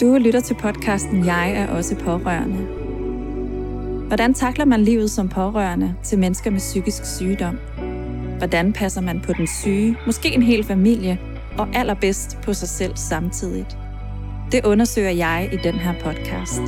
Du 0.00 0.18
lytter 0.20 0.40
til 0.40 0.54
podcasten 0.54 1.26
Jeg 1.26 1.52
er 1.52 1.66
også 1.66 1.96
pårørende. 1.96 2.56
Hvordan 4.06 4.34
takler 4.34 4.64
man 4.64 4.80
livet 4.80 5.10
som 5.10 5.28
pårørende 5.28 5.94
til 6.02 6.18
mennesker 6.18 6.50
med 6.50 6.58
psykisk 6.58 7.04
sygdom? 7.04 7.58
Hvordan 8.38 8.72
passer 8.72 9.00
man 9.00 9.20
på 9.20 9.32
den 9.32 9.46
syge, 9.46 9.96
måske 10.06 10.34
en 10.34 10.42
hel 10.42 10.64
familie, 10.64 11.18
og 11.58 11.68
allerbedst 11.74 12.38
på 12.42 12.52
sig 12.54 12.68
selv 12.68 12.96
samtidig? 12.96 13.66
Det 14.52 14.64
undersøger 14.64 15.10
jeg 15.10 15.50
i 15.52 15.56
den 15.56 15.74
her 15.74 15.94
podcast. 16.04 16.62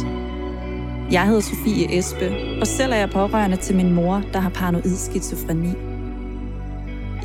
Jeg 1.10 1.26
hedder 1.26 1.40
Sofie 1.40 1.98
Espe, 1.98 2.36
og 2.60 2.66
selv 2.66 2.92
er 2.92 2.96
jeg 2.96 3.10
pårørende 3.10 3.56
til 3.56 3.76
min 3.76 3.92
mor, 3.92 4.22
der 4.32 4.40
har 4.40 4.50
paranoid 4.50 4.96
skizofreni. 4.96 5.72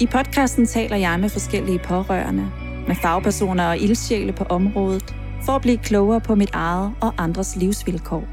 I 0.02 0.06
podcasten 0.06 0.66
taler 0.66 0.96
jeg 0.96 1.20
med 1.20 1.30
forskellige 1.30 1.80
pårørende, 1.80 2.52
med 2.88 2.96
fagpersoner 2.96 3.68
og 3.68 3.78
ildsjæle 3.78 4.34
på 4.34 4.44
området, 4.44 5.16
for 5.46 5.54
at 5.54 5.62
blive 5.62 5.78
klogere 5.78 6.22
på 6.22 6.36
mit 6.36 6.50
eget 6.54 6.94
og 7.02 7.14
andres 7.18 7.56
livsvilkår. 7.56 8.28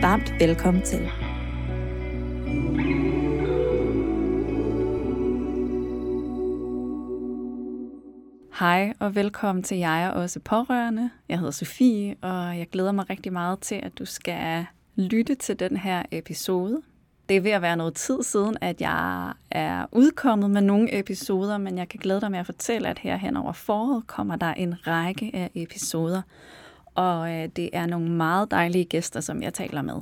Varmt 0.00 0.34
velkommen 0.40 0.82
til. 0.82 1.10
Hej 8.58 8.92
og 8.98 9.14
velkommen 9.14 9.62
til 9.62 9.76
Jeg 9.78 10.02
er 10.02 10.10
også 10.10 10.40
pårørende. 10.40 11.10
Jeg 11.28 11.38
hedder 11.38 11.52
Sofie, 11.52 12.16
og 12.22 12.58
jeg 12.58 12.66
glæder 12.72 12.92
mig 12.92 13.10
rigtig 13.10 13.32
meget 13.32 13.60
til, 13.60 13.74
at 13.74 13.98
du 13.98 14.04
skal 14.04 14.66
lytte 14.96 15.34
til 15.34 15.60
den 15.60 15.76
her 15.76 16.02
episode. 16.10 16.82
Det 17.30 17.36
er 17.36 17.40
ved 17.40 17.50
at 17.50 17.62
være 17.62 17.76
noget 17.76 17.94
tid 17.94 18.22
siden, 18.22 18.56
at 18.60 18.80
jeg 18.80 19.32
er 19.50 19.86
udkommet 19.92 20.50
med 20.50 20.60
nogle 20.60 20.98
episoder, 20.98 21.58
men 21.58 21.78
jeg 21.78 21.88
kan 21.88 22.00
glæde 22.02 22.20
dig 22.20 22.30
med 22.30 22.38
at 22.38 22.46
fortælle, 22.46 22.88
at 22.88 22.98
her 22.98 23.16
hen 23.16 23.36
over 23.36 23.52
foråret 23.52 24.06
kommer 24.06 24.36
der 24.36 24.54
en 24.54 24.86
række 24.86 25.30
af 25.34 25.50
episoder, 25.54 26.22
og 26.94 27.32
øh, 27.32 27.48
det 27.56 27.70
er 27.72 27.86
nogle 27.86 28.10
meget 28.10 28.50
dejlige 28.50 28.84
gæster, 28.84 29.20
som 29.20 29.42
jeg 29.42 29.54
taler 29.54 29.82
med. 29.82 30.00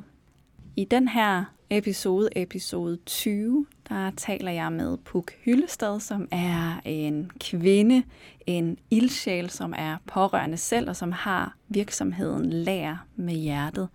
I 0.77 0.85
den 0.85 1.09
her 1.09 1.45
episode, 1.71 2.29
episode 2.37 2.99
20, 3.07 3.67
der 3.89 4.11
taler 4.17 4.51
jeg 4.51 4.73
med 4.73 4.97
Puk 4.97 5.33
Hyllestad, 5.45 6.01
som 6.01 6.29
er 6.31 6.81
en 6.85 7.31
kvinde, 7.41 8.03
en 8.47 8.79
ildsjæl, 8.91 9.51
som 9.51 9.75
er 9.77 9.97
pårørende 10.07 10.57
selv, 10.57 10.89
og 10.89 10.97
som 10.97 11.13
har 11.13 11.57
virksomheden 11.69 12.51
Lær 12.51 13.07
med 13.17 13.35
hjertet. 13.35 13.89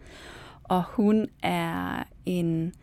Og 0.63 0.83
hun 0.83 1.27
er 1.43 2.03
en 2.25 2.73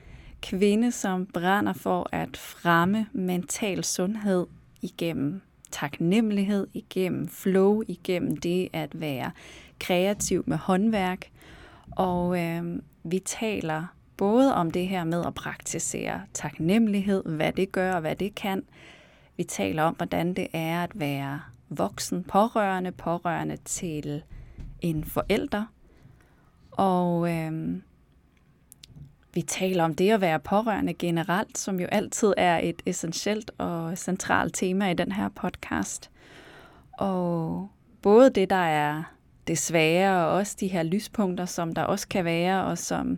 kvinde, 0.42 0.92
som 0.92 1.26
brænder 1.26 1.72
for 1.72 2.08
at 2.12 2.36
fremme 2.36 3.06
mental 3.12 3.84
sundhed 3.84 4.46
igennem 4.82 5.40
taknemmelighed, 5.70 6.66
igennem 6.74 7.28
flow, 7.28 7.82
igennem 7.88 8.36
det 8.36 8.68
at 8.72 9.00
være 9.00 9.30
kreativ 9.80 10.44
med 10.46 10.56
håndværk. 10.56 11.30
Og 11.90 12.40
øh, 12.40 12.78
vi 13.02 13.18
taler 13.18 13.86
både 14.16 14.54
om 14.54 14.70
det 14.70 14.88
her 14.88 15.04
med 15.04 15.24
at 15.26 15.34
praktisere 15.34 16.20
taknemmelighed, 16.34 17.24
hvad 17.24 17.52
det 17.52 17.72
gør 17.72 17.94
og 17.94 18.00
hvad 18.00 18.16
det 18.16 18.34
kan. 18.34 18.62
Vi 19.36 19.44
taler 19.44 19.82
om, 19.82 19.94
hvordan 19.94 20.34
det 20.34 20.46
er 20.52 20.82
at 20.82 20.90
være 20.94 21.40
voksen 21.68 22.24
pårørende, 22.24 22.92
pårørende 22.92 23.56
til 23.56 24.22
en 24.80 25.04
forælder. 25.04 25.64
Og 26.70 27.30
øh, 27.36 27.76
vi 29.34 29.42
taler 29.42 29.84
om 29.84 29.94
det 29.94 30.10
at 30.10 30.20
være 30.20 30.40
pårørende 30.40 30.94
generelt, 30.94 31.58
som 31.58 31.80
jo 31.80 31.86
altid 31.86 32.34
er 32.36 32.60
et 32.62 32.82
essentielt 32.86 33.50
og 33.58 33.98
centralt 33.98 34.54
tema 34.54 34.90
i 34.90 34.94
den 34.94 35.12
her 35.12 35.28
podcast. 35.28 36.10
Og 36.92 37.68
både 38.02 38.30
det, 38.30 38.50
der 38.50 38.56
er 38.56 39.02
det 39.46 39.58
svære, 39.58 40.26
og 40.26 40.32
også 40.32 40.56
de 40.60 40.68
her 40.68 40.82
lyspunkter, 40.82 41.44
som 41.44 41.74
der 41.74 41.82
også 41.82 42.08
kan 42.08 42.24
være, 42.24 42.64
og 42.64 42.78
som 42.78 43.16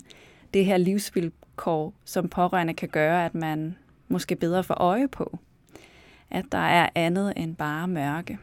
det 0.54 0.64
her 0.64 0.76
livsvilkår, 0.76 1.94
som 2.04 2.28
pårørende 2.28 2.74
kan 2.74 2.88
gøre, 2.88 3.24
at 3.24 3.34
man 3.34 3.76
måske 4.08 4.36
bedre 4.36 4.64
får 4.64 4.74
øje 4.74 5.08
på. 5.08 5.38
At 6.30 6.44
der 6.52 6.58
er 6.58 6.88
andet 6.94 7.32
end 7.36 7.56
bare 7.56 7.88
mørke. 7.88 8.38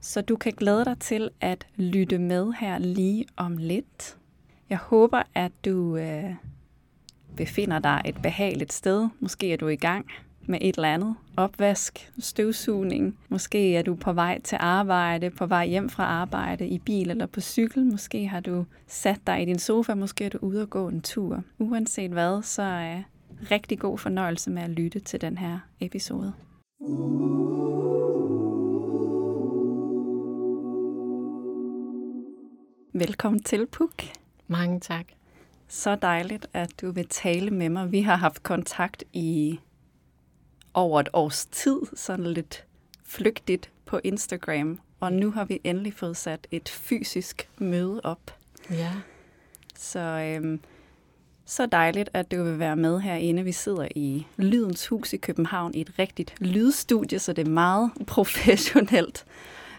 Så 0.00 0.20
du 0.20 0.36
kan 0.36 0.52
glæde 0.52 0.84
dig 0.84 0.98
til 0.98 1.30
at 1.40 1.66
lytte 1.76 2.18
med 2.18 2.52
her 2.52 2.78
lige 2.78 3.24
om 3.36 3.56
lidt. 3.56 4.16
Jeg 4.70 4.78
håber, 4.78 5.22
at 5.34 5.52
du 5.64 5.96
øh, 5.96 6.34
befinder 7.36 7.78
dig 7.78 8.02
et 8.04 8.22
behageligt 8.22 8.72
sted. 8.72 9.08
Måske 9.20 9.52
er 9.52 9.56
du 9.56 9.68
i 9.68 9.76
gang 9.76 10.06
med 10.46 10.58
et 10.62 10.74
eller 10.76 10.94
andet. 10.94 11.14
Opvask, 11.36 12.12
støvsugning. 12.18 13.18
Måske 13.28 13.76
er 13.76 13.82
du 13.82 13.94
på 13.94 14.12
vej 14.12 14.40
til 14.40 14.58
arbejde, 14.60 15.30
på 15.30 15.46
vej 15.46 15.66
hjem 15.66 15.88
fra 15.88 16.04
arbejde, 16.04 16.68
i 16.68 16.78
bil 16.78 17.10
eller 17.10 17.26
på 17.26 17.40
cykel. 17.40 17.84
Måske 17.84 18.26
har 18.26 18.40
du 18.40 18.64
sat 18.86 19.20
dig 19.26 19.42
i 19.42 19.44
din 19.44 19.58
sofa, 19.58 19.94
måske 19.94 20.24
er 20.24 20.28
du 20.28 20.38
ude 20.38 20.62
og 20.62 20.70
gå 20.70 20.88
en 20.88 21.00
tur. 21.00 21.42
Uanset 21.58 22.10
hvad, 22.10 22.42
så 22.42 22.62
er 22.62 23.02
rigtig 23.50 23.78
god 23.78 23.98
fornøjelse 23.98 24.50
med 24.50 24.62
at 24.62 24.70
lytte 24.70 25.00
til 25.00 25.20
den 25.20 25.38
her 25.38 25.58
episode. 25.80 26.32
Velkommen 32.96 33.42
til, 33.42 33.66
Puk. 33.66 34.02
Mange 34.48 34.80
tak. 34.80 35.06
Så 35.68 35.96
dejligt, 35.96 36.46
at 36.52 36.80
du 36.80 36.90
vil 36.90 37.08
tale 37.08 37.50
med 37.50 37.68
mig. 37.68 37.92
Vi 37.92 38.00
har 38.00 38.16
haft 38.16 38.42
kontakt 38.42 39.04
i 39.12 39.60
over 40.74 41.00
et 41.00 41.08
års 41.12 41.46
tid, 41.46 41.80
sådan 41.94 42.26
lidt 42.26 42.64
flygtigt 43.04 43.70
på 43.86 44.00
Instagram, 44.04 44.80
og 45.00 45.12
nu 45.12 45.30
har 45.30 45.44
vi 45.44 45.60
endelig 45.64 45.94
fået 45.94 46.16
sat 46.16 46.46
et 46.50 46.68
fysisk 46.68 47.48
møde 47.58 48.00
op. 48.04 48.38
Ja. 48.70 48.92
Så, 49.76 50.00
øhm, 50.00 50.60
så 51.44 51.66
dejligt, 51.66 52.10
at 52.12 52.30
du 52.30 52.42
vil 52.42 52.58
være 52.58 52.76
med 52.76 53.00
herinde. 53.00 53.44
Vi 53.44 53.52
sidder 53.52 53.88
i 53.96 54.26
Lydens 54.36 54.86
Hus 54.86 55.12
i 55.12 55.16
København 55.16 55.74
i 55.74 55.80
et 55.80 55.98
rigtigt 55.98 56.34
lydstudie, 56.40 57.18
så 57.18 57.32
det 57.32 57.46
er 57.46 57.50
meget 57.50 57.90
professionelt 58.06 59.24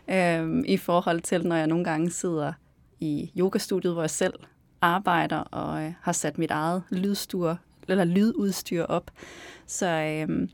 øhm, 0.10 0.64
i 0.68 0.78
forhold 0.78 1.22
til, 1.22 1.48
når 1.48 1.56
jeg 1.56 1.68
nogle 1.68 1.84
gange 1.84 2.12
sidder 2.12 2.54
i 3.00 3.32
yogastudiet, 3.38 3.94
hvor 3.94 4.04
jeg 4.04 4.10
selv 4.10 4.34
arbejder 4.82 5.38
og 5.38 5.84
øh, 5.84 5.94
har 6.02 6.12
sat 6.12 6.38
mit 6.38 6.52
eget 6.52 6.84
lydstyr, 6.90 7.56
eller 7.88 8.04
lydudstyr 8.04 8.84
op. 8.84 9.12
Så 9.66 9.88
øhm, 9.88 10.50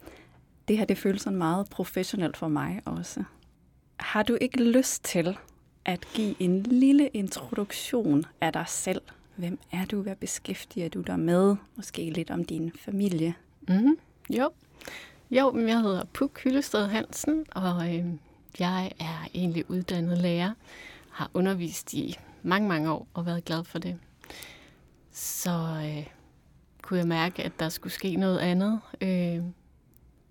det 0.68 0.78
her 0.78 0.86
det 0.86 0.98
føles 0.98 1.22
sådan 1.22 1.38
meget 1.38 1.70
professionelt 1.70 2.38
for 2.38 2.48
mig 2.48 2.82
også. 2.86 3.24
Har 3.98 4.24
du 4.24 4.38
ikke 4.42 4.64
lyst 4.64 5.04
til 5.04 5.38
at 5.86 6.08
give 6.14 6.36
en 6.40 6.64
lille 6.64 7.08
introduktion 7.08 8.26
af 8.42 8.54
dig 8.54 8.66
selv? 8.68 9.02
Hvem 9.36 9.60
er 9.72 9.86
du? 9.86 10.02
Hvad 10.02 10.16
beskæftiger 10.16 10.90
du 10.90 11.02
dig 11.02 11.20
med? 11.20 11.56
Måske 11.76 12.10
lidt 12.10 12.32
om 12.32 12.46
din 12.46 12.72
familie. 12.80 13.34
Mm-hmm. 13.68 13.98
Jo. 14.30 14.52
Jo, 15.32 15.58
jeg 15.68 15.82
hedder 15.82 16.04
Puk 16.14 16.40
Hyllested 16.44 16.88
Hansen, 16.88 17.46
og 17.52 17.96
øh, 17.96 18.06
jeg 18.60 18.92
er 19.00 19.28
egentlig 19.34 19.70
uddannet 19.70 20.18
lærer. 20.18 20.54
Har 21.12 21.32
undervist 21.34 21.94
i 21.94 22.18
mange, 22.44 22.68
mange 22.68 22.92
år 22.92 23.08
og 23.14 23.26
været 23.26 23.46
glad 23.46 23.64
for 23.64 23.80
det. 23.80 24.00
Så 25.12 25.82
øh, 25.86 26.08
kunne 26.82 27.00
jeg 27.00 27.08
mærke, 27.08 27.44
at 27.44 27.52
der 27.60 27.70
skulle 27.70 27.94
ske 27.94 28.16
noget 28.16 28.40
andet. 28.40 28.80
Øh, 29.02 29.44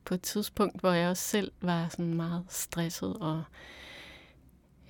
på 0.04 0.14
et 0.14 0.22
tidspunkt, 0.22 0.80
hvor 0.80 0.92
jeg 0.92 1.08
også 1.08 1.22
selv 1.22 1.52
var 1.60 1.88
sådan 1.88 2.14
meget 2.14 2.44
stresset, 2.48 3.16
og 3.20 3.42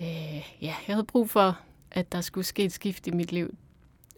øh, 0.01 0.37
ja, 0.37 0.43
jeg 0.63 0.75
havde 0.87 1.05
brug 1.05 1.31
for, 1.31 1.59
at 1.91 2.13
der 2.13 2.21
skulle 2.21 2.47
ske 2.47 2.65
et 2.65 2.73
skift 2.73 3.07
i 3.07 3.11
mit 3.11 3.33
liv. 3.33 3.55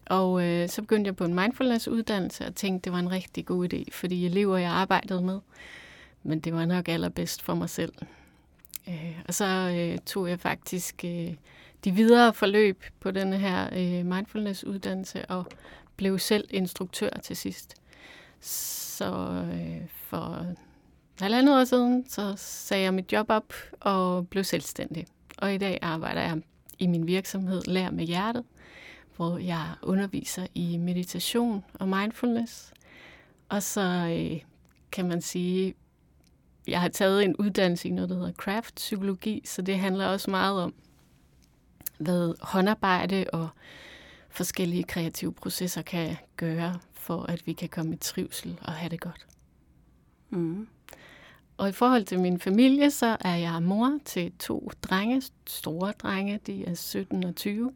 Og 0.07 0.45
øh, 0.45 0.69
så 0.69 0.83
begyndte 0.83 1.09
jeg 1.09 1.17
på 1.17 1.25
en 1.25 1.35
mindfulness-uddannelse 1.35 2.47
og 2.47 2.55
tænkte, 2.55 2.85
det 2.85 2.93
var 2.93 2.99
en 2.99 3.11
rigtig 3.11 3.47
god 3.47 3.73
idé, 3.73 3.85
fordi 3.93 4.27
elever, 4.27 4.57
jeg 4.57 4.71
arbejdede 4.71 5.23
med, 5.23 5.41
men 6.23 6.41
det 6.41 6.55
var 6.55 6.65
nok 6.65 6.89
allerbedst 6.89 7.43
for 7.43 7.55
mig 7.55 7.71
selv. 7.71 7.93
Øh, 8.89 9.21
og 9.29 9.35
så 9.35 9.45
øh, 9.47 9.99
tog 9.99 10.29
jeg 10.29 10.41
faktisk 10.41 11.05
øh, 11.05 11.35
de 11.85 11.93
videre 11.93 12.35
forløb 12.35 12.85
på 13.01 13.11
denne 13.11 13.39
her 13.39 13.69
øh, 13.73 14.07
mindfulness-uddannelse 14.07 15.25
og 15.27 15.47
blev 15.97 16.19
selv 16.19 16.49
instruktør 16.51 17.11
til 17.11 17.37
sidst. 17.37 17.75
Så 18.41 19.15
øh, 19.55 19.89
for 19.89 20.47
halvandet 21.21 21.61
år 21.61 21.65
siden, 21.65 22.09
så 22.09 22.35
sagde 22.37 22.85
jeg 22.85 22.95
mit 22.95 23.13
job 23.13 23.27
op 23.29 23.53
og 23.81 24.29
blev 24.29 24.45
selvstændig. 24.45 25.07
Og 25.39 25.55
i 25.55 25.59
dag 25.59 25.79
arbejder 25.83 26.21
jeg 26.21 26.41
i 26.79 26.87
min 26.87 27.07
virksomhed 27.07 27.63
Lær 27.67 27.91
med 27.91 28.05
Hjertet, 28.05 28.45
hvor 29.17 29.39
jeg 29.39 29.67
underviser 29.83 30.47
i 30.55 30.77
meditation 30.77 31.65
og 31.75 31.89
mindfulness. 31.89 32.73
Og 33.49 33.63
så 33.63 33.81
øh, 33.81 34.41
kan 34.93 35.09
man 35.09 35.23
sige, 35.23 35.75
jeg 36.67 36.81
har 36.81 36.89
taget 36.89 37.25
en 37.25 37.37
uddannelse 37.37 37.89
i 37.89 37.91
noget, 37.91 38.11
der 38.11 38.17
hedder 38.17 38.33
craft-psykologi, 38.33 39.43
så 39.45 39.63
det 39.63 39.79
handler 39.79 40.07
også 40.07 40.31
meget 40.31 40.63
om, 40.63 40.75
hvad 42.03 42.35
håndarbejde 42.41 43.27
og 43.33 43.49
forskellige 44.31 44.85
kreative 44.85 45.33
processer 45.33 45.83
kan 45.83 46.17
gøre, 46.37 46.79
for 46.93 47.23
at 47.23 47.47
vi 47.47 47.53
kan 47.53 47.69
komme 47.69 47.95
i 47.95 47.97
trivsel 47.97 48.59
og 48.63 48.73
have 48.73 48.91
det 48.91 49.01
godt. 49.01 49.27
Mm. 50.31 50.69
og 51.57 51.69
i 51.69 51.73
forhold 51.73 52.05
til 52.05 52.21
min 52.21 52.41
familie, 52.41 52.91
så 52.91 53.17
er 53.21 53.35
jeg 53.35 53.63
mor 53.63 53.99
til 54.05 54.33
to 54.39 54.71
drenge, 54.83 55.23
store 55.47 55.93
drenge, 55.93 56.41
de 56.47 56.65
er 56.65 56.75
17 56.75 57.25
og 57.25 57.37
20. 57.37 57.73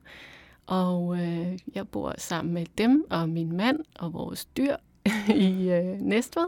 Og 0.67 1.19
øh, 1.19 1.59
jeg 1.75 1.89
bor 1.89 2.15
sammen 2.19 2.55
med 2.55 2.67
dem 2.79 3.05
og 3.11 3.29
min 3.29 3.57
mand 3.57 3.79
og 3.99 4.13
vores 4.13 4.45
dyr 4.45 4.77
i 5.49 5.71
øh, 5.71 6.01
Næstved. 6.01 6.47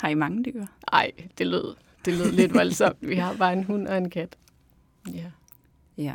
Har 0.00 0.08
I 0.08 0.14
mange 0.14 0.44
dyr? 0.44 0.66
Nej, 0.92 1.10
det 1.38 1.46
lød, 1.46 1.74
det 2.04 2.14
lød 2.14 2.32
lidt 2.32 2.54
voldsomt. 2.54 2.96
Vi 3.00 3.14
har 3.14 3.36
bare 3.36 3.52
en 3.52 3.64
hund 3.64 3.88
og 3.88 3.98
en 3.98 4.10
kat. 4.10 4.36
Ja. 5.12 5.30
Ja. 5.98 6.14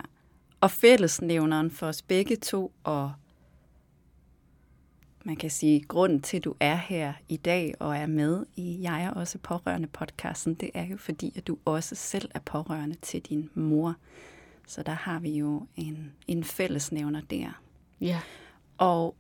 Og 0.62 0.72
fællesnævneren 0.72 1.72
for 1.72 1.88
os 1.88 2.02
begge 2.02 2.36
to, 2.36 2.72
og 2.84 3.14
man 5.24 5.36
kan 5.36 5.50
sige, 5.50 5.82
grunden 5.82 6.22
til, 6.22 6.38
at 6.38 6.44
du 6.44 6.56
er 6.60 6.76
her 6.76 7.14
i 7.30 7.38
dag 7.38 7.76
og 7.80 7.98
er 7.98 8.08
med 8.08 8.46
i 8.56 8.82
Jeg 8.82 9.04
er 9.04 9.12
også 9.12 9.38
pårørende 9.38 9.88
podcasten, 9.88 10.54
det 10.54 10.70
er 10.74 10.86
jo 10.86 10.98
fordi, 10.98 11.34
at 11.36 11.48
du 11.48 11.58
også 11.66 11.96
selv 11.96 12.32
er 12.34 12.40
pårørende 12.40 12.96
til 13.02 13.22
din 13.22 13.50
mor. 13.54 13.96
Så 14.68 14.84
der 14.84 14.92
har 14.92 15.20
vi 15.20 15.32
jo 15.38 15.68
en, 15.76 16.12
en 16.28 16.44
fællesnævner 16.44 17.22
der. 17.22 17.62
Ja. 18.02 18.20
Og 18.78 19.16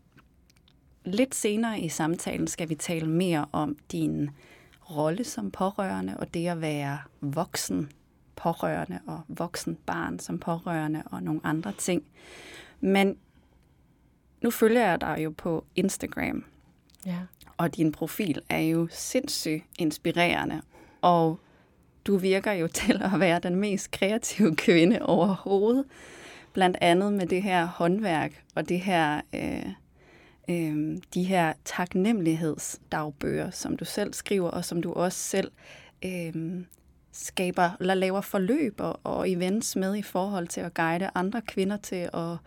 lidt 1.05 1.35
senere 1.35 1.79
i 1.79 1.89
samtalen 1.89 2.47
skal 2.47 2.69
vi 2.69 2.75
tale 2.75 3.09
mere 3.09 3.45
om 3.51 3.77
din 3.91 4.29
rolle 4.89 5.23
som 5.23 5.51
pårørende 5.51 6.17
og 6.17 6.33
det 6.33 6.47
at 6.47 6.61
være 6.61 6.99
voksen 7.21 7.91
pårørende 8.39 8.99
og 9.07 9.21
voksen 9.27 9.77
barn 9.85 10.19
som 10.19 10.39
pårørende 10.39 11.03
og 11.05 11.23
nogle 11.23 11.41
andre 11.43 11.71
ting. 11.77 12.03
Men 12.79 13.17
nu 14.41 14.51
følger 14.51 14.85
jeg 14.89 15.01
dig 15.01 15.17
jo 15.23 15.33
på 15.37 15.65
Instagram, 15.75 16.43
Ja. 17.05 17.17
og 17.57 17.75
din 17.75 17.91
profil 17.91 18.41
er 18.49 18.59
jo 18.59 18.87
sindssygt 18.91 19.63
inspirerende, 19.79 20.61
og 21.01 21.39
du 22.05 22.17
virker 22.17 22.51
jo 22.51 22.67
til 22.81 23.01
at 23.13 23.19
være 23.19 23.39
den 23.39 23.55
mest 23.55 23.91
kreative 23.91 24.55
kvinde 24.55 24.99
overhovedet, 25.01 25.85
blandt 26.53 26.77
andet 26.81 27.13
med 27.13 27.27
det 27.27 27.43
her 27.43 27.65
håndværk 27.65 28.43
og 28.55 28.69
det 28.69 28.79
her, 28.79 29.21
øh, 29.35 29.65
øh, 30.49 30.97
de 31.13 31.23
her 31.23 31.53
taknemmelighedsdagbøger, 31.65 33.51
som 33.51 33.77
du 33.77 33.85
selv 33.85 34.13
skriver, 34.13 34.49
og 34.49 34.65
som 34.65 34.81
du 34.81 34.93
også 34.93 35.17
selv 35.19 35.51
øh, 36.05 36.63
skaber, 37.19 37.69
eller 37.79 37.93
laver 37.93 38.21
forløb 38.21 38.75
og, 38.79 38.99
og 39.03 39.31
events 39.31 39.75
med 39.75 39.95
i 39.95 40.01
forhold 40.01 40.47
til 40.47 40.61
at 40.61 40.73
guide 40.73 41.09
andre 41.15 41.41
kvinder 41.41 41.77
til 41.77 42.09
at, 42.13 42.37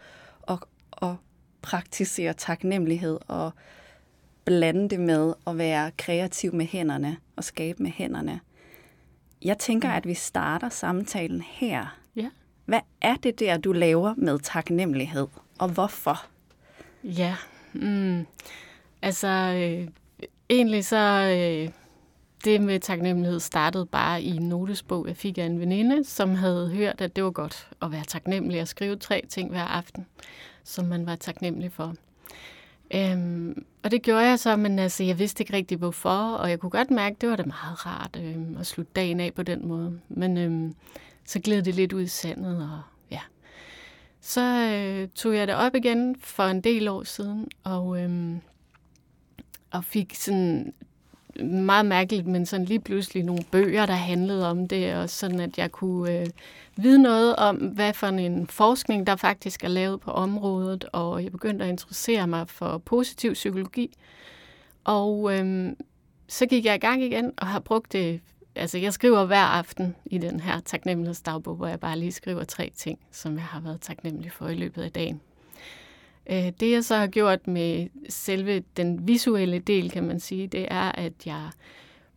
at, 0.49 0.59
at 1.03 1.15
praktisere 1.63 2.33
taknemmelighed 2.33 3.19
og 3.29 3.53
blande 4.45 4.89
det 4.89 5.01
med 5.01 5.35
at 5.47 5.59
være 5.59 5.91
kreativ 5.99 6.55
med 6.55 6.67
hænderne 6.67 7.17
og 7.37 7.45
skabe 7.45 7.83
med 7.83 7.91
hænderne. 7.91 8.41
Jeg 9.45 9.59
tænker, 9.59 9.91
at 9.91 10.07
vi 10.07 10.15
starter 10.15 10.69
samtalen 10.69 11.41
her. 11.41 11.99
Ja. 12.17 12.31
Hvad 12.65 12.81
er 13.01 13.17
det 13.17 13.41
der, 13.41 13.57
du 13.57 13.73
laver 13.73 14.15
med 14.17 14.39
taknemmelighed, 14.39 15.27
og 15.59 15.69
hvorfor? 15.69 16.27
Ja. 17.05 17.37
Mm. 17.73 18.27
Altså, 19.03 19.29
øh, 19.29 19.89
egentlig 20.51 20.85
så... 20.85 20.97
Øh, 21.39 21.82
det 22.45 22.61
med 22.61 22.81
taknemmelighed 22.81 23.41
startede 23.41 23.87
bare 23.87 24.23
i 24.23 24.37
en 24.37 24.49
notesbog, 24.49 25.09
jeg 25.09 25.17
fik 25.17 25.39
af 25.39 25.45
en 25.45 25.61
veninde, 25.61 26.05
som 26.05 26.35
havde 26.35 26.71
hørt, 26.71 27.01
at 27.01 27.17
det 27.17 27.25
var 27.25 27.31
godt 27.31 27.69
at 27.83 27.93
være 27.93 28.05
taknemmelig 28.05 28.61
og 28.61 28.69
skrive 28.69 28.97
tre 28.97 29.23
ting 29.29 29.51
hver 29.51 29.65
aften, 29.65 30.07
som 30.65 30.85
man 30.85 31.07
var 31.07 31.17
taknemmelig 31.17 31.73
for. 31.73 31.95
Øhm, 32.95 33.65
og 33.83 33.91
det 33.91 34.03
gjorde 34.03 34.27
jeg 34.27 34.39
så, 34.39 34.57
men 34.57 34.79
altså, 34.79 35.05
jeg 35.05 35.19
vidste 35.19 35.43
ikke 35.43 35.53
rigtig 35.53 35.79
hvorfor, 35.79 36.35
og 36.35 36.51
jeg 36.51 36.61
kunne 36.61 36.71
godt 36.71 36.91
mærke, 36.91 37.15
at 37.15 37.21
det 37.21 37.29
var 37.29 37.37
da 37.37 37.43
meget 37.43 37.87
rart 37.87 38.21
øhm, 38.21 38.57
at 38.57 38.67
slutte 38.67 38.93
dagen 38.97 39.21
af 39.21 39.35
på 39.35 39.43
den 39.43 39.69
måde. 39.69 40.01
Men 40.09 40.39
øhm, 40.39 40.75
så 41.25 41.41
gled 41.41 41.63
det 41.63 41.75
lidt 41.75 41.93
ud 41.93 42.03
i 42.03 42.07
sandet, 42.07 42.57
og 42.57 42.81
ja. 43.11 43.21
Så 44.21 44.41
øh, 44.41 45.09
tog 45.09 45.37
jeg 45.37 45.47
det 45.47 45.55
op 45.55 45.75
igen 45.75 46.17
for 46.21 46.43
en 46.43 46.61
del 46.61 46.89
år 46.89 47.03
siden, 47.03 47.49
og, 47.65 48.03
øhm, 48.03 48.41
og 49.71 49.85
fik 49.85 50.15
sådan 50.15 50.73
meget 51.41 51.87
mærkeligt, 51.87 52.27
men 52.27 52.47
sådan 52.47 52.67
lige 52.67 52.81
pludselig 52.81 53.25
nogle 53.25 53.45
bøger, 53.51 53.87
der 53.87 53.95
handlede 53.95 54.51
om 54.51 54.69
det, 54.69 54.95
og 54.95 55.11
sådan 55.11 55.41
at 55.41 55.59
jeg 55.59 55.73
kunne 55.73 56.21
øh, 56.21 56.27
vide 56.77 57.03
noget 57.03 57.37
om, 57.37 57.57
hvad 57.57 57.93
for 57.93 58.07
en 58.07 58.47
forskning, 58.47 59.07
der 59.07 59.17
faktisk 59.17 59.65
er 59.65 59.69
lavet 59.69 60.01
på 60.01 60.11
området, 60.11 60.85
og 60.93 61.25
jeg 61.25 61.33
begyndte 61.33 61.65
at 61.65 61.71
interessere 61.71 62.27
mig 62.27 62.49
for 62.49 62.79
positiv 62.79 63.33
psykologi. 63.33 63.97
Og 64.85 65.39
øh, 65.39 65.73
så 66.29 66.47
gik 66.47 66.65
jeg 66.65 66.75
i 66.75 66.79
gang 66.79 67.03
igen, 67.03 67.33
og 67.37 67.47
har 67.47 67.61
brugt 67.61 67.93
det, 67.93 68.21
altså 68.55 68.79
jeg 68.79 68.93
skriver 68.93 69.25
hver 69.25 69.45
aften 69.45 69.97
i 70.07 70.19
den 70.19 70.41
her 70.41 70.61
taknemmelighedsdagbog, 70.61 71.57
hvor 71.57 71.67
jeg 71.67 71.81
bare 71.81 71.99
lige 71.99 72.13
skriver 72.13 72.45
tre 72.45 72.73
ting, 72.77 72.99
som 73.11 73.35
jeg 73.35 73.45
har 73.45 73.61
været 73.61 73.81
taknemmelig 73.81 74.33
for 74.33 74.49
i 74.49 74.55
løbet 74.55 74.83
af 74.83 74.93
dagen. 74.93 75.21
Øh, 76.31 76.53
det 76.61 76.71
jeg 76.71 76.85
så 76.85 76.97
har 76.97 77.07
gjort 77.07 77.47
med 77.47 77.89
selve 78.09 78.63
den 78.77 79.09
visuelle 79.09 79.59
del, 79.59 79.91
kan 79.91 80.05
man 80.05 80.21
sige, 80.21 80.47
det 80.47 80.67
er, 80.71 80.93
at 80.93 81.13
jeg 81.27 81.51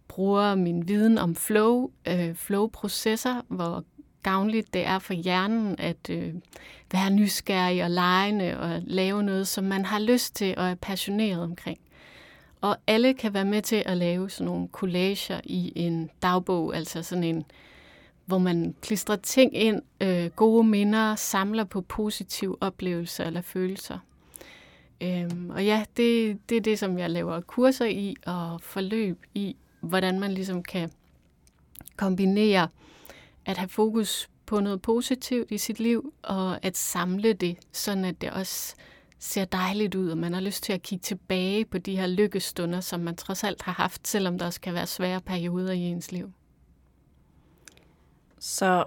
bruger 0.08 0.56
min 0.56 0.88
viden 0.88 1.18
om 1.18 1.36
flow, 1.36 1.90
øh, 2.08 2.36
flow-processer, 2.36 3.42
hvor 3.48 3.84
gavnligt 4.24 4.74
det 4.74 4.86
er 4.86 5.00
for 5.00 5.14
hjernen 5.14 5.76
at 5.80 6.10
øh, 6.10 6.34
være 6.92 7.10
nysgerrig 7.10 7.84
og 7.84 7.92
lejende 7.92 8.60
og 8.60 8.82
lave 8.84 9.24
noget, 9.24 9.48
som 9.48 9.64
man 9.64 9.86
har 9.86 10.00
lyst 10.00 10.36
til 10.36 10.54
og 10.58 10.66
er 10.66 10.76
passioneret 10.76 11.44
omkring. 11.44 11.80
Og 12.62 12.78
alle 12.88 13.14
kan 13.14 13.34
være 13.34 13.46
med 13.46 13.62
til 13.62 13.84
at 13.86 13.98
lave 13.98 14.30
sådan 14.30 14.46
nogle 14.46 14.68
collager 14.72 15.42
i 15.44 15.74
en 15.76 16.10
dagbog, 16.22 16.76
altså 16.76 17.04
sådan 17.04 17.24
en, 17.24 17.46
hvor 18.26 18.38
man 18.38 18.76
klistrer 18.82 19.16
ting 19.16 19.56
ind, 19.56 19.82
øh, 20.02 20.30
gode 20.30 20.64
minder, 20.64 21.16
samler 21.16 21.64
på 21.64 21.82
positive 21.82 22.58
oplevelser 22.62 23.24
eller 23.24 23.42
følelser. 23.42 24.00
Øhm, 25.02 25.50
og 25.50 25.66
ja, 25.66 25.86
det, 25.98 26.40
det 26.50 26.58
er 26.58 26.62
det, 26.62 26.80
som 26.80 26.98
jeg 26.98 27.10
laver 27.10 27.42
kurser 27.42 27.86
i 27.86 28.16
og 28.26 28.62
forløb 28.62 29.26
i, 29.34 29.56
hvordan 29.82 30.20
man 30.20 30.32
ligesom 30.32 30.64
kan 30.64 30.92
kombinere 31.98 32.68
at 33.46 33.58
have 33.58 33.70
fokus 33.70 34.30
på 34.46 34.60
noget 34.60 34.82
positivt 34.82 35.52
i 35.52 35.58
sit 35.58 35.80
liv, 35.80 36.14
og 36.22 36.66
at 36.66 36.78
samle 36.78 37.34
det, 37.34 37.58
sådan 37.72 38.06
at 38.06 38.22
det 38.22 38.30
også 38.30 38.76
ser 39.20 39.46
dejligt 39.46 39.96
ud, 39.96 40.10
og 40.10 40.18
man 40.18 40.34
har 40.34 40.42
lyst 40.42 40.64
til 40.64 40.74
at 40.74 40.82
kigge 40.82 41.04
tilbage 41.04 41.66
på 41.66 41.78
de 41.78 41.98
her 41.98 42.08
lykkestunder, 42.08 42.82
som 42.82 43.00
man 43.00 43.16
trods 43.16 43.44
alt 43.44 43.62
har 43.62 43.72
haft, 43.72 44.08
selvom 44.08 44.38
der 44.38 44.46
også 44.46 44.62
kan 44.62 44.74
være 44.74 44.88
svære 44.88 45.22
perioder 45.22 45.72
i 45.72 45.80
ens 45.80 46.12
liv. 46.12 46.32
Så 48.48 48.84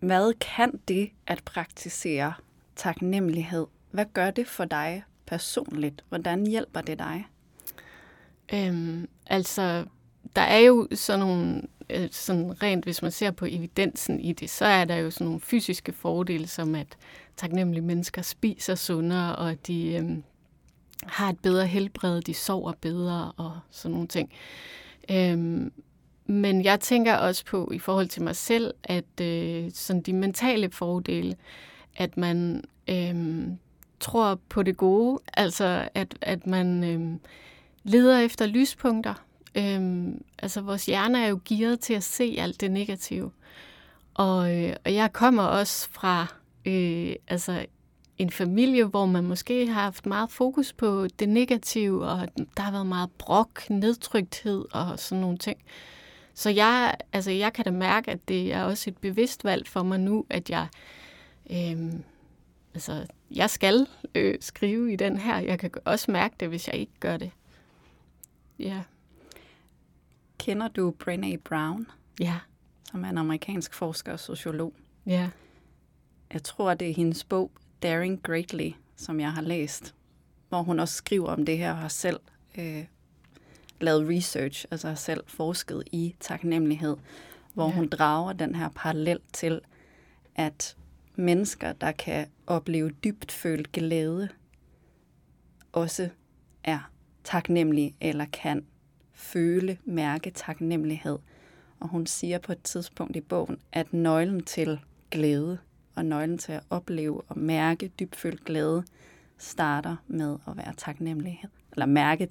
hvad 0.00 0.32
kan 0.40 0.80
det 0.88 1.10
at 1.26 1.44
praktisere 1.44 2.34
taknemmelighed? 2.76 3.66
Hvad 3.90 4.04
gør 4.14 4.30
det 4.30 4.48
for 4.48 4.64
dig 4.64 5.04
personligt? 5.26 6.04
Hvordan 6.08 6.46
hjælper 6.46 6.80
det 6.80 6.98
dig? 6.98 7.26
Øhm, 8.52 9.08
altså, 9.26 9.84
der 10.36 10.42
er 10.42 10.58
jo 10.58 10.88
sådan 10.94 11.20
nogle, 11.20 11.62
øh, 11.90 12.08
sådan 12.12 12.62
rent 12.62 12.84
hvis 12.84 13.02
man 13.02 13.10
ser 13.10 13.30
på 13.30 13.46
evidensen 13.48 14.20
i 14.20 14.32
det, 14.32 14.50
så 14.50 14.64
er 14.64 14.84
der 14.84 14.96
jo 14.96 15.10
sådan 15.10 15.24
nogle 15.24 15.40
fysiske 15.40 15.92
fordele, 15.92 16.46
som 16.46 16.74
at 16.74 16.96
taknemmelige 17.36 17.84
mennesker 17.84 18.22
spiser 18.22 18.74
sundere, 18.74 19.36
og 19.36 19.66
de 19.66 19.94
øhm, 19.94 20.22
har 21.02 21.30
et 21.30 21.38
bedre 21.38 21.66
helbred, 21.66 22.22
de 22.22 22.34
sover 22.34 22.72
bedre 22.80 23.32
og 23.36 23.60
sådan 23.70 23.92
nogle 23.92 24.08
ting. 24.08 24.32
Øhm, 25.10 25.72
men 26.30 26.64
jeg 26.64 26.80
tænker 26.80 27.14
også 27.16 27.44
på, 27.44 27.70
i 27.74 27.78
forhold 27.78 28.08
til 28.08 28.22
mig 28.22 28.36
selv, 28.36 28.74
at 28.84 29.20
øh, 29.20 29.70
sådan 29.74 30.02
de 30.02 30.12
mentale 30.12 30.70
fordele, 30.70 31.36
at 31.96 32.16
man 32.16 32.64
øh, 32.88 33.46
tror 34.00 34.40
på 34.48 34.62
det 34.62 34.76
gode, 34.76 35.18
altså 35.34 35.88
at, 35.94 36.14
at 36.20 36.46
man 36.46 36.84
øh, 36.84 37.18
leder 37.82 38.18
efter 38.18 38.46
lyspunkter. 38.46 39.14
Øh, 39.54 40.06
altså 40.38 40.60
vores 40.60 40.86
hjerne 40.86 41.24
er 41.24 41.28
jo 41.28 41.40
gearet 41.44 41.80
til 41.80 41.94
at 41.94 42.02
se 42.02 42.36
alt 42.38 42.60
det 42.60 42.70
negative. 42.70 43.30
Og, 44.14 44.56
øh, 44.56 44.76
og 44.84 44.94
jeg 44.94 45.12
kommer 45.12 45.42
også 45.42 45.88
fra 45.90 46.26
øh, 46.66 47.14
altså 47.28 47.66
en 48.18 48.30
familie, 48.30 48.84
hvor 48.84 49.06
man 49.06 49.24
måske 49.24 49.66
har 49.66 49.82
haft 49.82 50.06
meget 50.06 50.30
fokus 50.30 50.72
på 50.72 51.06
det 51.18 51.28
negative, 51.28 52.06
og 52.06 52.28
der 52.56 52.62
har 52.62 52.72
været 52.72 52.86
meget 52.86 53.10
brok, 53.18 53.70
nedtrykthed 53.70 54.64
og 54.72 54.98
sådan 54.98 55.20
nogle 55.20 55.38
ting. 55.38 55.58
Så 56.38 56.50
jeg, 56.50 56.94
altså 57.12 57.30
jeg 57.30 57.52
kan 57.52 57.64
da 57.64 57.70
mærke, 57.70 58.10
at 58.10 58.28
det 58.28 58.52
er 58.52 58.62
også 58.62 58.90
et 58.90 58.96
bevidst 58.98 59.44
valg 59.44 59.68
for 59.68 59.82
mig 59.82 60.00
nu, 60.00 60.26
at 60.30 60.50
jeg, 60.50 60.66
øh, 61.50 61.92
altså 62.74 63.06
jeg 63.30 63.50
skal 63.50 63.86
øh, 64.14 64.34
skrive 64.40 64.92
i 64.92 64.96
den 64.96 65.16
her. 65.16 65.38
Jeg 65.38 65.58
kan 65.58 65.70
også 65.84 66.10
mærke 66.10 66.34
det, 66.40 66.48
hvis 66.48 66.68
jeg 66.68 66.76
ikke 66.76 66.92
gør 67.00 67.16
det. 67.16 67.30
Ja. 68.58 68.82
Kender 70.38 70.68
du 70.68 70.94
Brené 71.04 71.36
Brown, 71.44 71.86
Ja. 72.20 72.34
som 72.84 73.04
er 73.04 73.08
en 73.10 73.18
amerikansk 73.18 73.74
forsker 73.74 74.12
og 74.12 74.20
sociolog? 74.20 74.74
Ja. 75.06 75.30
Jeg 76.32 76.42
tror, 76.42 76.74
det 76.74 76.90
er 76.90 76.94
hendes 76.94 77.24
bog 77.24 77.50
Daring 77.82 78.22
Greatly, 78.22 78.70
som 78.96 79.20
jeg 79.20 79.32
har 79.32 79.42
læst, 79.42 79.94
hvor 80.48 80.62
hun 80.62 80.80
også 80.80 80.94
skriver 80.94 81.28
om 81.28 81.46
det 81.46 81.58
her 81.58 81.70
og 81.72 81.78
har 81.78 81.88
selv 81.88 82.20
øh, 82.58 82.84
lavet 83.80 84.08
research, 84.08 84.64
altså 84.70 84.88
har 84.88 84.94
selv 84.94 85.24
forsket 85.26 85.82
i 85.92 86.14
taknemmelighed, 86.20 86.96
hvor 87.54 87.68
ja. 87.68 87.74
hun 87.74 87.88
drager 87.88 88.32
den 88.32 88.54
her 88.54 88.68
parallel 88.74 89.20
til, 89.32 89.60
at 90.34 90.76
mennesker, 91.16 91.72
der 91.72 91.92
kan 91.92 92.26
opleve 92.46 92.90
dybt 92.90 93.32
følt 93.32 93.72
glæde, 93.72 94.28
også 95.72 96.08
er 96.64 96.90
taknemmelige 97.24 97.94
eller 98.00 98.24
kan 98.32 98.66
føle, 99.12 99.78
mærke 99.84 100.30
taknemmelighed. 100.30 101.18
Og 101.80 101.88
hun 101.88 102.06
siger 102.06 102.38
på 102.38 102.52
et 102.52 102.62
tidspunkt 102.62 103.16
i 103.16 103.20
bogen, 103.20 103.58
at 103.72 103.92
nøglen 103.92 104.44
til 104.44 104.80
glæde 105.10 105.58
og 105.94 106.04
nøglen 106.04 106.38
til 106.38 106.52
at 106.52 106.62
opleve 106.70 107.22
og 107.28 107.38
mærke 107.38 107.88
dybfølt 108.00 108.44
glæde 108.44 108.84
starter 109.38 109.96
med 110.06 110.38
at 110.46 110.56
være 110.56 110.74
taknemmelighed, 110.76 111.50
eller 111.72 111.86
mærke 111.86 112.26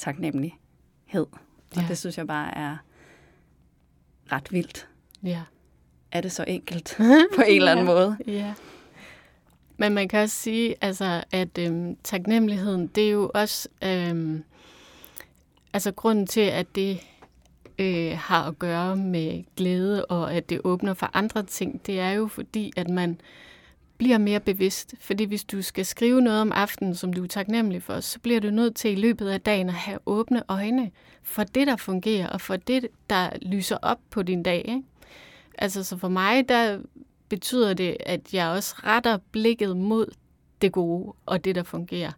taknemmelighed. 1.08 1.28
Og 1.76 1.82
ja. 1.82 1.86
det 1.88 1.98
synes 1.98 2.18
jeg 2.18 2.28
bare 2.28 2.58
er 2.58 2.78
ret 4.32 4.52
vildt. 4.52 4.88
Ja. 5.24 5.42
Er 6.12 6.22
det 6.22 6.32
så 6.32 6.46
enkelt 6.48 6.96
på 7.36 7.42
en 7.48 7.56
eller 7.56 7.72
anden 7.72 7.88
ja. 7.88 7.94
måde? 7.94 8.18
Ja. 8.28 8.54
Men 9.78 9.94
man 9.94 10.08
kan 10.08 10.20
også 10.20 10.36
sige, 10.36 10.76
altså, 10.82 11.24
at 11.32 11.58
øhm, 11.58 11.98
taknemmeligheden, 12.04 12.88
det 12.88 13.08
er 13.08 13.12
jo 13.12 13.32
også 13.34 13.70
øhm, 13.82 14.44
altså 15.74 15.92
grunden 15.92 16.28
til, 16.28 16.42
at 16.42 16.76
det 16.76 17.00
øh, 17.80 18.18
har 18.18 18.48
at 18.48 18.60
gøre 18.60 18.96
med 18.96 19.44
glæde, 19.56 20.06
og 20.06 20.34
at 20.34 20.50
det 20.50 20.62
åbner 20.64 20.94
for 20.94 21.10
andre 21.14 21.44
ting, 21.44 21.86
det 21.86 22.00
er 22.00 22.12
jo 22.12 22.28
fordi, 22.28 22.72
at 22.78 22.90
man 22.90 23.22
bliver 23.98 24.18
mere 24.18 24.40
bevidst. 24.40 24.96
Fordi 25.00 25.24
hvis 25.24 25.44
du 25.44 25.62
skal 25.62 25.86
skrive 25.86 26.22
noget 26.22 26.42
om 26.42 26.52
aftenen, 26.52 26.96
som 26.96 27.14
du 27.14 27.24
er 27.24 27.28
taknemmelig 27.28 27.84
for, 27.84 28.00
så 28.00 28.20
bliver 28.20 28.40
du 28.40 28.50
nødt 28.50 28.76
til 28.76 28.92
i 28.92 28.96
løbet 28.96 29.30
af 29.30 29.42
dagen 29.42 29.70
at 29.70 29.76
have 29.76 30.00
åbne 30.06 30.44
øjne 30.48 30.92
for 31.24 31.44
det, 31.44 31.68
der 31.68 31.76
fungerer, 31.76 32.30
og 32.30 32.42
for 32.42 32.56
det, 32.56 32.88
der 33.10 33.30
lyser 33.42 33.78
op 33.82 34.00
på 34.10 34.24
din 34.24 34.44
dag. 34.44 34.66
Ikke? 34.68 34.84
Altså, 35.58 35.84
så 35.84 35.98
for 35.98 36.10
mig, 36.10 36.50
der 36.50 36.80
betyder 37.30 37.74
det, 37.74 37.98
at 38.00 38.34
jeg 38.34 38.48
også 38.48 38.76
retter 38.78 39.18
blikket 39.32 39.78
mod 39.78 40.06
det 40.62 40.72
gode 40.72 41.14
og 41.26 41.46
det, 41.46 41.56
der 41.56 41.64
fungerer. 41.64 42.12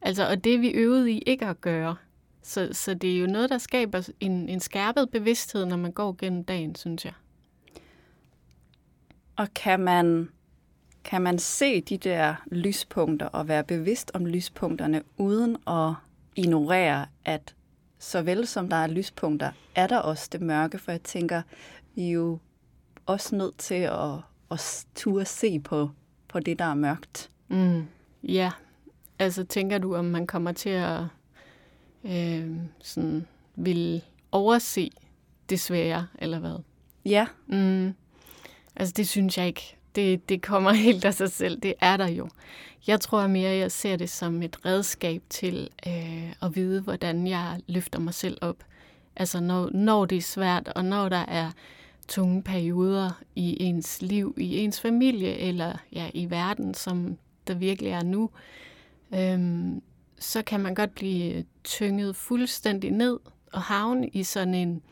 Altså, 0.00 0.28
og 0.28 0.44
det 0.44 0.60
vi 0.60 0.70
øvede 0.70 1.12
i 1.12 1.18
ikke 1.18 1.46
at 1.46 1.60
gøre. 1.60 1.96
Så, 2.42 2.68
så 2.72 2.94
det 2.94 3.16
er 3.16 3.20
jo 3.20 3.26
noget, 3.26 3.50
der 3.50 3.58
skaber 3.58 4.08
en, 4.20 4.48
en 4.48 4.60
skærpet 4.60 5.10
bevidsthed, 5.10 5.66
når 5.66 5.76
man 5.76 5.92
går 5.92 6.16
gennem 6.18 6.44
dagen, 6.44 6.74
synes 6.74 7.04
jeg. 7.04 7.12
Og 9.36 9.54
kan 9.54 9.80
man, 9.80 10.28
kan 11.08 11.22
man 11.22 11.38
se 11.38 11.80
de 11.80 11.98
der 11.98 12.34
lyspunkter 12.46 13.26
og 13.26 13.48
være 13.48 13.64
bevidst 13.64 14.10
om 14.14 14.26
lyspunkterne, 14.26 15.02
uden 15.16 15.56
at 15.66 15.94
ignorere, 16.36 17.06
at 17.24 17.54
såvel 17.98 18.46
som 18.46 18.68
der 18.68 18.76
er 18.76 18.86
lyspunkter, 18.86 19.52
er 19.74 19.86
der 19.86 19.98
også 19.98 20.28
det 20.32 20.40
mørke, 20.40 20.78
for 20.78 20.92
jeg 20.92 21.02
tænker, 21.02 21.42
vi 21.94 22.08
er 22.08 22.12
jo 22.12 22.38
også 23.06 23.36
nødt 23.36 23.58
til 23.58 23.74
at, 23.74 24.14
at 24.50 24.86
turde 24.94 25.24
se 25.24 25.60
på, 25.60 25.90
på 26.28 26.40
det, 26.40 26.58
der 26.58 26.64
er 26.64 26.74
mørkt. 26.74 27.30
Mm. 27.48 27.84
Ja, 28.22 28.50
altså 29.18 29.44
tænker 29.44 29.78
du, 29.78 29.94
om 29.94 30.04
man 30.04 30.26
kommer 30.26 30.52
til 30.52 30.70
at 30.70 31.00
øh, 32.04 32.56
sådan 32.82 33.26
vil 33.56 34.02
overse 34.32 34.90
det 35.50 35.60
svære, 35.60 36.06
eller 36.18 36.38
hvad? 36.38 36.58
Ja. 37.04 37.26
Mm. 37.46 37.94
Altså 38.76 38.94
det 38.96 39.08
synes 39.08 39.38
jeg 39.38 39.46
ikke. 39.46 39.77
Det, 39.98 40.28
det 40.28 40.42
kommer 40.42 40.72
helt 40.86 41.04
af 41.04 41.14
sig 41.14 41.32
selv. 41.32 41.60
Det 41.60 41.74
er 41.80 41.96
der 41.96 42.08
jo. 42.08 42.28
Jeg 42.86 43.00
tror 43.00 43.26
mere, 43.26 43.50
jeg 43.50 43.72
ser 43.72 43.96
det 43.96 44.10
som 44.10 44.42
et 44.42 44.64
redskab 44.64 45.22
til 45.28 45.70
øh, 45.86 46.32
at 46.42 46.56
vide, 46.56 46.80
hvordan 46.80 47.26
jeg 47.26 47.60
løfter 47.66 47.98
mig 47.98 48.14
selv 48.14 48.38
op. 48.40 48.56
Altså 49.16 49.40
når, 49.40 49.70
når 49.74 50.04
det 50.04 50.18
er 50.18 50.22
svært, 50.22 50.68
og 50.68 50.84
når 50.84 51.08
der 51.08 51.24
er 51.28 51.50
tunge 52.08 52.42
perioder 52.42 53.10
i 53.34 53.62
ens 53.62 54.02
liv, 54.02 54.34
i 54.36 54.58
ens 54.58 54.80
familie 54.80 55.38
eller 55.38 55.76
ja, 55.92 56.10
i 56.14 56.30
verden, 56.30 56.74
som 56.74 57.18
der 57.46 57.54
virkelig 57.54 57.90
er 57.90 58.02
nu, 58.02 58.30
øhm, 59.14 59.82
så 60.18 60.42
kan 60.42 60.60
man 60.60 60.74
godt 60.74 60.94
blive 60.94 61.44
tynget 61.64 62.16
fuldstændig 62.16 62.90
ned 62.90 63.18
og 63.52 63.62
havne 63.62 64.08
i 64.08 64.22
sådan 64.22 64.54
en 64.54 64.82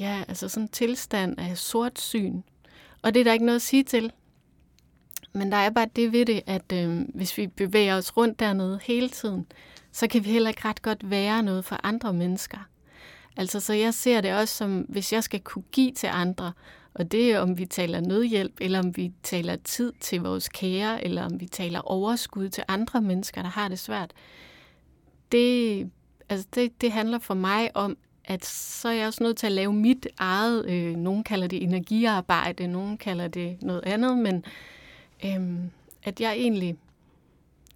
ja, 0.00 0.24
altså 0.28 0.48
sådan 0.48 0.64
en 0.64 0.68
tilstand 0.68 1.38
af 1.38 1.58
sort 1.58 2.00
syn. 2.00 2.42
Og 3.02 3.14
det 3.14 3.20
er 3.20 3.24
der 3.24 3.32
ikke 3.32 3.44
noget 3.44 3.56
at 3.56 3.62
sige 3.62 3.82
til. 3.82 4.12
Men 5.32 5.52
der 5.52 5.58
er 5.58 5.70
bare 5.70 5.88
det 5.96 6.12
ved 6.12 6.26
det, 6.26 6.42
at 6.46 6.72
øh, 6.72 7.00
hvis 7.14 7.38
vi 7.38 7.46
bevæger 7.46 7.96
os 7.96 8.16
rundt 8.16 8.40
dernede 8.40 8.80
hele 8.82 9.08
tiden, 9.08 9.46
så 9.92 10.06
kan 10.06 10.24
vi 10.24 10.30
heller 10.30 10.48
ikke 10.48 10.68
ret 10.68 10.82
godt 10.82 11.10
være 11.10 11.42
noget 11.42 11.64
for 11.64 11.80
andre 11.82 12.12
mennesker. 12.12 12.58
Altså, 13.36 13.60
så 13.60 13.72
jeg 13.72 13.94
ser 13.94 14.20
det 14.20 14.34
også 14.34 14.56
som, 14.56 14.80
hvis 14.88 15.12
jeg 15.12 15.24
skal 15.24 15.40
kunne 15.40 15.64
give 15.72 15.92
til 15.92 16.08
andre, 16.12 16.52
og 16.94 17.12
det 17.12 17.32
er, 17.32 17.40
om 17.40 17.58
vi 17.58 17.66
taler 17.66 18.00
nødhjælp, 18.00 18.52
eller 18.60 18.78
om 18.78 18.96
vi 18.96 19.12
taler 19.22 19.56
tid 19.56 19.92
til 20.00 20.20
vores 20.20 20.48
kære, 20.48 21.04
eller 21.04 21.22
om 21.22 21.40
vi 21.40 21.46
taler 21.46 21.80
overskud 21.80 22.48
til 22.48 22.64
andre 22.68 23.00
mennesker, 23.00 23.42
der 23.42 23.48
har 23.48 23.68
det 23.68 23.78
svært. 23.78 24.12
Det, 25.32 25.90
altså 26.28 26.46
det, 26.54 26.80
det 26.80 26.92
handler 26.92 27.18
for 27.18 27.34
mig 27.34 27.76
om, 27.76 27.96
at 28.30 28.44
så 28.44 28.88
er 28.88 28.92
jeg 28.92 29.06
også 29.06 29.22
nødt 29.22 29.36
til 29.36 29.46
at 29.46 29.52
lave 29.52 29.72
mit 29.72 30.06
eget, 30.18 30.66
øh, 30.66 30.96
nogen 30.96 31.24
kalder 31.24 31.46
det 31.46 31.62
energiarbejde, 31.62 32.66
nogen 32.66 32.98
kalder 32.98 33.28
det 33.28 33.62
noget 33.62 33.82
andet, 33.84 34.18
men 34.18 34.44
øh, 35.24 35.58
at 36.02 36.20
jeg 36.20 36.32
egentlig 36.32 36.76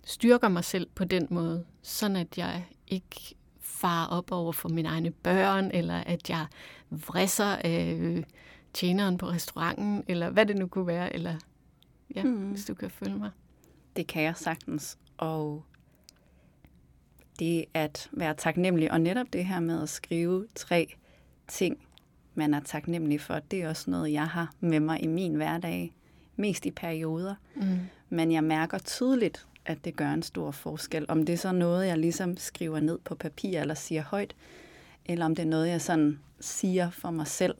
styrker 0.04 0.48
mig 0.48 0.64
selv 0.64 0.88
på 0.94 1.04
den 1.04 1.26
måde, 1.30 1.64
sådan 1.82 2.16
at 2.16 2.38
jeg 2.38 2.64
ikke 2.88 3.34
far 3.60 4.06
op 4.06 4.32
over 4.32 4.52
for 4.52 4.68
mine 4.68 4.88
egne 4.88 5.10
børn, 5.10 5.70
eller 5.74 5.96
at 5.96 6.30
jeg 6.30 6.46
vrisser 6.90 7.56
øh, 7.64 8.22
tjeneren 8.72 9.18
på 9.18 9.26
restauranten, 9.26 10.04
eller 10.08 10.30
hvad 10.30 10.46
det 10.46 10.56
nu 10.56 10.66
kunne 10.66 10.86
være, 10.86 11.14
eller 11.14 11.34
ja, 12.16 12.22
mm. 12.22 12.50
hvis 12.50 12.64
du 12.64 12.74
kan 12.74 12.90
følge 12.90 13.16
mig. 13.16 13.30
Det 13.96 14.06
kan 14.06 14.22
jeg 14.22 14.36
sagtens, 14.36 14.98
og 15.16 15.64
det 17.38 17.64
at 17.74 18.08
være 18.12 18.34
taknemmelig, 18.34 18.92
og 18.92 19.00
netop 19.00 19.26
det 19.32 19.46
her 19.46 19.60
med 19.60 19.82
at 19.82 19.88
skrive 19.88 20.46
tre 20.54 20.94
ting, 21.48 21.78
man 22.34 22.54
er 22.54 22.60
taknemmelig 22.60 23.20
for, 23.20 23.38
det 23.50 23.62
er 23.62 23.68
også 23.68 23.90
noget, 23.90 24.12
jeg 24.12 24.28
har 24.28 24.52
med 24.60 24.80
mig 24.80 25.02
i 25.02 25.06
min 25.06 25.34
hverdag, 25.34 25.94
mest 26.36 26.66
i 26.66 26.70
perioder. 26.70 27.34
Mm. 27.54 27.78
Men 28.08 28.32
jeg 28.32 28.44
mærker 28.44 28.78
tydeligt, 28.78 29.46
at 29.66 29.84
det 29.84 29.96
gør 29.96 30.10
en 30.10 30.22
stor 30.22 30.50
forskel. 30.50 31.06
Om 31.08 31.26
det 31.26 31.32
er 31.32 31.36
så 31.36 31.52
noget, 31.52 31.86
jeg 31.86 31.98
ligesom 31.98 32.36
skriver 32.36 32.80
ned 32.80 32.98
på 32.98 33.14
papir 33.14 33.60
eller 33.60 33.74
siger 33.74 34.02
højt, 34.02 34.34
eller 35.06 35.24
om 35.24 35.34
det 35.34 35.42
er 35.42 35.46
noget, 35.46 35.68
jeg 35.68 35.80
sådan 35.80 36.18
siger 36.40 36.90
for 36.90 37.10
mig 37.10 37.26
selv, 37.26 37.54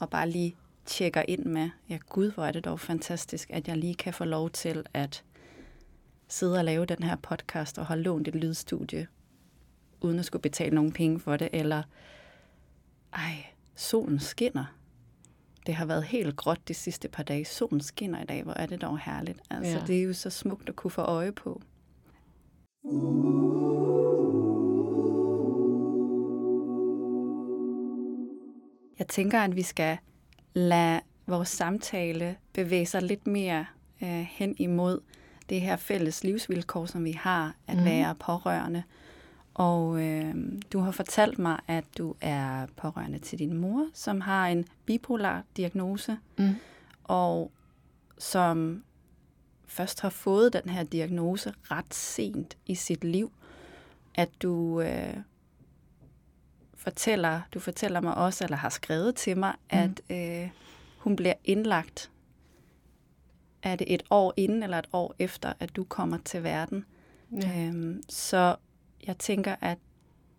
og 0.00 0.10
bare 0.10 0.30
lige 0.30 0.56
tjekker 0.86 1.22
ind 1.28 1.44
med, 1.44 1.70
ja 1.88 1.98
gud, 2.08 2.30
hvor 2.30 2.44
er 2.44 2.52
det 2.52 2.64
dog 2.64 2.80
fantastisk, 2.80 3.50
at 3.50 3.68
jeg 3.68 3.76
lige 3.76 3.94
kan 3.94 4.14
få 4.14 4.24
lov 4.24 4.50
til 4.50 4.84
at 4.94 5.24
sidde 6.28 6.58
og 6.58 6.64
lave 6.64 6.86
den 6.86 7.02
her 7.02 7.16
podcast 7.16 7.78
og 7.78 7.86
holde 7.86 8.02
lånt 8.02 8.28
et 8.28 8.34
lydstudie, 8.34 9.06
uden 10.00 10.18
at 10.18 10.24
skulle 10.24 10.42
betale 10.42 10.74
nogen 10.74 10.92
penge 10.92 11.20
for 11.20 11.36
det, 11.36 11.48
eller 11.52 11.82
ej, 13.12 13.46
solen 13.74 14.18
skinner. 14.18 14.64
Det 15.66 15.74
har 15.74 15.86
været 15.86 16.04
helt 16.04 16.36
gråt 16.36 16.68
de 16.68 16.74
sidste 16.74 17.08
par 17.08 17.22
dage. 17.22 17.44
Solen 17.44 17.80
skinner 17.80 18.22
i 18.22 18.26
dag, 18.26 18.42
hvor 18.42 18.52
er 18.52 18.66
det 18.66 18.82
dog 18.82 18.98
herligt. 18.98 19.38
Altså, 19.50 19.78
ja. 19.78 19.84
det 19.86 19.98
er 19.98 20.02
jo 20.02 20.12
så 20.12 20.30
smukt 20.30 20.68
at 20.68 20.76
kunne 20.76 20.90
få 20.90 21.02
øje 21.02 21.32
på. 21.32 21.62
Jeg 28.98 29.08
tænker, 29.08 29.40
at 29.40 29.56
vi 29.56 29.62
skal 29.62 29.98
lade 30.54 31.00
vores 31.26 31.48
samtale 31.48 32.36
bevæge 32.52 32.86
sig 32.86 33.02
lidt 33.02 33.26
mere 33.26 33.66
øh, 34.02 34.26
hen 34.30 34.54
imod 34.58 35.00
det 35.48 35.60
her 35.60 35.76
fælles 35.76 36.24
livsvilkår, 36.24 36.86
som 36.86 37.04
vi 37.04 37.12
har, 37.12 37.54
at 37.66 37.76
mm. 37.76 37.84
være 37.84 38.14
pårørende. 38.14 38.82
Og 39.54 40.02
øh, 40.02 40.34
du 40.72 40.78
har 40.78 40.90
fortalt 40.90 41.38
mig, 41.38 41.60
at 41.66 41.84
du 41.98 42.14
er 42.20 42.66
pårørende 42.76 43.18
til 43.18 43.38
din 43.38 43.56
mor, 43.56 43.88
som 43.94 44.20
har 44.20 44.48
en 44.48 44.64
bipolar 44.86 45.42
diagnose, 45.56 46.16
mm. 46.38 46.54
og 47.04 47.50
som 48.18 48.84
først 49.66 50.00
har 50.00 50.10
fået 50.10 50.52
den 50.52 50.68
her 50.68 50.82
diagnose 50.82 51.54
ret 51.62 51.94
sent 51.94 52.56
i 52.66 52.74
sit 52.74 53.04
liv. 53.04 53.32
At 54.14 54.28
du 54.42 54.80
øh, 54.80 55.16
fortæller, 56.74 57.40
du 57.54 57.60
fortæller 57.60 58.00
mig 58.00 58.14
også, 58.14 58.44
eller 58.44 58.56
har 58.56 58.68
skrevet 58.68 59.14
til 59.14 59.38
mig, 59.38 59.54
mm. 59.72 59.78
at 59.78 60.00
øh, 60.10 60.50
hun 60.98 61.16
bliver 61.16 61.34
indlagt. 61.44 62.10
Er 63.62 63.76
det 63.76 63.94
et 63.94 64.02
år 64.10 64.34
inden 64.36 64.62
eller 64.62 64.78
et 64.78 64.88
år 64.92 65.14
efter, 65.18 65.52
at 65.60 65.76
du 65.76 65.84
kommer 65.84 66.18
til 66.24 66.42
verden? 66.42 66.84
Ja. 67.42 67.66
Øhm, 67.66 68.02
så 68.08 68.56
jeg 69.06 69.18
tænker, 69.18 69.56
at 69.60 69.78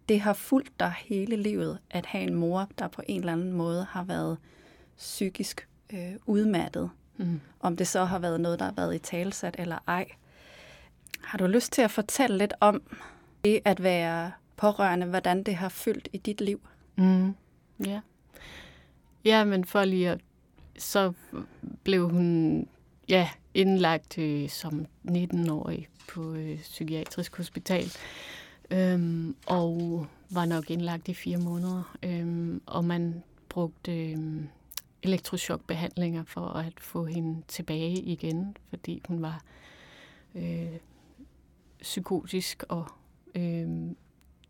det 0.09 0.21
har 0.21 0.33
fulgt 0.33 0.79
dig 0.79 0.93
hele 1.05 1.35
livet, 1.35 1.79
at 1.89 2.05
have 2.05 2.23
en 2.23 2.35
mor, 2.35 2.67
der 2.79 2.87
på 2.87 3.01
en 3.07 3.19
eller 3.19 3.33
anden 3.33 3.53
måde 3.53 3.87
har 3.89 4.03
været 4.03 4.37
psykisk 4.97 5.67
øh, 5.93 6.13
udmattet. 6.25 6.89
Mm. 7.17 7.41
Om 7.59 7.77
det 7.77 7.87
så 7.87 8.05
har 8.05 8.19
været 8.19 8.41
noget, 8.41 8.59
der 8.59 8.65
har 8.65 8.73
været 8.77 8.95
i 8.95 8.99
talsat 8.99 9.55
eller 9.59 9.77
ej. 9.87 10.07
Har 11.21 11.37
du 11.37 11.47
lyst 11.47 11.71
til 11.71 11.81
at 11.81 11.91
fortælle 11.91 12.37
lidt 12.37 12.53
om 12.59 12.81
det 13.43 13.59
at 13.65 13.83
være 13.83 14.31
pårørende, 14.57 15.05
hvordan 15.05 15.43
det 15.43 15.55
har 15.55 15.69
fyldt 15.69 16.09
i 16.13 16.17
dit 16.17 16.41
liv. 16.41 16.61
Mm. 16.95 17.35
Ja. 17.85 17.99
Ja, 19.25 19.43
men 19.43 19.65
for 19.65 19.83
lige 19.83 20.09
at... 20.09 20.19
Så 20.77 21.13
blev 21.83 22.09
hun 22.09 22.67
ja, 23.09 23.29
indlagt 23.53 24.17
øh, 24.17 24.49
som 24.49 24.85
19-årig 25.07 25.87
på 26.07 26.33
øh, 26.33 26.57
psykiatrisk 26.57 27.37
hospital. 27.37 27.91
Øhm, 28.71 29.35
og 29.47 30.07
var 30.29 30.45
nok 30.45 30.69
indlagt 30.71 31.07
i 31.07 31.13
fire 31.13 31.37
måneder. 31.37 31.97
Øhm, 32.03 32.61
og 32.65 32.85
man 32.85 33.23
brugte 33.49 34.11
øhm, 34.11 34.47
elektrochokbehandlinger 35.03 36.23
for 36.23 36.47
at 36.47 36.73
få 36.79 37.05
hende 37.05 37.41
tilbage 37.47 38.01
igen, 38.01 38.57
fordi 38.69 39.01
hun 39.07 39.21
var 39.21 39.43
øh, 40.35 40.77
psykotisk 41.81 42.63
og 42.69 42.87
øh, 43.35 43.67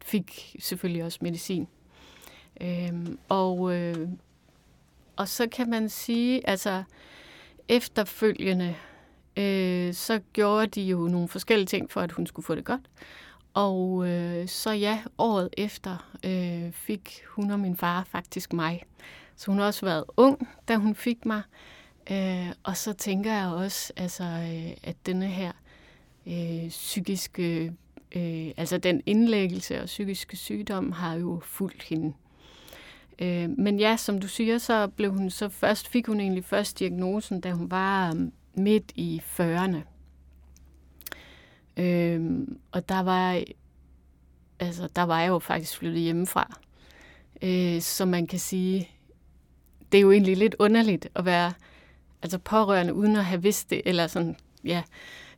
fik 0.02 0.56
selvfølgelig 0.60 1.04
også 1.04 1.20
medicin. 1.22 1.68
Øh, 2.62 3.08
og, 3.30 3.76
øh, 3.76 4.10
og 5.16 5.28
så 5.28 5.48
kan 5.48 5.70
man 5.70 5.90
sige, 5.90 6.50
altså 6.50 6.84
efterfølgende, 7.68 8.76
øh, 9.38 9.94
så 9.94 10.20
gjorde 10.34 10.68
de 10.68 10.82
jo 10.82 10.98
nogle 11.08 11.28
forskellige 11.28 11.68
ting 11.68 11.92
for, 11.92 12.02
at 12.02 12.12
hun 12.12 12.28
skulle 12.28 12.46
få 12.46 12.56
det 12.56 12.66
godt. 12.66 12.82
Og 13.54 14.08
øh, 14.08 14.48
så 14.48 14.72
ja, 14.72 15.00
året 15.18 15.50
efter 15.58 16.18
øh, 16.26 16.72
fik 16.72 17.24
hun 17.28 17.52
og 17.52 17.60
min 17.60 17.78
far 17.78 18.04
faktisk 18.04 18.54
mig. 18.54 18.84
Så 19.36 19.52
hun 19.52 19.60
har 19.60 19.66
også 19.66 19.86
været 19.86 20.04
ung, 20.18 20.48
da 20.68 20.76
hun 20.76 20.96
fik 20.96 21.26
mig. 21.26 21.42
Øh, 22.12 22.48
og 22.64 22.78
så 22.78 22.94
tænker 22.94 23.34
jeg 23.34 23.48
også, 23.48 23.94
altså, 23.96 24.24
øh, 24.24 24.72
at 24.84 24.96
denne 25.06 25.28
her 25.28 25.52
øh, 26.28 26.70
psykiske, 26.70 27.74
øh, 28.16 28.52
altså 28.58 28.78
den 28.78 29.02
indlæggelse 29.06 29.82
og 29.82 29.86
psykiske 29.86 30.38
sygdom 30.38 30.92
har 30.92 31.16
jo 31.16 31.42
fulgt 31.44 31.84
hende. 31.84 32.14
Øh, 33.20 33.50
men 33.58 33.80
ja, 33.80 33.98
som 33.98 34.20
du 34.20 34.28
siger, 34.28 34.58
så 34.58 34.88
blev 34.88 35.12
hun 35.12 35.30
så 35.30 35.50
først, 35.50 35.88
fik 35.88 36.08
hun 36.08 36.20
egentlig 36.20 36.46
først 36.46 36.80
diagnosen, 36.80 37.42
da 37.42 37.52
hun 37.52 37.72
var 37.72 38.14
øh, 38.16 38.22
midt 38.64 38.92
i 38.96 39.22
40'erne. 39.40 39.78
Øh, 41.82 42.48
og 42.72 42.90
der 42.90 43.00
var, 43.00 43.44
altså, 44.60 44.90
der 44.96 45.02
var 45.02 45.20
jeg 45.20 45.30
jo 45.30 45.40
faktisk 45.40 45.78
flyttet 45.78 46.02
hjemmefra. 46.02 46.60
Øh, 47.42 47.82
så 47.82 48.06
man 48.06 48.28
kan 48.28 48.40
sige, 48.40 48.90
det 49.92 49.98
er 49.98 50.02
jo 50.02 50.12
egentlig 50.12 50.38
lidt 50.38 50.56
underligt 50.60 51.08
at 51.16 51.26
være 51.26 51.54
altså 52.22 52.38
pårørende 52.38 52.94
uden 52.94 53.16
at 53.16 53.26
have 53.26 53.42
vidst 53.42 53.70
det, 53.70 53.82
eller 53.86 54.08
sådan, 54.08 54.36
ja. 54.64 54.84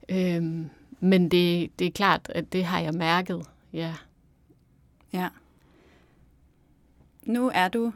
Øhm, 0.09 0.69
men 0.99 1.31
det, 1.31 1.79
det 1.79 1.87
er 1.87 1.91
klart, 1.91 2.31
at 2.35 2.53
det 2.53 2.65
har 2.65 2.79
jeg 2.79 2.93
mærket, 2.93 3.45
ja. 3.73 3.93
Ja. 5.13 5.29
Nu 7.23 7.51
er 7.53 7.67
du 7.67 7.93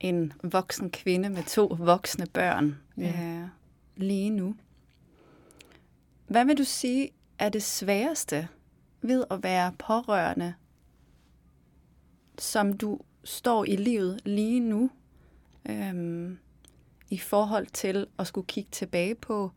en 0.00 0.32
voksen 0.42 0.90
kvinde 0.90 1.28
med 1.28 1.42
to 1.42 1.76
voksne 1.78 2.26
børn 2.32 2.78
ja. 2.96 3.40
øh, 3.42 3.48
lige 3.96 4.30
nu. 4.30 4.54
Hvad 6.28 6.44
vil 6.44 6.58
du 6.58 6.64
sige 6.64 7.10
er 7.38 7.48
det 7.48 7.62
sværeste 7.62 8.48
ved 9.02 9.24
at 9.30 9.42
være 9.42 9.72
pårørende, 9.78 10.54
som 12.38 12.72
du 12.72 13.00
står 13.24 13.64
i 13.64 13.76
livet 13.76 14.20
lige 14.24 14.60
nu, 14.60 14.90
øhm, 15.68 16.38
i 17.10 17.18
forhold 17.18 17.66
til 17.66 18.06
at 18.18 18.26
skulle 18.26 18.46
kigge 18.46 18.70
tilbage 18.70 19.14
på, 19.14 19.50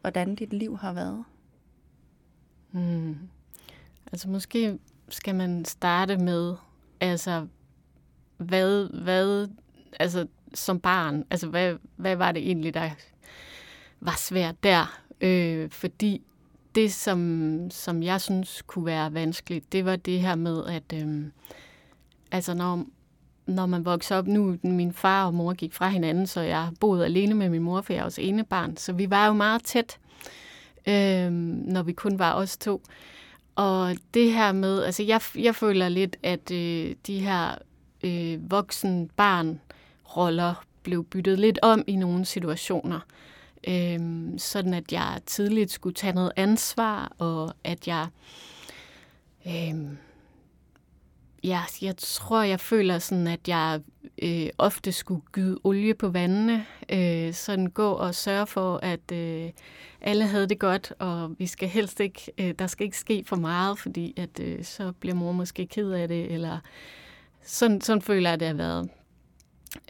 hvordan 0.00 0.34
dit 0.34 0.52
liv 0.52 0.78
har 0.78 0.92
været? 0.92 1.24
Hmm. 2.70 3.18
Altså 4.12 4.28
måske 4.28 4.78
skal 5.08 5.34
man 5.34 5.64
starte 5.64 6.16
med, 6.16 6.54
altså 7.00 7.46
hvad, 8.36 9.02
hvad 9.02 9.48
altså 10.00 10.26
som 10.54 10.80
barn, 10.80 11.24
altså 11.30 11.48
hvad, 11.48 11.76
hvad 11.96 12.16
var 12.16 12.32
det 12.32 12.42
egentlig, 12.42 12.74
der 12.74 12.90
var 14.00 14.16
svært 14.18 14.62
der? 14.62 15.09
Øh, 15.20 15.70
fordi 15.70 16.22
det, 16.74 16.92
som, 16.92 17.70
som 17.70 18.02
jeg 18.02 18.20
synes 18.20 18.62
kunne 18.66 18.86
være 18.86 19.14
vanskeligt, 19.14 19.72
det 19.72 19.84
var 19.84 19.96
det 19.96 20.20
her 20.20 20.34
med, 20.34 20.66
at 20.66 20.82
øh, 20.94 21.24
altså 22.32 22.54
når, 22.54 22.84
når 23.46 23.66
man 23.66 23.84
vokser 23.84 24.16
op 24.16 24.26
nu, 24.26 24.56
min 24.62 24.92
far 24.92 25.26
og 25.26 25.34
mor 25.34 25.52
gik 25.52 25.74
fra 25.74 25.88
hinanden, 25.88 26.26
så 26.26 26.40
jeg 26.40 26.68
boede 26.80 27.04
alene 27.04 27.34
med 27.34 27.48
min 27.48 27.62
mor, 27.62 27.80
for 27.80 27.92
jeg 27.92 28.00
er 28.00 28.04
også 28.04 28.20
ene 28.20 28.44
barn. 28.44 28.76
Så 28.76 28.92
vi 28.92 29.10
var 29.10 29.26
jo 29.26 29.32
meget 29.32 29.64
tæt, 29.64 29.98
øh, 30.88 31.30
når 31.32 31.82
vi 31.82 31.92
kun 31.92 32.18
var 32.18 32.34
os 32.34 32.56
to. 32.56 32.82
Og 33.54 33.96
det 34.14 34.32
her 34.32 34.52
med, 34.52 34.82
altså 34.82 35.02
jeg, 35.02 35.20
jeg 35.38 35.54
føler 35.54 35.88
lidt, 35.88 36.16
at 36.22 36.50
øh, 36.50 36.94
de 37.06 37.18
her 37.18 37.54
øh, 38.04 38.50
voksen-barn-roller 38.50 40.64
blev 40.82 41.04
byttet 41.04 41.38
lidt 41.38 41.58
om 41.62 41.84
i 41.86 41.96
nogle 41.96 42.24
situationer. 42.24 42.96
Øh, 42.96 43.02
Øhm, 43.68 44.38
sådan 44.38 44.74
at 44.74 44.92
jeg 44.92 45.20
tidligt 45.26 45.70
skulle 45.70 45.94
tage 45.94 46.12
noget 46.12 46.32
ansvar, 46.36 47.12
og 47.18 47.54
at 47.64 47.88
jeg... 47.88 48.06
Øh, 49.46 49.96
Ja, 51.44 51.60
jeg 51.82 51.96
tror, 51.96 52.42
jeg 52.42 52.60
føler 52.60 52.98
sådan, 52.98 53.26
at 53.26 53.48
jeg 53.48 53.80
øh, 54.22 54.46
ofte 54.58 54.92
skulle 54.92 55.22
gyde 55.32 55.58
olie 55.64 55.94
på 55.94 56.08
vandene. 56.08 56.66
Øh, 56.92 57.34
sådan 57.34 57.66
gå 57.66 57.90
og 57.90 58.14
sørge 58.14 58.46
for, 58.46 58.76
at 58.76 59.12
øh, 59.12 59.50
alle 60.00 60.26
havde 60.26 60.48
det 60.48 60.58
godt, 60.58 60.92
og 60.98 61.34
vi 61.38 61.46
skal 61.46 61.68
helst 61.68 62.00
ikke, 62.00 62.32
øh, 62.38 62.54
der 62.58 62.66
skal 62.66 62.84
ikke 62.84 62.98
ske 62.98 63.24
for 63.26 63.36
meget, 63.36 63.78
fordi 63.78 64.14
at 64.16 64.40
øh, 64.40 64.64
så 64.64 64.92
bliver 64.92 65.14
mor 65.14 65.32
måske 65.32 65.66
ked 65.66 65.90
af 65.90 66.08
det, 66.08 66.32
eller 66.32 66.58
sådan, 67.42 67.80
sådan 67.80 68.02
føler 68.02 68.30
jeg, 68.30 68.34
at 68.34 68.40
det 68.40 68.48
har 68.48 68.54
været. 68.54 68.88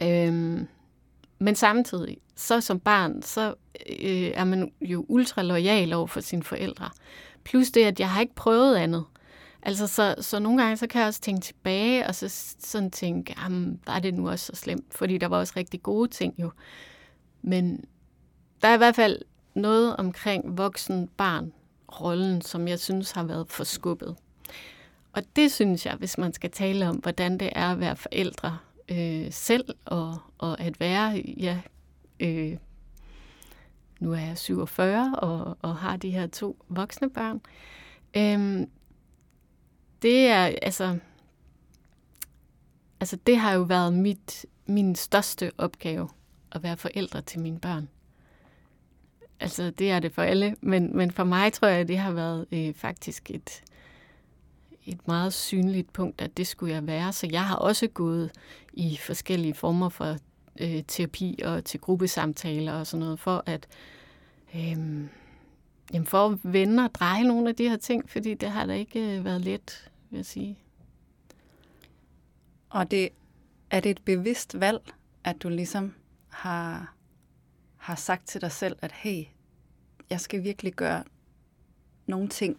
Øh, 0.01 0.61
men 1.41 1.55
samtidig, 1.55 2.17
så 2.35 2.61
som 2.61 2.79
barn, 2.79 3.21
så 3.21 3.53
øh, 3.99 4.31
er 4.33 4.43
man 4.43 4.71
jo 4.81 5.05
ultra 5.09 5.41
lojal 5.41 5.93
over 5.93 6.07
for 6.07 6.21
sine 6.21 6.43
forældre. 6.43 6.89
Plus 7.43 7.71
det, 7.71 7.85
at 7.85 7.99
jeg 7.99 8.09
har 8.09 8.21
ikke 8.21 8.35
prøvet 8.35 8.75
andet. 8.75 9.05
Altså, 9.61 9.87
så, 9.87 10.15
så 10.19 10.39
nogle 10.39 10.61
gange, 10.61 10.77
så 10.77 10.87
kan 10.87 10.99
jeg 10.99 11.07
også 11.07 11.21
tænke 11.21 11.41
tilbage, 11.41 12.07
og 12.07 12.15
så 12.15 12.55
sådan 12.59 12.91
tænke, 12.91 13.35
jamen, 13.43 13.79
var 13.85 13.99
det 13.99 14.13
nu 14.13 14.29
også 14.29 14.45
så 14.45 14.55
slemt? 14.55 14.93
Fordi 14.93 15.17
der 15.17 15.27
var 15.27 15.37
også 15.37 15.53
rigtig 15.57 15.83
gode 15.83 16.07
ting 16.07 16.33
jo. 16.37 16.51
Men 17.41 17.85
der 18.61 18.67
er 18.67 18.73
i 18.73 18.77
hvert 18.77 18.95
fald 18.95 19.19
noget 19.53 19.95
omkring 19.95 20.57
voksen-barn-rollen, 20.57 22.41
som 22.41 22.67
jeg 22.67 22.79
synes 22.79 23.11
har 23.11 23.23
været 23.23 23.49
forskubbet. 23.49 24.15
Og 25.13 25.23
det 25.35 25.51
synes 25.51 25.85
jeg, 25.85 25.95
hvis 25.95 26.17
man 26.17 26.33
skal 26.33 26.51
tale 26.51 26.89
om, 26.89 26.95
hvordan 26.95 27.37
det 27.37 27.49
er 27.55 27.71
at 27.71 27.79
være 27.79 27.95
forældre 27.95 28.57
øh, 28.91 29.31
selv, 29.31 29.65
og, 29.85 30.17
og 30.37 30.59
at 30.59 30.79
være, 30.79 31.23
ja, 31.37 31.61
øh, 32.19 32.57
nu 33.99 34.13
er 34.13 34.19
jeg 34.19 34.37
47 34.37 35.15
og, 35.15 35.57
og 35.61 35.75
har 35.75 35.97
de 35.97 36.09
her 36.09 36.27
to 36.27 36.65
voksne 36.69 37.09
børn, 37.09 37.41
øh, 38.17 38.67
det 40.01 40.27
er, 40.27 40.51
altså, 40.61 40.97
altså 42.99 43.15
det 43.27 43.37
har 43.37 43.53
jo 43.53 43.61
været 43.61 43.93
mit, 43.93 44.45
min 44.65 44.95
største 44.95 45.51
opgave, 45.57 46.09
at 46.51 46.63
være 46.63 46.77
forældre 46.77 47.21
til 47.21 47.39
mine 47.39 47.59
børn. 47.59 47.89
Altså, 49.39 49.69
det 49.69 49.91
er 49.91 49.99
det 49.99 50.13
for 50.13 50.21
alle, 50.21 50.55
men, 50.61 50.97
men 50.97 51.11
for 51.11 51.23
mig 51.23 51.53
tror 51.53 51.67
jeg, 51.67 51.87
det 51.87 51.97
har 51.97 52.11
været 52.11 52.45
øh, 52.51 52.73
faktisk 52.73 53.31
et, 53.31 53.63
et 54.85 55.07
meget 55.07 55.33
synligt 55.33 55.93
punkt, 55.93 56.21
at 56.21 56.37
det 56.37 56.47
skulle 56.47 56.73
jeg 56.73 56.87
være. 56.87 57.13
Så 57.13 57.27
jeg 57.31 57.45
har 57.45 57.55
også 57.55 57.87
gået 57.87 58.31
i 58.73 58.97
forskellige 58.97 59.53
former 59.53 59.89
for 59.89 60.15
øh, 60.59 60.83
terapi 60.87 61.39
og 61.45 61.65
til 61.65 61.79
gruppesamtaler 61.79 62.73
og 62.73 62.87
sådan 62.87 62.99
noget, 62.99 63.19
for 63.19 63.43
at 63.45 63.67
øh, 64.55 64.69
jamen 65.93 66.05
for 66.05 66.29
at 66.29 66.37
vende 66.43 66.83
og 66.83 66.95
dreje 66.95 67.23
nogle 67.23 67.49
af 67.49 67.55
de 67.55 67.69
her 67.69 67.77
ting, 67.77 68.09
fordi 68.09 68.33
det 68.33 68.49
har 68.49 68.65
da 68.65 68.73
ikke 68.73 69.17
øh, 69.17 69.25
været 69.25 69.41
let 69.41 69.91
vil 70.09 70.17
jeg 70.17 70.25
sige. 70.25 70.57
Og 72.69 72.91
det, 72.91 73.09
er 73.69 73.79
det 73.79 73.91
et 73.91 74.01
bevidst 74.05 74.59
valg, 74.59 74.93
at 75.23 75.43
du 75.43 75.49
ligesom 75.49 75.93
har, 76.29 76.95
har 77.77 77.95
sagt 77.95 78.27
til 78.27 78.41
dig 78.41 78.51
selv, 78.51 78.77
at 78.81 78.91
hey, 78.91 79.25
jeg 80.09 80.21
skal 80.21 80.43
virkelig 80.43 80.73
gøre 80.73 81.03
nogle 82.05 82.29
ting 82.29 82.57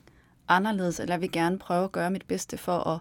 anderledes, 0.57 1.01
eller 1.01 1.15
jeg 1.15 1.21
vil 1.21 1.33
gerne 1.33 1.59
prøve 1.59 1.85
at 1.85 1.93
gøre 1.93 2.11
mit 2.11 2.27
bedste 2.27 2.59
for 2.59 2.89
at, 2.89 3.01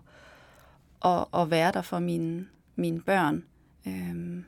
at, 1.11 1.41
at 1.41 1.51
være 1.51 1.71
der 1.71 1.81
for 1.81 1.99
mine, 1.99 2.47
mine 2.75 3.01
børn. 3.01 3.43
Øhm, 3.87 4.45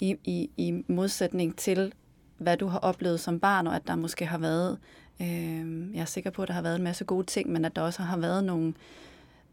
i, 0.00 0.16
i, 0.24 0.50
I 0.56 0.84
modsætning 0.88 1.56
til, 1.56 1.92
hvad 2.38 2.56
du 2.56 2.66
har 2.66 2.78
oplevet 2.78 3.20
som 3.20 3.40
barn, 3.40 3.66
og 3.66 3.76
at 3.76 3.86
der 3.86 3.96
måske 3.96 4.26
har 4.26 4.38
været 4.38 4.78
Øh, 5.22 5.94
jeg 5.94 6.00
er 6.00 6.04
sikker 6.04 6.30
på, 6.30 6.42
at 6.42 6.48
der 6.48 6.54
har 6.54 6.62
været 6.62 6.76
en 6.76 6.82
masse 6.82 7.04
gode 7.04 7.26
ting, 7.26 7.52
men 7.52 7.64
at 7.64 7.76
der 7.76 7.82
også 7.82 8.02
har 8.02 8.16
været 8.16 8.44
nogle, 8.44 8.74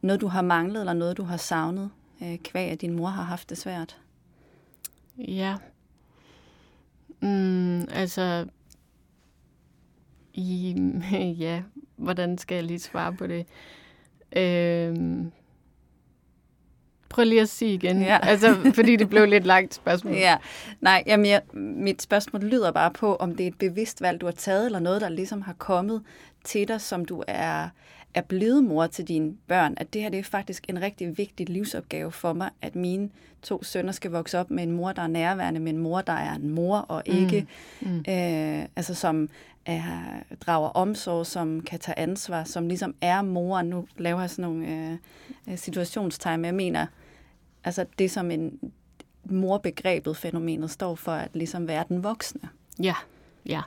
noget, 0.02 0.22
du 0.22 0.28
har 0.28 0.42
manglet, 0.42 0.80
eller 0.80 0.94
noget, 0.94 1.18
du 1.18 1.24
har 1.24 1.38
savnet, 1.38 1.90
øh, 2.24 2.38
kvæg, 2.38 2.70
at 2.70 2.82
din 2.82 2.96
mor 2.96 3.08
har 3.08 3.24
haft 3.24 3.50
det 3.50 3.58
svært. 3.58 4.02
Ja. 5.18 5.58
Mm, 7.22 7.82
altså, 7.82 8.46
i, 10.34 10.76
ja, 11.40 11.64
hvordan 11.98 12.38
skal 12.38 12.56
jeg 12.56 12.64
lige 12.64 12.80
svare 12.80 13.14
på 13.14 13.28
det? 13.28 13.46
Øhm, 14.36 15.32
prøv 17.10 17.26
lige 17.26 17.42
at 17.42 17.50
sige 17.50 17.74
igen, 17.74 18.02
Ja. 18.02 18.20
altså, 18.24 18.72
fordi 18.76 18.96
det 18.96 19.10
blev 19.10 19.26
lidt 19.26 19.46
langt 19.46 19.74
spørgsmål. 19.74 20.14
Ja, 20.14 20.38
nej, 20.82 21.04
jamen 21.08 21.26
jeg, 21.26 21.42
mit 21.54 22.02
spørgsmål 22.02 22.44
lyder 22.44 22.72
bare 22.72 22.92
på, 22.92 23.16
om 23.16 23.36
det 23.36 23.44
er 23.44 23.48
et 23.48 23.58
bevidst 23.58 24.02
valg, 24.02 24.22
du 24.22 24.26
har 24.26 24.34
taget, 24.34 24.66
eller 24.66 24.80
noget, 24.80 25.02
der 25.02 25.10
ligesom 25.10 25.42
har 25.42 25.54
kommet 25.54 26.02
til 26.44 26.68
dig, 26.68 26.82
som 26.82 27.06
du 27.06 27.24
er, 27.28 27.70
er 28.14 28.22
blevet 28.22 28.64
mor 28.64 28.88
til 28.88 29.08
dine 29.08 29.34
børn, 29.48 29.74
at 29.78 29.94
det 29.94 30.02
her 30.02 30.10
det 30.10 30.20
er 30.20 30.24
faktisk 30.24 30.66
en 30.70 30.82
rigtig 30.82 31.18
vigtig 31.18 31.50
livsopgave 31.50 32.12
for 32.12 32.34
mig, 32.34 32.50
at 32.62 32.76
mine 32.76 33.10
to 33.42 33.64
sønner 33.64 33.92
skal 33.92 34.12
vokse 34.12 34.40
op 34.40 34.52
med 34.52 34.64
en 34.64 34.72
mor, 34.72 34.92
der 34.92 35.02
er 35.02 35.08
nærværende, 35.08 35.60
med 35.60 35.72
en 35.74 35.78
mor, 35.78 36.02
der 36.02 36.14
er 36.14 36.36
en 36.36 36.50
mor, 36.50 36.78
og 36.78 37.04
ikke, 37.06 37.48
mm. 37.82 37.88
Mm. 37.90 37.98
Øh, 37.98 38.66
altså 38.76 38.94
som 38.94 39.30
er, 39.68 40.24
drager 40.46 40.70
omsorg, 40.70 41.26
som 41.26 41.62
kan 41.62 41.80
tage 41.80 42.00
ansvar, 42.00 42.44
som 42.44 42.68
ligesom 42.68 42.96
er 43.02 43.22
mor. 43.22 43.62
Nu 43.62 43.88
laver 43.98 44.20
jeg 44.20 44.30
sådan 44.30 44.52
nogle 44.52 44.68
øh, 44.68 44.98
øh, 45.50 45.58
situationstegn, 45.58 46.40
men 46.42 46.46
jeg 46.46 46.56
mener, 46.56 46.86
altså 47.64 47.86
det 48.00 48.12
som 48.12 48.32
en 48.32 48.60
morbegrebet 49.24 50.18
fænomenet 50.18 50.72
står 50.72 50.96
for, 50.96 51.12
at 51.12 51.30
ligesom 51.34 51.68
være 51.68 51.86
den 51.90 52.04
voksne. 52.04 52.50
Ja, 52.84 52.96
ja. 53.46 53.62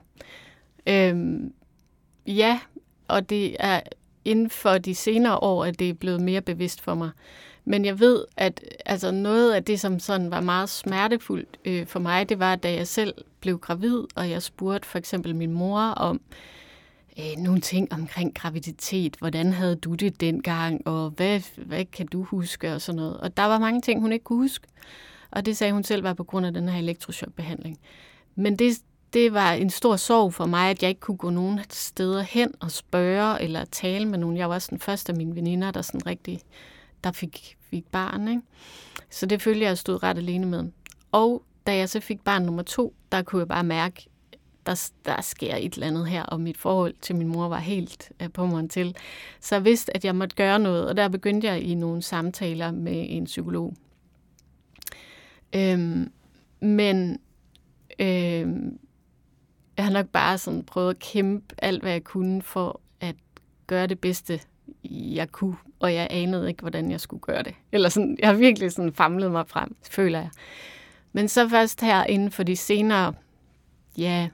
Øhm, 0.86 1.52
ja, 2.26 2.60
og 3.08 3.30
det 3.30 3.56
er 3.58 3.80
inden 4.24 4.50
for 4.50 4.78
de 4.78 4.94
senere 4.94 5.38
år, 5.38 5.64
at 5.64 5.78
det 5.78 5.88
er 5.88 5.94
blevet 5.94 6.20
mere 6.20 6.40
bevidst 6.40 6.80
for 6.80 6.94
mig. 6.94 7.10
Men 7.64 7.84
jeg 7.84 8.00
ved, 8.00 8.24
at 8.36 8.64
altså 8.86 9.10
noget 9.10 9.52
af 9.52 9.64
det, 9.64 9.80
som 9.80 9.98
sådan 9.98 10.30
var 10.30 10.40
meget 10.40 10.68
smertefuldt 10.68 11.58
øh, 11.64 11.86
for 11.86 11.98
mig, 11.98 12.28
det 12.28 12.38
var, 12.38 12.56
da 12.56 12.72
jeg 12.72 12.86
selv 12.86 13.14
blev 13.40 13.58
gravid, 13.58 14.04
og 14.14 14.30
jeg 14.30 14.42
spurgte 14.42 14.88
for 14.88 14.98
eksempel 14.98 15.36
min 15.36 15.52
mor 15.52 15.80
om 15.80 16.20
øh, 17.18 17.42
nogle 17.42 17.60
ting 17.60 17.92
omkring 17.92 18.34
graviditet. 18.34 19.16
Hvordan 19.18 19.52
havde 19.52 19.76
du 19.76 19.94
det 19.94 20.20
dengang, 20.20 20.86
og 20.86 21.10
hvad, 21.10 21.40
hvad 21.56 21.84
kan 21.84 22.06
du 22.06 22.22
huske, 22.22 22.74
og 22.74 22.80
sådan 22.80 22.96
noget. 22.96 23.16
Og 23.16 23.36
der 23.36 23.44
var 23.44 23.58
mange 23.58 23.80
ting, 23.80 24.00
hun 24.00 24.12
ikke 24.12 24.24
kunne 24.24 24.42
huske. 24.42 24.66
Og 25.30 25.46
det 25.46 25.56
sagde 25.56 25.72
hun 25.72 25.84
selv 25.84 26.02
var 26.02 26.14
på 26.14 26.24
grund 26.24 26.46
af 26.46 26.52
den 26.52 26.68
her 26.68 26.78
elektrochokbehandling. 26.78 27.78
Men 28.34 28.58
det, 28.58 28.78
det 29.12 29.32
var 29.32 29.52
en 29.52 29.70
stor 29.70 29.96
sorg 29.96 30.34
for 30.34 30.46
mig, 30.46 30.70
at 30.70 30.82
jeg 30.82 30.88
ikke 30.88 31.00
kunne 31.00 31.16
gå 31.16 31.30
nogen 31.30 31.60
steder 31.70 32.22
hen 32.22 32.54
og 32.60 32.70
spørge 32.70 33.42
eller 33.42 33.64
tale 33.64 34.06
med 34.06 34.18
nogen. 34.18 34.36
Jeg 34.36 34.48
var 34.48 34.54
også 34.54 34.68
den 34.70 34.78
første 34.78 35.12
af 35.12 35.16
mine 35.16 35.34
veninder, 35.34 35.70
der 35.70 35.82
sådan 35.82 36.06
rigtig 36.06 36.40
der 37.04 37.12
fik, 37.12 37.56
fik 37.70 37.86
barn. 37.86 38.28
Ikke? 38.28 38.42
Så 39.10 39.26
det 39.26 39.42
følte 39.42 39.60
jeg, 39.60 39.68
jeg 39.68 39.78
stod 39.78 40.02
ret 40.02 40.18
alene 40.18 40.46
med. 40.46 40.64
Og 41.12 41.42
da 41.70 41.76
jeg 41.76 41.88
så 41.88 42.00
fik 42.00 42.20
barn 42.24 42.42
nummer 42.42 42.62
to, 42.62 42.94
der 43.12 43.22
kunne 43.22 43.40
jeg 43.40 43.48
bare 43.48 43.64
mærke, 43.64 44.06
der, 44.66 44.90
der 45.04 45.20
sker 45.20 45.56
et 45.56 45.74
eller 45.74 45.86
andet 45.86 46.08
her, 46.08 46.22
og 46.22 46.40
mit 46.40 46.58
forhold 46.58 46.94
til 47.00 47.16
min 47.16 47.28
mor 47.28 47.48
var 47.48 47.58
helt 47.58 48.12
øh, 48.22 48.32
på 48.32 48.46
mig 48.46 48.70
til. 48.70 48.96
Så 49.40 49.54
jeg 49.54 49.64
vidste, 49.64 49.96
at 49.96 50.04
jeg 50.04 50.16
måtte 50.16 50.36
gøre 50.36 50.58
noget, 50.58 50.88
og 50.88 50.96
der 50.96 51.08
begyndte 51.08 51.46
jeg 51.46 51.60
i 51.62 51.74
nogle 51.74 52.02
samtaler 52.02 52.70
med 52.70 53.06
en 53.08 53.24
psykolog. 53.24 53.74
Øhm, 55.54 56.12
men 56.60 57.20
øhm, 57.98 58.78
jeg 59.76 59.84
har 59.84 59.92
nok 59.92 60.06
bare 60.06 60.38
sådan 60.38 60.62
prøvet 60.62 60.90
at 60.90 60.98
kæmpe 60.98 61.54
alt, 61.58 61.82
hvad 61.82 61.92
jeg 61.92 62.04
kunne 62.04 62.42
for 62.42 62.80
at 63.00 63.16
gøre 63.66 63.86
det 63.86 63.98
bedste, 63.98 64.40
jeg 64.90 65.32
kunne, 65.32 65.56
og 65.78 65.94
jeg 65.94 66.06
anede 66.10 66.48
ikke, 66.48 66.60
hvordan 66.60 66.90
jeg 66.90 67.00
skulle 67.00 67.20
gøre 67.20 67.42
det. 67.42 67.54
Eller 67.72 67.88
sådan, 67.88 68.16
jeg 68.18 68.28
har 68.28 68.34
virkelig 68.34 68.72
sådan 68.72 68.92
famlet 68.92 69.32
mig 69.32 69.48
frem, 69.48 69.76
føler 69.90 70.18
jeg. 70.18 70.30
Men 71.12 71.28
så 71.28 71.48
først 71.48 71.80
her 71.80 72.04
inden 72.04 72.30
for 72.30 72.42
de 72.42 72.56
senere, 72.56 73.14
ja, 73.98 74.28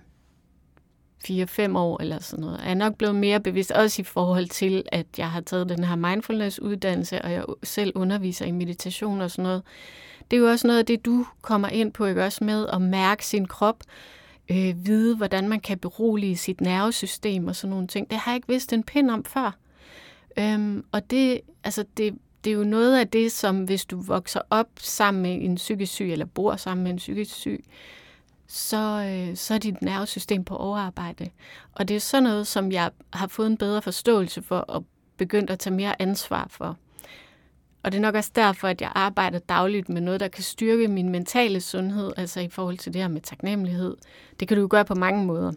4-5 1.24 1.76
år 1.76 2.00
eller 2.00 2.18
sådan 2.18 2.44
noget, 2.44 2.60
er 2.60 2.66
jeg 2.66 2.74
nok 2.74 2.94
blevet 2.94 3.14
mere 3.14 3.40
bevidst, 3.40 3.70
også 3.70 4.02
i 4.02 4.04
forhold 4.04 4.48
til, 4.48 4.82
at 4.92 5.06
jeg 5.18 5.30
har 5.30 5.40
taget 5.40 5.68
den 5.68 5.84
her 5.84 5.96
mindfulness-uddannelse, 5.96 7.22
og 7.22 7.32
jeg 7.32 7.44
selv 7.62 7.92
underviser 7.94 8.44
i 8.46 8.50
meditation 8.50 9.20
og 9.20 9.30
sådan 9.30 9.42
noget. 9.42 9.62
Det 10.30 10.36
er 10.36 10.40
jo 10.40 10.48
også 10.48 10.66
noget 10.66 10.78
af 10.78 10.86
det, 10.86 11.04
du 11.04 11.26
kommer 11.42 11.68
ind 11.68 11.92
på, 11.92 12.06
ikke 12.06 12.24
også 12.24 12.44
med 12.44 12.66
at 12.72 12.82
mærke 12.82 13.26
sin 13.26 13.46
krop, 13.46 13.82
øh, 14.50 14.86
vide, 14.86 15.16
hvordan 15.16 15.48
man 15.48 15.60
kan 15.60 15.78
berolige 15.78 16.36
sit 16.36 16.60
nervesystem 16.60 17.46
og 17.46 17.56
sådan 17.56 17.70
nogle 17.70 17.86
ting. 17.86 18.10
Det 18.10 18.18
har 18.18 18.30
jeg 18.30 18.36
ikke 18.36 18.48
vidst 18.48 18.72
en 18.72 18.82
pind 18.82 19.10
om 19.10 19.24
før. 19.24 19.56
Øhm, 20.38 20.84
og 20.92 21.10
det, 21.10 21.40
altså 21.64 21.84
det, 21.96 22.14
det 22.46 22.52
er 22.52 22.56
jo 22.56 22.64
noget 22.64 22.98
af 22.98 23.08
det, 23.08 23.32
som 23.32 23.64
hvis 23.64 23.84
du 23.84 24.00
vokser 24.00 24.40
op 24.50 24.68
sammen 24.76 25.22
med 25.22 25.38
en 25.44 25.54
psykisk 25.54 25.92
syg, 25.92 26.12
eller 26.12 26.26
bor 26.26 26.56
sammen 26.56 26.84
med 26.84 26.90
en 26.92 26.96
psykisk 26.96 27.34
syg, 27.34 27.64
så, 28.46 28.76
øh, 29.10 29.36
så 29.36 29.54
er 29.54 29.58
dit 29.58 29.82
nervesystem 29.82 30.44
på 30.44 30.56
overarbejde. 30.56 31.30
Og 31.72 31.88
det 31.88 31.96
er 31.96 32.00
sådan 32.00 32.22
noget, 32.22 32.46
som 32.46 32.72
jeg 32.72 32.90
har 33.12 33.26
fået 33.26 33.46
en 33.46 33.56
bedre 33.56 33.82
forståelse 33.82 34.42
for, 34.42 34.58
og 34.58 34.84
begyndt 35.16 35.50
at 35.50 35.58
tage 35.58 35.74
mere 35.74 36.02
ansvar 36.02 36.46
for. 36.50 36.76
Og 37.82 37.92
det 37.92 37.98
er 37.98 38.02
nok 38.02 38.14
også 38.14 38.30
derfor, 38.34 38.68
at 38.68 38.80
jeg 38.80 38.92
arbejder 38.94 39.38
dagligt 39.38 39.88
med 39.88 40.00
noget, 40.00 40.20
der 40.20 40.28
kan 40.28 40.42
styrke 40.42 40.88
min 40.88 41.08
mentale 41.08 41.60
sundhed, 41.60 42.12
altså 42.16 42.40
i 42.40 42.48
forhold 42.48 42.78
til 42.78 42.92
det 42.92 43.00
her 43.00 43.08
med 43.08 43.20
taknemmelighed. 43.20 43.96
Det 44.40 44.48
kan 44.48 44.56
du 44.56 44.60
jo 44.60 44.68
gøre 44.70 44.84
på 44.84 44.94
mange 44.94 45.24
måder. 45.24 45.52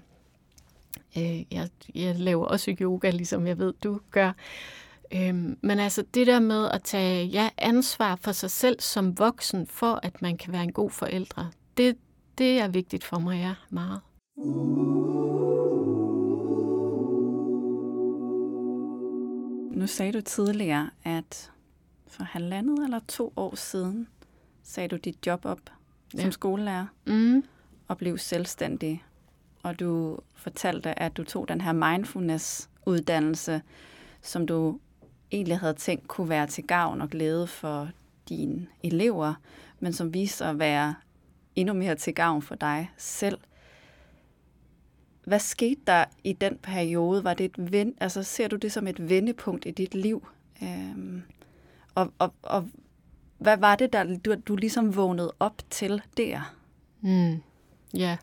Øh, 1.18 1.54
jeg, 1.54 1.70
jeg 1.96 2.16
laver 2.16 2.46
også 2.46 2.76
yoga, 2.82 3.10
ligesom 3.10 3.48
jeg 3.48 3.58
ved, 3.58 3.74
du 3.84 4.00
gør. 4.12 4.32
Øhm, 5.16 5.58
men 5.62 5.80
altså 5.80 6.04
det 6.14 6.28
der 6.28 6.40
med 6.40 6.70
at 6.74 6.84
tage 6.84 7.26
ja, 7.26 7.50
ansvar 7.58 8.16
for 8.16 8.32
sig 8.32 8.52
selv 8.52 8.80
som 8.80 9.20
voksen, 9.20 9.68
for 9.68 10.00
at 10.04 10.22
man 10.22 10.38
kan 10.38 10.54
være 10.54 10.64
en 10.64 10.74
god 10.74 10.90
forældre, 10.90 11.52
det, 11.78 11.98
det 12.38 12.60
er 12.60 12.68
vigtigt 12.68 13.04
for 13.04 13.20
mig, 13.20 13.38
ja, 13.38 13.56
meget. 13.70 14.02
Nu 19.80 19.88
sagde 19.88 20.14
du 20.14 20.22
tidligere, 20.22 20.90
at 21.04 21.52
for 22.08 22.24
halvandet 22.24 22.84
eller 22.84 23.00
to 23.08 23.34
år 23.36 23.56
siden 23.56 24.08
sagde 24.64 24.88
du 24.88 24.96
dit 24.96 25.28
job 25.28 25.46
op 25.46 25.60
ja. 26.14 26.22
som 26.22 26.32
skolelærer 26.32 26.86
mm. 27.06 27.44
og 27.88 27.98
blev 27.98 28.18
selvstændig. 28.18 29.04
Og 29.64 29.80
du 29.80 30.20
fortalte, 30.36 31.00
at 31.00 31.18
du 31.18 31.24
tog 31.24 31.48
den 31.48 31.62
her 31.62 31.74
mindfulness-uddannelse, 31.74 33.62
som 34.22 34.48
du 34.48 34.80
egentlig 35.32 35.60
havde 35.60 35.74
tænkt 35.74 36.08
kunne 36.08 36.30
være 36.30 36.48
til 36.48 36.64
gavn 36.64 37.02
og 37.02 37.10
glæde 37.10 37.48
for 37.48 37.90
dine 38.30 38.68
elever, 38.84 39.34
men 39.80 39.94
som 39.94 40.14
viste 40.14 40.46
at 40.46 40.60
være 40.60 40.96
endnu 41.56 41.74
mere 41.74 41.96
til 41.96 42.16
gavn 42.16 42.42
for 42.42 42.56
dig 42.56 42.92
selv. 42.98 43.38
Hvad 45.24 45.40
skete 45.40 45.82
der 45.88 46.06
i 46.24 46.34
den 46.34 46.58
periode? 46.58 47.24
Var 47.24 47.34
det 47.34 47.46
et 47.46 47.72
vend, 47.72 47.94
altså 48.02 48.24
ser 48.24 48.48
du 48.48 48.56
det 48.56 48.72
som 48.72 48.88
et 48.88 49.10
vendepunkt 49.10 49.66
i 49.66 49.72
dit 49.72 49.96
liv? 49.96 50.28
Øhm, 50.64 51.22
og, 51.96 52.14
og, 52.20 52.34
og 52.44 52.70
hvad 53.38 53.58
var 53.58 53.76
det, 53.76 53.94
der 53.94 54.18
du, 54.18 54.36
du 54.48 54.56
ligesom 54.56 54.96
vågnede 54.96 55.34
op 55.40 55.62
til 55.70 56.02
der? 56.18 56.56
Mm. 57.02 57.42
Ja. 57.94 58.18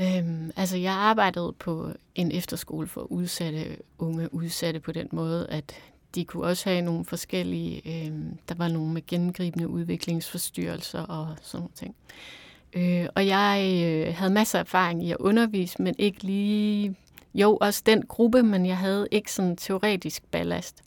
Øhm, 0.00 0.52
altså, 0.56 0.76
jeg 0.76 0.92
arbejdede 0.92 1.52
på 1.58 1.90
en 2.14 2.32
efterskole 2.32 2.86
for 2.86 3.00
udsatte 3.00 3.76
unge 3.98 4.34
udsatte 4.34 4.80
på 4.80 4.92
den 4.92 5.08
måde, 5.12 5.46
at 5.50 5.74
de 6.14 6.24
kunne 6.24 6.46
også 6.46 6.70
have 6.70 6.82
nogle 6.82 7.04
forskellige, 7.04 8.06
øhm, 8.06 8.38
der 8.48 8.54
var 8.54 8.68
nogle 8.68 8.92
med 8.92 9.06
gennemgribende 9.06 9.68
udviklingsforstyrrelser 9.68 11.00
og 11.00 11.36
sådan 11.42 11.60
nogle 11.60 11.74
ting. 11.74 11.94
Øh, 12.72 13.08
og 13.14 13.26
jeg 13.26 13.82
øh, 13.84 14.14
havde 14.14 14.32
masser 14.32 14.58
af 14.58 14.62
erfaring 14.62 15.04
i 15.06 15.10
at 15.10 15.16
undervise, 15.20 15.82
men 15.82 15.94
ikke 15.98 16.22
lige, 16.22 16.96
jo 17.34 17.58
også 17.60 17.82
den 17.86 18.02
gruppe, 18.06 18.42
men 18.42 18.66
jeg 18.66 18.78
havde 18.78 19.08
ikke 19.10 19.32
sådan 19.32 19.56
teoretisk 19.56 20.22
ballast. 20.30 20.84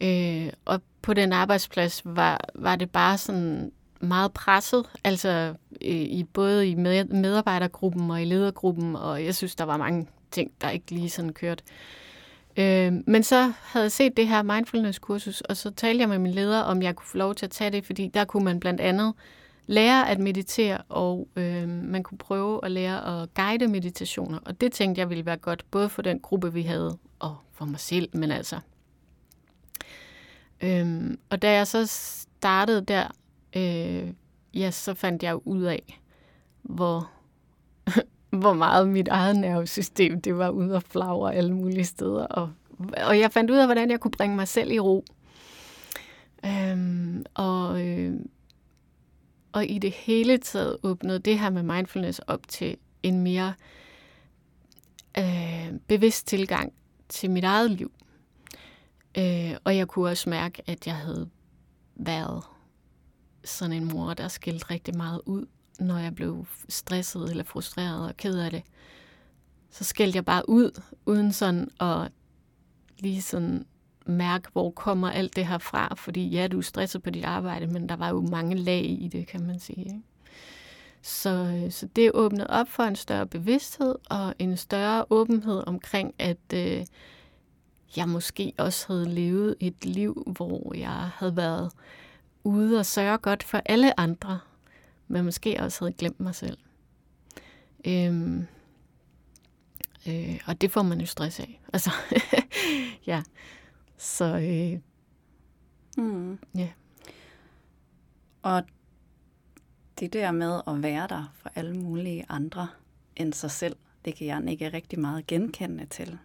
Øh, 0.00 0.52
og 0.64 0.82
på 1.02 1.14
den 1.14 1.32
arbejdsplads 1.32 2.02
var, 2.04 2.40
var 2.54 2.76
det 2.76 2.90
bare 2.90 3.18
sådan 3.18 3.72
meget 4.00 4.32
presset, 4.32 4.86
altså 5.04 5.54
øh, 5.82 5.90
i 5.90 6.24
både 6.32 6.68
i 6.68 6.74
med, 6.74 7.04
medarbejdergruppen 7.04 8.10
og 8.10 8.22
i 8.22 8.24
ledergruppen, 8.24 8.96
og 8.96 9.24
jeg 9.24 9.34
synes, 9.34 9.54
der 9.54 9.64
var 9.64 9.76
mange 9.76 10.08
ting, 10.30 10.50
der 10.60 10.70
ikke 10.70 10.90
lige 10.90 11.10
sådan 11.10 11.32
kørte. 11.32 11.64
Øh, 12.56 12.92
men 13.06 13.22
så 13.22 13.52
havde 13.62 13.84
jeg 13.84 13.92
set 13.92 14.16
det 14.16 14.28
her 14.28 14.42
mindfulness-kursus, 14.42 15.40
og 15.40 15.56
så 15.56 15.70
talte 15.70 16.00
jeg 16.00 16.08
med 16.08 16.18
min 16.18 16.32
leder, 16.32 16.60
om 16.60 16.82
jeg 16.82 16.96
kunne 16.96 17.06
få 17.06 17.16
lov 17.16 17.34
til 17.34 17.46
at 17.46 17.50
tage 17.50 17.70
det, 17.70 17.86
fordi 17.86 18.10
der 18.14 18.24
kunne 18.24 18.44
man 18.44 18.60
blandt 18.60 18.80
andet 18.80 19.14
lære 19.66 20.10
at 20.10 20.18
meditere, 20.18 20.78
og 20.88 21.28
øh, 21.36 21.68
man 21.68 22.02
kunne 22.02 22.18
prøve 22.18 22.60
at 22.64 22.70
lære 22.70 23.22
at 23.22 23.34
guide 23.34 23.68
meditationer. 23.68 24.38
Og 24.44 24.60
det 24.60 24.72
tænkte 24.72 25.00
jeg 25.00 25.08
ville 25.08 25.26
være 25.26 25.36
godt, 25.36 25.64
både 25.70 25.88
for 25.88 26.02
den 26.02 26.20
gruppe, 26.20 26.52
vi 26.52 26.62
havde, 26.62 26.98
og 27.18 27.36
for 27.52 27.64
mig 27.64 27.80
selv, 27.80 28.08
men 28.12 28.30
altså. 28.30 28.56
Øh, 30.60 31.16
og 31.30 31.42
da 31.42 31.52
jeg 31.52 31.66
så 31.66 31.86
startede 31.86 32.80
der, 32.80 33.06
øh, 33.56 34.12
ja, 34.54 34.70
så 34.70 34.94
fandt 34.94 35.22
jeg 35.22 35.46
ud 35.46 35.62
af, 35.62 36.00
hvor, 36.62 37.10
hvor 38.40 38.52
meget 38.52 38.88
mit 38.88 39.08
eget 39.08 39.36
nervesystem, 39.36 40.20
det 40.20 40.38
var 40.38 40.50
ude 40.50 40.74
og 40.74 40.82
flagre 40.82 41.34
alle 41.34 41.54
mulige 41.54 41.84
steder. 41.84 42.26
Og, 42.26 42.50
og 42.96 43.18
jeg 43.18 43.32
fandt 43.32 43.50
ud 43.50 43.56
af, 43.56 43.66
hvordan 43.66 43.90
jeg 43.90 44.00
kunne 44.00 44.10
bringe 44.10 44.36
mig 44.36 44.48
selv 44.48 44.70
i 44.70 44.78
ro. 44.78 45.04
Øhm, 46.46 47.24
og, 47.34 47.86
øh, 47.86 48.20
og 49.52 49.66
i 49.66 49.78
det 49.78 49.92
hele 49.92 50.38
taget 50.38 50.76
åbnede 50.82 51.18
det 51.18 51.38
her 51.38 51.50
med 51.50 51.62
mindfulness 51.62 52.18
op 52.18 52.48
til 52.48 52.76
en 53.02 53.20
mere 53.20 53.54
øh, 55.18 55.72
bevidst 55.86 56.26
tilgang 56.26 56.72
til 57.08 57.30
mit 57.30 57.44
eget 57.44 57.70
liv. 57.70 57.92
Øh, 59.18 59.56
og 59.64 59.76
jeg 59.76 59.88
kunne 59.88 60.10
også 60.10 60.30
mærke, 60.30 60.62
at 60.66 60.86
jeg 60.86 60.94
havde 60.94 61.28
været 61.96 62.42
sådan 63.44 63.72
en 63.72 63.84
mor, 63.84 64.14
der 64.14 64.28
skældte 64.28 64.70
rigtig 64.70 64.96
meget 64.96 65.20
ud, 65.26 65.46
når 65.80 65.98
jeg 65.98 66.14
blev 66.14 66.46
stresset 66.68 67.30
eller 67.30 67.44
frustreret 67.44 68.08
og 68.08 68.16
ked 68.16 68.38
af 68.38 68.50
det. 68.50 68.62
Så 69.70 69.84
skældte 69.84 70.16
jeg 70.16 70.24
bare 70.24 70.48
ud, 70.48 70.82
uden 71.06 71.32
sådan 71.32 71.68
at 71.80 72.12
lige 72.98 73.22
sådan 73.22 73.66
mærke, 74.06 74.48
hvor 74.52 74.70
kommer 74.70 75.10
alt 75.10 75.36
det 75.36 75.46
her 75.46 75.58
fra. 75.58 75.94
Fordi 75.94 76.28
ja, 76.28 76.48
du 76.48 76.58
er 76.58 76.62
stresset 76.62 77.02
på 77.02 77.10
dit 77.10 77.24
arbejde, 77.24 77.66
men 77.66 77.88
der 77.88 77.96
var 77.96 78.08
jo 78.08 78.20
mange 78.20 78.56
lag 78.56 78.84
i 78.84 79.08
det, 79.12 79.26
kan 79.26 79.46
man 79.46 79.58
sige. 79.58 79.84
Ikke? 79.84 80.02
Så, 81.02 81.30
øh, 81.30 81.70
så 81.70 81.86
det 81.96 82.10
åbnede 82.14 82.46
op 82.46 82.68
for 82.68 82.82
en 82.82 82.96
større 82.96 83.26
bevidsthed 83.26 83.94
og 84.10 84.34
en 84.38 84.56
større 84.56 85.04
åbenhed 85.10 85.62
omkring, 85.66 86.14
at 86.18 86.52
øh, 86.54 86.86
jeg 87.96 88.08
måske 88.08 88.52
også 88.58 88.86
havde 88.88 89.14
levet 89.14 89.54
et 89.60 89.84
liv, 89.84 90.32
hvor 90.36 90.74
jeg 90.74 91.10
havde 91.14 91.36
været 91.36 91.72
ude 92.44 92.78
og 92.78 92.86
sørge 92.86 93.18
godt 93.18 93.42
for 93.42 93.62
alle 93.66 94.00
andre, 94.00 94.40
men 95.08 95.24
måske 95.24 95.56
også 95.60 95.84
havde 95.84 95.92
glemt 95.92 96.20
mig 96.20 96.34
selv. 96.34 96.58
Øhm, 97.84 98.46
øh, 100.08 100.40
og 100.46 100.60
det 100.60 100.70
får 100.72 100.82
man 100.82 101.00
jo 101.00 101.06
stress 101.06 101.40
af. 101.40 101.60
Altså, 101.72 101.90
ja. 103.06 103.22
Så, 103.96 104.24
øh, 104.38 104.80
Mm. 105.96 106.38
ja. 106.54 106.68
Og 108.42 108.62
det 110.00 110.12
der 110.12 110.30
med 110.30 110.60
at 110.66 110.82
være 110.82 111.06
der 111.08 111.32
for 111.34 111.50
alle 111.54 111.76
mulige 111.76 112.24
andre 112.28 112.68
end 113.16 113.32
sig 113.32 113.50
selv, 113.50 113.76
det 114.04 114.14
kan 114.14 114.26
jeg 114.26 114.50
ikke 114.50 114.68
rigtig 114.72 115.00
meget 115.00 115.26
genkende 115.26 115.86
til. 115.86 116.18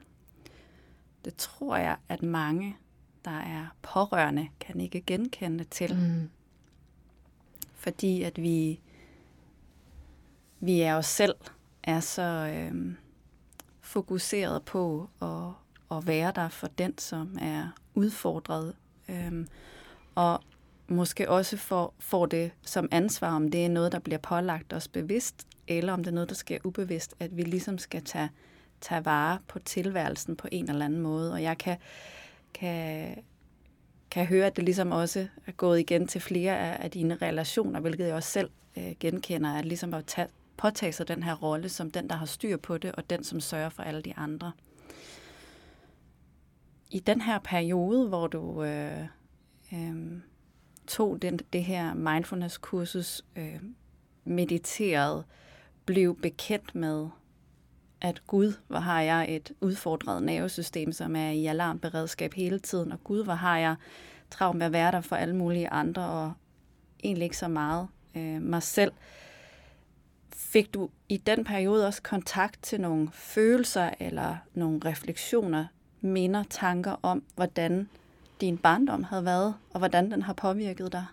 Det 1.26 1.36
tror 1.36 1.76
jeg, 1.78 1.98
at 2.10 2.24
mange, 2.24 2.78
der 3.26 3.40
er 3.40 3.76
pårørende, 3.82 4.48
kan 4.60 4.80
ikke 4.80 5.02
genkende 5.02 5.64
til. 5.64 5.96
Mm. 5.96 6.30
Fordi 7.76 8.24
at 8.24 8.42
vi, 8.42 8.80
vi 10.60 10.82
er 10.82 10.96
os 10.96 11.06
selv 11.06 11.36
er 11.84 12.00
så 12.00 12.54
øhm, 12.56 12.98
fokuseret 13.82 14.64
på 14.64 15.10
at, 15.22 15.98
at 15.98 16.08
være 16.08 16.32
der 16.36 16.50
for 16.50 16.68
den, 16.68 16.98
som 16.98 17.38
er 17.42 17.68
udfordret. 17.94 18.76
Øhm, 19.10 19.48
og 20.16 20.42
måske 20.88 21.30
også 21.30 21.58
for, 21.58 21.94
får 22.00 22.26
det 22.26 22.52
som 22.62 22.88
ansvar, 22.92 23.36
om 23.36 23.52
det 23.52 23.66
er 23.66 23.70
noget, 23.70 23.92
der 23.92 24.00
bliver 24.00 24.18
pålagt 24.18 24.74
os 24.74 24.88
bevidst, 24.88 25.48
eller 25.68 25.94
om 25.94 26.04
det 26.04 26.12
er 26.12 26.16
noget, 26.16 26.30
der 26.30 26.36
sker 26.36 26.58
ubevidst, 26.64 27.16
at 27.20 27.38
vi 27.38 27.42
ligesom 27.42 27.78
skal 27.78 28.04
tage, 28.04 28.30
tage 28.82 29.06
vare 29.06 29.40
på 29.48 29.60
tilværelsen 29.60 30.36
på 30.36 30.48
en 30.52 30.70
eller 30.70 30.86
anden 30.86 31.02
måde. 31.02 31.34
Og 31.34 31.44
jeg 31.44 31.58
kan, 31.58 31.78
kan, 32.60 33.16
kan 34.12 34.26
høre, 34.26 34.46
at 34.46 34.56
det 34.56 34.64
ligesom 34.64 34.92
også 34.92 35.28
er 35.48 35.52
gået 35.52 35.80
igen 35.80 36.08
til 36.08 36.22
flere 36.22 36.60
af, 36.60 36.84
af 36.84 36.92
dine 36.92 37.16
relationer, 37.16 37.80
hvilket 37.80 38.08
jeg 38.08 38.16
også 38.16 38.30
selv 38.30 38.50
øh, 38.78 38.94
genkender, 39.00 39.54
at 39.54 39.66
ligesom 39.66 39.94
at 39.94 40.06
tage, 40.06 40.28
påtage 40.58 40.92
sig 40.92 41.08
den 41.08 41.24
her 41.24 41.36
rolle 41.36 41.70
som 41.70 41.92
den, 41.92 42.10
der 42.10 42.16
har 42.16 42.26
styr 42.26 42.58
på 42.58 42.78
det, 42.78 42.92
og 42.92 43.10
den, 43.10 43.24
som 43.24 43.40
sørger 43.40 43.70
for 43.70 43.84
alle 43.84 44.02
de 44.02 44.14
andre. 44.18 44.52
I 46.92 47.00
den 47.00 47.22
her 47.22 47.40
periode, 47.40 48.08
hvor 48.08 48.28
du 48.28 48.64
øh, 48.64 49.04
øh, 49.74 50.22
tog 50.88 51.22
den, 51.22 51.40
det 51.54 51.64
her 51.64 51.94
mindfulness-kursus, 51.94 53.22
øh, 53.36 53.60
mediterede, 54.26 55.24
blev 55.86 56.20
bekendt 56.22 56.76
med, 56.76 57.08
at 58.02 58.28
Gud, 58.28 58.54
hvor 58.68 58.80
har 58.80 59.02
jeg 59.02 59.36
et 59.36 59.52
udfordret 59.62 60.24
nervesystem, 60.24 60.92
som 60.92 61.16
er 61.16 61.30
i 61.30 61.46
alarmberedskab 61.46 62.34
hele 62.34 62.60
tiden, 62.60 62.92
og 62.92 63.04
Gud, 63.04 63.24
hvor 63.24 63.34
har 63.34 63.58
jeg 63.58 63.76
travlt 64.32 64.58
med 64.58 64.66
at 64.66 64.72
være 64.72 64.92
der 64.92 65.02
for 65.02 65.16
alle 65.16 65.36
mulige 65.36 65.70
andre, 65.70 66.06
og 66.06 66.34
egentlig 67.04 67.24
ikke 67.24 67.38
så 67.38 67.48
meget 67.48 67.88
øh, 68.16 68.42
mig 68.42 68.64
selv. 68.64 68.92
Fik 70.36 70.74
du 70.74 70.90
i 71.10 71.18
den 71.18 71.44
periode 71.44 71.88
også 71.88 72.02
kontakt 72.02 72.64
til 72.64 72.82
nogle 72.82 73.10
følelser 73.14 73.90
eller 74.00 74.38
nogle 74.54 74.80
refleksioner, 74.86 75.66
minder, 76.02 76.44
tanker 76.50 76.96
om, 77.02 77.24
hvordan 77.36 77.90
din 78.42 78.58
barndom 78.58 79.04
havde 79.04 79.26
været, 79.26 79.56
og 79.70 79.80
hvordan 79.80 80.12
den 80.12 80.22
har 80.22 80.34
påvirket 80.34 80.92
dig? 80.92 81.06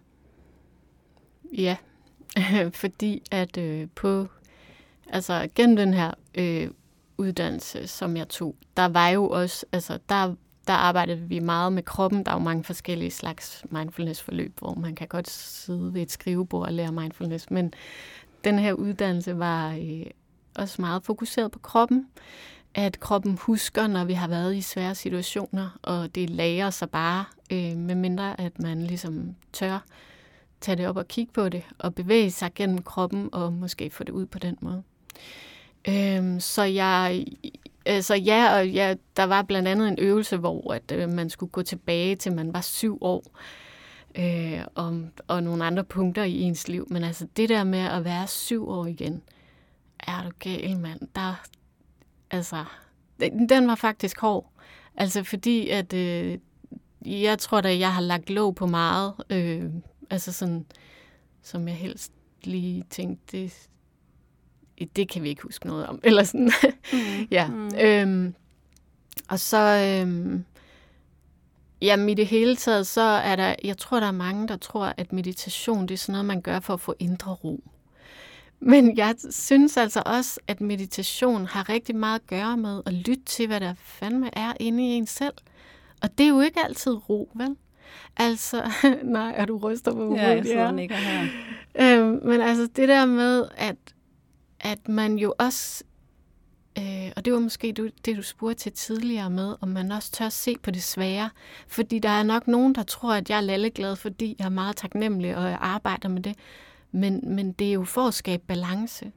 Ja, 1.52 1.76
fordi 2.82 3.22
at 3.30 3.56
øh, 3.56 3.88
på, 3.94 4.26
altså 5.08 5.48
gennem 5.54 5.76
den 5.76 5.94
her 5.94 6.14
øh, 6.34 6.70
uddannelse, 7.18 7.86
som 7.86 8.16
jeg 8.16 8.28
tog, 8.28 8.56
der 8.76 8.88
var 8.88 9.08
jo 9.08 9.28
også, 9.28 9.66
altså 9.72 9.98
der, 10.08 10.34
der 10.66 10.72
arbejdede 10.72 11.20
vi 11.20 11.38
meget 11.38 11.72
med 11.72 11.82
kroppen. 11.82 12.24
Der 12.24 12.30
er 12.30 12.36
jo 12.36 12.42
mange 12.42 12.64
forskellige 12.64 13.10
slags 13.10 13.64
mindfulness-forløb, 13.70 14.58
hvor 14.58 14.74
man 14.74 14.94
kan 14.94 15.08
godt 15.08 15.30
sidde 15.30 15.94
ved 15.94 16.02
et 16.02 16.10
skrivebord 16.10 16.66
og 16.66 16.72
lære 16.72 16.92
mindfulness, 16.92 17.50
men 17.50 17.74
den 18.44 18.58
her 18.58 18.72
uddannelse 18.72 19.38
var 19.38 19.72
øh, 19.72 20.06
også 20.54 20.82
meget 20.82 21.04
fokuseret 21.04 21.50
på 21.50 21.58
kroppen. 21.58 22.06
At 22.74 23.00
kroppen 23.00 23.38
husker, 23.40 23.86
når 23.86 24.04
vi 24.04 24.12
har 24.12 24.28
været 24.28 24.56
i 24.56 24.60
svære 24.60 24.94
situationer, 24.94 25.78
og 25.82 26.14
det 26.14 26.30
lærer 26.30 26.70
sig 26.70 26.90
bare, 26.90 27.24
øh, 27.52 27.76
med 27.76 27.94
mindre 27.94 28.40
at 28.40 28.58
man 28.58 28.82
ligesom 28.82 29.34
tør 29.52 29.78
tage 30.60 30.76
det 30.76 30.88
op 30.88 30.96
og 30.96 31.08
kigge 31.08 31.32
på 31.32 31.48
det, 31.48 31.62
og 31.78 31.94
bevæge 31.94 32.30
sig 32.30 32.50
gennem 32.54 32.82
kroppen, 32.82 33.28
og 33.32 33.52
måske 33.52 33.90
få 33.90 34.04
det 34.04 34.12
ud 34.12 34.26
på 34.26 34.38
den 34.38 34.56
måde. 34.60 34.82
Øhm, 35.88 36.40
så 36.40 36.62
jeg, 36.62 37.24
altså 37.86 38.14
ja, 38.14 38.58
og 38.58 38.68
ja, 38.68 38.94
der 39.16 39.24
var 39.24 39.42
blandt 39.42 39.68
andet 39.68 39.88
en 39.88 39.98
øvelse, 39.98 40.36
hvor 40.36 40.72
at, 40.72 40.92
øh, 40.92 41.08
man 41.08 41.30
skulle 41.30 41.50
gå 41.50 41.62
tilbage 41.62 42.16
til 42.16 42.32
man 42.32 42.52
var 42.52 42.60
syv 42.60 42.98
år, 43.00 43.24
øh, 44.14 44.64
og, 44.74 45.02
og 45.28 45.42
nogle 45.42 45.64
andre 45.64 45.84
punkter 45.84 46.24
i 46.24 46.40
ens 46.40 46.68
liv. 46.68 46.86
Men 46.90 47.04
altså 47.04 47.26
det 47.36 47.48
der 47.48 47.64
med 47.64 47.78
at 47.78 48.04
være 48.04 48.26
syv 48.26 48.68
år 48.68 48.86
igen, 48.86 49.22
er 50.00 50.22
du 50.22 50.30
gal, 50.38 50.78
mand. 50.78 51.00
Der, 51.14 51.42
altså, 52.30 52.64
den, 53.20 53.48
den 53.48 53.68
var 53.68 53.74
faktisk 53.74 54.20
hård. 54.20 54.52
Altså 54.96 55.22
fordi, 55.22 55.68
at 55.68 55.92
øh, 55.92 56.38
jeg 57.06 57.38
tror 57.38 57.60
da, 57.60 57.78
jeg 57.78 57.94
har 57.94 58.00
lagt 58.00 58.30
låg 58.30 58.54
på 58.54 58.66
meget, 58.66 59.14
øh, 59.30 59.64
altså 60.10 60.32
sådan, 60.32 60.66
som 61.42 61.68
jeg 61.68 61.76
helst 61.76 62.12
lige 62.44 62.84
tænkte, 62.90 63.36
det, 63.36 63.68
det 64.84 65.08
kan 65.08 65.22
vi 65.22 65.28
ikke 65.28 65.42
huske 65.42 65.66
noget 65.66 65.86
om. 65.86 66.00
Eller 66.04 66.24
sådan. 66.24 66.52
Mm. 66.92 67.28
ja. 67.30 67.46
Mm. 67.46 67.70
Øhm, 67.80 68.34
og 69.28 69.40
så, 69.40 69.58
øhm, 69.58 70.44
jamen 71.82 72.08
i 72.08 72.14
det 72.14 72.26
hele 72.26 72.56
taget, 72.56 72.86
så 72.86 73.00
er 73.00 73.36
der, 73.36 73.54
jeg 73.64 73.78
tror, 73.78 74.00
der 74.00 74.06
er 74.06 74.12
mange, 74.12 74.48
der 74.48 74.56
tror, 74.56 74.94
at 74.96 75.12
meditation, 75.12 75.82
det 75.82 75.94
er 75.94 75.98
sådan 75.98 76.12
noget, 76.12 76.24
man 76.24 76.40
gør 76.40 76.60
for 76.60 76.74
at 76.74 76.80
få 76.80 76.94
indre 76.98 77.32
ro. 77.32 77.60
Men 78.60 78.96
jeg 78.96 79.14
synes 79.30 79.76
altså 79.76 80.02
også, 80.06 80.40
at 80.46 80.60
meditation 80.60 81.46
har 81.46 81.68
rigtig 81.68 81.96
meget 81.96 82.20
at 82.20 82.26
gøre 82.26 82.56
med 82.56 82.82
at 82.86 82.92
lytte 82.92 83.24
til, 83.24 83.46
hvad 83.46 83.60
der 83.60 83.74
fandme 83.74 84.30
er 84.38 84.52
inde 84.60 84.82
i 84.82 84.86
en 84.86 85.06
selv. 85.06 85.34
Og 86.02 86.18
det 86.18 86.24
er 86.24 86.28
jo 86.28 86.40
ikke 86.40 86.60
altid 86.64 86.92
ro, 87.10 87.30
vel? 87.34 87.56
Altså, 88.16 88.70
nej, 89.02 89.34
er 89.36 89.44
du 89.44 89.56
ryster 89.56 89.92
på 89.92 90.06
hovedet? 90.06 90.22
Ja, 90.22 90.28
jeg 90.28 90.44
sidder 90.44 90.64
ja. 90.64 90.70
nikker 90.70 90.96
her. 90.96 91.26
Øhm, 91.80 92.26
men 92.26 92.40
altså 92.40 92.68
det 92.76 92.88
der 92.88 93.06
med, 93.06 93.44
at, 93.56 93.76
at 94.62 94.88
man 94.88 95.18
jo 95.18 95.34
også, 95.38 95.84
øh, 96.78 97.12
og 97.16 97.24
det 97.24 97.32
var 97.32 97.38
måske 97.38 97.72
du, 97.72 97.88
det, 98.04 98.16
du 98.16 98.22
spurgte 98.22 98.62
til 98.62 98.72
tidligere 98.72 99.30
med, 99.30 99.56
om 99.60 99.68
man 99.68 99.92
også 99.92 100.12
tør 100.12 100.28
se 100.28 100.56
på 100.62 100.70
det 100.70 100.82
svære. 100.82 101.30
Fordi 101.68 101.98
der 101.98 102.08
er 102.08 102.22
nok 102.22 102.48
nogen, 102.48 102.74
der 102.74 102.82
tror, 102.82 103.14
at 103.14 103.30
jeg 103.30 103.36
er 103.36 103.40
lalleglad, 103.40 103.96
fordi 103.96 104.36
jeg 104.38 104.44
er 104.44 104.48
meget 104.48 104.76
taknemmelig, 104.76 105.36
og 105.36 105.44
jeg 105.44 105.58
arbejder 105.60 106.08
med 106.08 106.22
det. 106.22 106.36
Men, 106.92 107.20
men 107.24 107.52
det 107.52 107.68
er 107.68 107.72
jo 107.72 107.84
for 107.84 108.06
at 108.06 108.14
skabe 108.14 108.42
balance. 108.46 109.12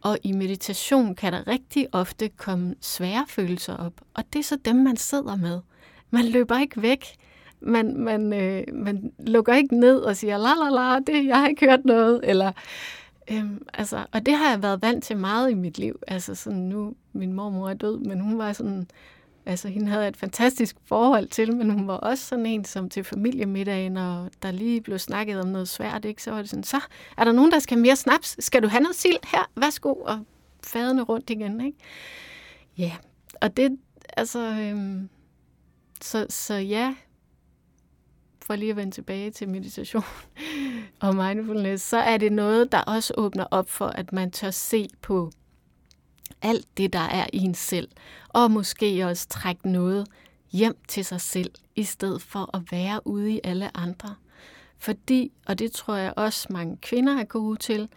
Og 0.00 0.18
i 0.22 0.32
meditation 0.32 1.14
kan 1.14 1.32
der 1.32 1.48
rigtig 1.48 1.86
ofte 1.92 2.28
komme 2.28 2.74
svære 2.80 3.24
følelser 3.28 3.76
op, 3.76 3.92
og 4.14 4.24
det 4.32 4.38
er 4.38 4.42
så 4.42 4.56
dem, 4.64 4.76
man 4.76 4.96
sidder 4.96 5.36
med. 5.36 5.60
Man 6.10 6.24
løber 6.24 6.58
ikke 6.58 6.82
væk. 6.82 7.04
Man, 7.60 7.96
man, 7.96 8.32
øh, 8.32 8.64
man 8.72 9.12
lukker 9.18 9.54
ikke 9.54 9.80
ned 9.80 9.98
og 9.98 10.16
siger, 10.16 10.38
la 10.38 10.54
la 10.54 10.70
la, 10.70 10.98
det, 10.98 11.26
jeg 11.26 11.38
har 11.38 11.48
ikke 11.48 11.66
hørt 11.70 11.84
noget. 11.84 12.20
Eller, 12.24 12.52
øhm, 13.30 13.66
altså, 13.74 14.06
og 14.12 14.26
det 14.26 14.34
har 14.34 14.50
jeg 14.50 14.62
været 14.62 14.82
vant 14.82 15.04
til 15.04 15.16
meget 15.16 15.50
i 15.50 15.54
mit 15.54 15.78
liv. 15.78 16.00
Altså 16.06 16.34
sådan 16.34 16.58
nu, 16.58 16.94
min 17.12 17.32
mormor 17.32 17.68
er 17.68 17.74
død, 17.74 17.98
men 17.98 18.20
hun 18.20 18.38
var 18.38 18.52
sådan, 18.52 18.86
altså 19.46 19.68
hende 19.68 19.88
havde 19.88 20.02
jeg 20.02 20.08
et 20.08 20.16
fantastisk 20.16 20.76
forhold 20.84 21.28
til, 21.28 21.56
men 21.56 21.70
hun 21.70 21.88
var 21.88 21.94
også 21.94 22.24
sådan 22.24 22.46
en, 22.46 22.64
som 22.64 22.88
til 22.88 23.04
familiemiddagen, 23.04 23.96
og 23.96 24.30
der 24.42 24.50
lige 24.50 24.80
blev 24.80 24.98
snakket 24.98 25.40
om 25.40 25.48
noget 25.48 25.68
svært, 25.68 26.04
ikke? 26.04 26.22
så 26.22 26.30
var 26.30 26.38
det 26.38 26.50
sådan, 26.50 26.64
så 26.64 26.80
er 27.16 27.24
der 27.24 27.32
nogen, 27.32 27.52
der 27.52 27.58
skal 27.58 27.76
have 27.76 27.82
mere 27.82 27.96
snaps? 27.96 28.44
Skal 28.44 28.62
du 28.62 28.68
have 28.68 28.82
noget 28.82 28.96
sild 28.96 29.30
her? 29.32 29.50
Værsgo, 29.56 29.94
og 29.94 30.24
fadene 30.64 31.02
rundt 31.02 31.30
igen, 31.30 31.60
ikke? 31.60 31.78
Ja, 32.78 32.92
og 33.40 33.56
det, 33.56 33.78
altså, 34.16 34.38
øhm, 34.38 35.08
så, 36.00 36.26
så 36.28 36.54
ja, 36.54 36.94
for 38.48 38.56
lige 38.56 38.70
at 38.70 38.76
vende 38.76 38.94
tilbage 38.94 39.30
til 39.30 39.48
meditation 39.48 40.04
og 41.00 41.14
mindfulness, 41.14 41.84
så 41.84 41.96
er 41.96 42.16
det 42.16 42.32
noget, 42.32 42.72
der 42.72 42.78
også 42.78 43.14
åbner 43.16 43.44
op 43.50 43.70
for, 43.70 43.86
at 43.86 44.12
man 44.12 44.30
tør 44.30 44.50
se 44.50 44.88
på 45.02 45.30
alt 46.42 46.66
det, 46.76 46.92
der 46.92 46.98
er 46.98 47.26
i 47.32 47.38
en 47.38 47.54
selv, 47.54 47.88
og 48.28 48.50
måske 48.50 49.06
også 49.06 49.28
trække 49.28 49.68
noget 49.68 50.06
hjem 50.52 50.76
til 50.88 51.04
sig 51.04 51.20
selv, 51.20 51.50
i 51.76 51.82
stedet 51.82 52.22
for 52.22 52.56
at 52.56 52.62
være 52.72 53.06
ude 53.06 53.32
i 53.32 53.40
alle 53.44 53.76
andre. 53.76 54.14
Fordi, 54.78 55.32
og 55.46 55.58
det 55.58 55.72
tror 55.72 55.94
jeg 55.94 56.12
også 56.16 56.46
mange 56.50 56.76
kvinder 56.76 57.20
er 57.20 57.24
gode 57.24 57.56
til, 57.58 57.88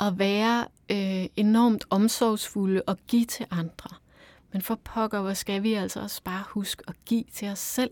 at 0.00 0.18
være 0.18 0.66
øh, 0.90 1.28
enormt 1.36 1.84
omsorgsfulde 1.90 2.82
og 2.86 2.98
give 3.06 3.24
til 3.24 3.46
andre. 3.50 3.90
Men 4.52 4.62
for 4.62 4.74
pokker, 4.74 5.20
hvor 5.20 5.34
skal 5.34 5.62
vi 5.62 5.74
altså 5.74 6.00
også 6.00 6.22
bare 6.22 6.44
huske 6.48 6.82
at 6.88 6.94
give 7.06 7.24
til 7.34 7.48
os 7.48 7.58
selv. 7.58 7.90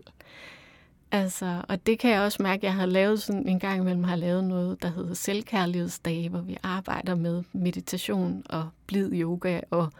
Altså, 1.11 1.61
og 1.69 1.85
det 1.85 1.99
kan 1.99 2.11
jeg 2.11 2.21
også 2.21 2.43
mærke, 2.43 2.59
at 2.59 2.63
jeg 2.63 2.73
har 2.73 2.85
lavet 2.85 3.21
sådan 3.21 3.47
en 3.47 3.59
gang 3.59 3.81
imellem 3.81 4.03
har 4.03 4.15
lavet 4.15 4.43
noget, 4.43 4.81
der 4.81 4.89
hedder 4.89 5.13
selvkærlighedsdage, 5.13 6.29
hvor 6.29 6.41
vi 6.41 6.57
arbejder 6.63 7.15
med 7.15 7.43
meditation 7.53 8.43
og 8.49 8.69
blid 8.87 9.11
yoga 9.13 9.59
og 9.69 9.91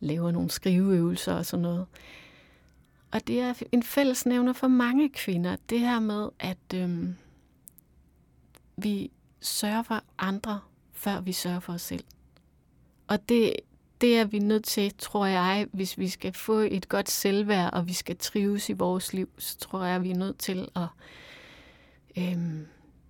laver 0.00 0.30
nogle 0.30 0.50
skriveøvelser 0.50 1.34
og 1.34 1.46
sådan 1.46 1.62
noget. 1.62 1.86
Og 3.10 3.26
det 3.26 3.40
er 3.40 3.54
en 3.72 3.82
fællesnævner 3.82 4.52
for 4.52 4.68
mange 4.68 5.08
kvinder, 5.08 5.56
det 5.70 5.80
her 5.80 6.00
med, 6.00 6.28
at 6.38 6.74
øhm, 6.74 7.16
vi 8.76 9.10
sørger 9.40 9.82
for 9.82 10.04
andre, 10.18 10.60
før 10.92 11.20
vi 11.20 11.32
sørger 11.32 11.60
for 11.60 11.72
os 11.72 11.82
selv. 11.82 12.04
Og 13.06 13.28
det, 13.28 13.52
det 14.00 14.18
er 14.18 14.24
vi 14.24 14.38
nødt 14.38 14.64
til, 14.64 14.94
tror 14.98 15.26
jeg, 15.26 15.66
hvis 15.72 15.98
vi 15.98 16.08
skal 16.08 16.32
få 16.32 16.58
et 16.58 16.88
godt 16.88 17.10
selvværd, 17.10 17.72
og 17.72 17.88
vi 17.88 17.92
skal 17.92 18.16
trives 18.16 18.68
i 18.68 18.72
vores 18.72 19.12
liv, 19.12 19.28
så 19.38 19.58
tror 19.58 19.84
jeg, 19.84 20.02
vi 20.02 20.10
er 20.10 20.16
nødt 20.16 20.38
til 20.38 20.68
at 20.76 20.88
øhm, 22.18 22.66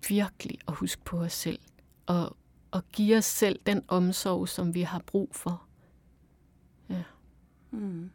virkelig 0.09 0.57
at 0.67 0.73
huske 0.73 1.01
på 1.05 1.17
os 1.17 1.33
selv. 1.33 1.59
Og, 2.05 2.37
og 2.71 2.83
give 2.91 3.17
os 3.17 3.25
selv 3.25 3.59
den 3.65 3.83
omsorg, 3.87 4.49
som 4.49 4.73
vi 4.73 4.81
har 4.81 4.99
brug 4.99 5.29
for. 5.31 5.63
Ja. 6.89 7.03
Mm. 7.71 8.11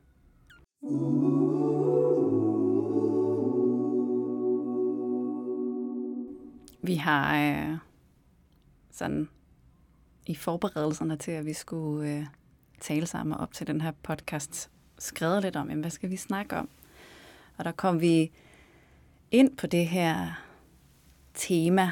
Vi 6.82 6.94
har 6.94 7.36
øh, 7.36 7.78
sådan 8.90 9.28
i 10.26 10.34
forberedelserne 10.34 11.16
til, 11.16 11.30
at 11.30 11.46
vi 11.46 11.52
skulle 11.52 12.10
øh, 12.10 12.26
tale 12.80 13.06
sammen 13.06 13.38
op 13.38 13.52
til 13.52 13.66
den 13.66 13.80
her 13.80 13.92
podcast, 14.02 14.70
skrevet 14.98 15.42
lidt 15.42 15.56
om, 15.56 15.68
jamen, 15.68 15.80
hvad 15.80 15.90
skal 15.90 16.10
vi 16.10 16.16
snakke 16.16 16.56
om? 16.56 16.68
Og 17.56 17.64
der 17.64 17.72
kom 17.72 18.00
vi 18.00 18.32
ind 19.30 19.56
på 19.56 19.66
det 19.66 19.88
her 19.88 20.42
tema, 21.34 21.90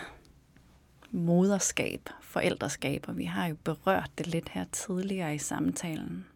moderskab, 1.10 2.08
forældreskab, 2.20 3.04
og 3.08 3.18
vi 3.18 3.24
har 3.24 3.46
jo 3.46 3.56
berørt 3.64 4.10
det 4.18 4.26
lidt 4.26 4.48
her 4.48 4.64
tidligere 4.72 5.34
i 5.34 5.38
samtalen. 5.38 6.26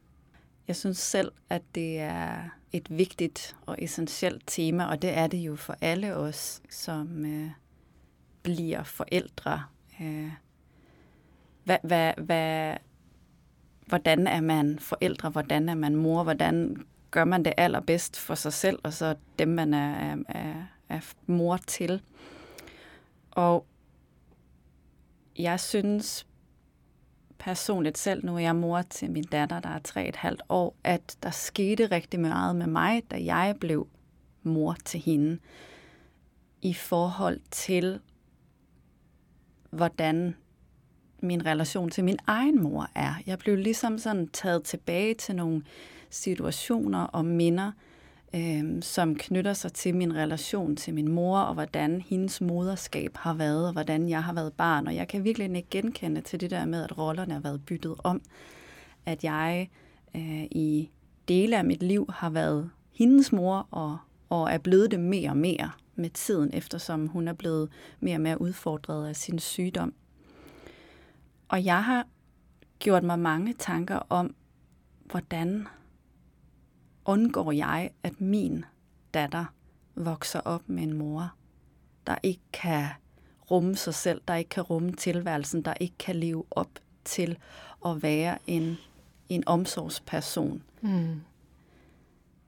Jeg 0.69 0.77
synes 0.77 0.99
selv, 0.99 1.33
at 1.51 1.63
det 1.75 1.99
er 1.99 2.49
et 2.73 2.99
vigtigt 2.99 3.57
og 3.67 3.77
essentielt 3.79 4.43
tema, 4.47 4.85
og 4.85 5.03
det 5.03 5.11
er 5.11 5.27
det 5.27 5.39
jo 5.39 5.57
for 5.57 5.77
alle 5.81 6.17
os, 6.17 6.63
som 6.71 7.25
øh, 7.25 7.51
bliver 8.43 8.83
forældre. 8.83 9.63
Øh, 10.01 10.33
hvad, 11.65 11.79
hvad, 11.83 12.13
hvad, 12.17 12.77
hvordan 13.89 14.27
er 14.27 14.41
man 14.41 14.79
forældre, 14.79 15.31
hvordan 15.31 15.69
er 15.69 15.75
man 15.75 15.97
mor, 15.97 16.23
hvordan 16.23 16.87
gør 17.11 17.25
man 17.25 17.45
det 17.45 17.53
allerbedst 17.57 18.19
for 18.19 18.35
sig 18.35 18.53
selv, 18.53 18.79
og 18.83 18.93
så 18.93 19.15
dem, 19.39 19.49
man 19.49 19.75
er, 19.75 20.17
er, 20.29 20.55
er 20.89 21.01
mor 21.27 21.57
til. 21.57 22.03
Og 23.31 23.67
jeg 25.39 25.61
synes 25.61 26.27
personligt 27.39 27.99
selv, 27.99 28.27
nu 28.27 28.35
er 28.35 28.39
jeg 28.39 28.57
mor 28.57 28.83
til 28.83 29.11
min 29.11 29.25
datter, 29.25 29.61
der 29.61 29.69
er 29.69 29.79
tre 29.79 30.09
et 30.09 30.17
halvt 30.17 30.43
år, 30.49 30.77
at 30.85 31.17
der 31.23 31.31
skete 31.31 31.87
rigtig 31.87 32.21
meget 32.21 32.57
med 32.57 32.67
mig, 32.67 33.03
da 33.11 33.25
jeg 33.25 33.57
blev 33.61 33.89
mor 34.43 34.77
til 34.85 35.01
hende, 35.01 35.39
i 36.63 36.75
forhold 36.75 37.41
til, 37.51 38.01
hvordan 39.71 40.37
min 41.21 41.47
relation 41.47 41.91
til 41.91 42.05
min 42.05 42.19
egen 42.27 42.63
mor 42.63 42.91
er. 42.95 43.15
Jeg 43.27 43.39
blev 43.39 43.57
ligesom 43.57 43.99
sådan 43.99 44.29
taget 44.29 44.63
tilbage 44.63 45.15
til 45.15 45.37
nogle 45.37 45.63
situationer 46.11 47.03
og 47.03 47.25
minder, 47.25 47.73
øh, 48.35 48.83
som 48.83 49.15
knytter 49.15 49.53
sig 49.53 49.73
til 49.73 49.95
min 49.95 50.15
relation 50.15 50.77
til 50.77 50.95
min 50.95 51.09
mor, 51.09 51.39
og 51.39 51.55
hvordan 51.55 52.01
hendes 52.01 52.41
moderskab 52.41 53.17
har 53.17 53.35
været, 53.35 53.67
og 53.67 53.73
hvordan 53.73 54.09
jeg 54.09 54.25
har 54.25 54.33
været 54.33 54.53
barn. 54.53 54.87
Og 54.87 54.95
jeg 54.95 55.09
kan 55.09 55.25
virkelig 55.25 55.57
ikke 55.57 55.71
genkende 55.71 56.21
til 56.21 56.41
det 56.41 56.51
der 56.51 56.65
med, 56.65 56.85
at 56.85 56.99
rollerne 56.99 57.35
har 57.35 57.41
været 57.41 57.65
byttet 57.67 57.95
om. 57.99 58.21
At 59.07 59.25
jeg 59.25 59.71
øh, 60.17 60.45
i 60.45 60.91
dele 61.29 61.59
af 61.59 61.65
mit 61.65 61.83
liv 61.83 62.07
har 62.13 62.31
været 62.31 62.71
hendes 62.93 63.33
mor, 63.33 63.69
og, 63.71 63.99
og 64.31 64.51
er 64.51 64.59
blevet 64.59 64.91
det 64.91 65.01
mere 65.01 65.31
og 65.31 65.37
mere 65.37 65.71
med 65.95 66.11
tiden, 66.11 66.51
eftersom 66.53 67.07
hun 67.07 67.29
er 67.29 67.33
blevet 67.33 67.69
mere 68.01 68.17
og 68.17 68.21
mere 68.21 68.41
udfordret 68.41 69.09
af 69.09 69.17
sin 69.17 69.39
sygdom. 69.39 69.95
Og 71.49 71.65
jeg 71.65 71.85
har 71.85 72.07
gjort 72.79 73.05
mig 73.05 73.19
mange 73.19 73.55
tanker 73.55 73.99
om, 74.09 74.35
hvordan 75.05 75.67
undgår 77.05 77.53
jeg, 77.53 77.91
at 78.03 78.21
min 78.21 78.65
datter 79.15 79.45
vokser 79.95 80.41
op 80.41 80.69
med 80.69 80.83
en 80.83 80.93
mor, 80.93 81.33
der 82.07 82.17
ikke 82.23 82.43
kan 82.53 82.87
rumme 83.51 83.77
sig 83.77 83.95
selv, 83.95 84.21
der 84.29 84.35
ikke 84.35 84.49
kan 84.49 84.63
rumme 84.63 84.93
tilværelsen, 84.93 85.63
der 85.63 85.75
ikke 85.81 85.99
kan 85.99 86.17
leve 86.17 86.45
op 86.51 86.71
til 87.05 87.39
at 87.87 88.03
være 88.03 88.39
en, 88.47 88.77
en 89.29 89.43
omsorgsperson. 89.47 90.63
Mm. 90.81 91.21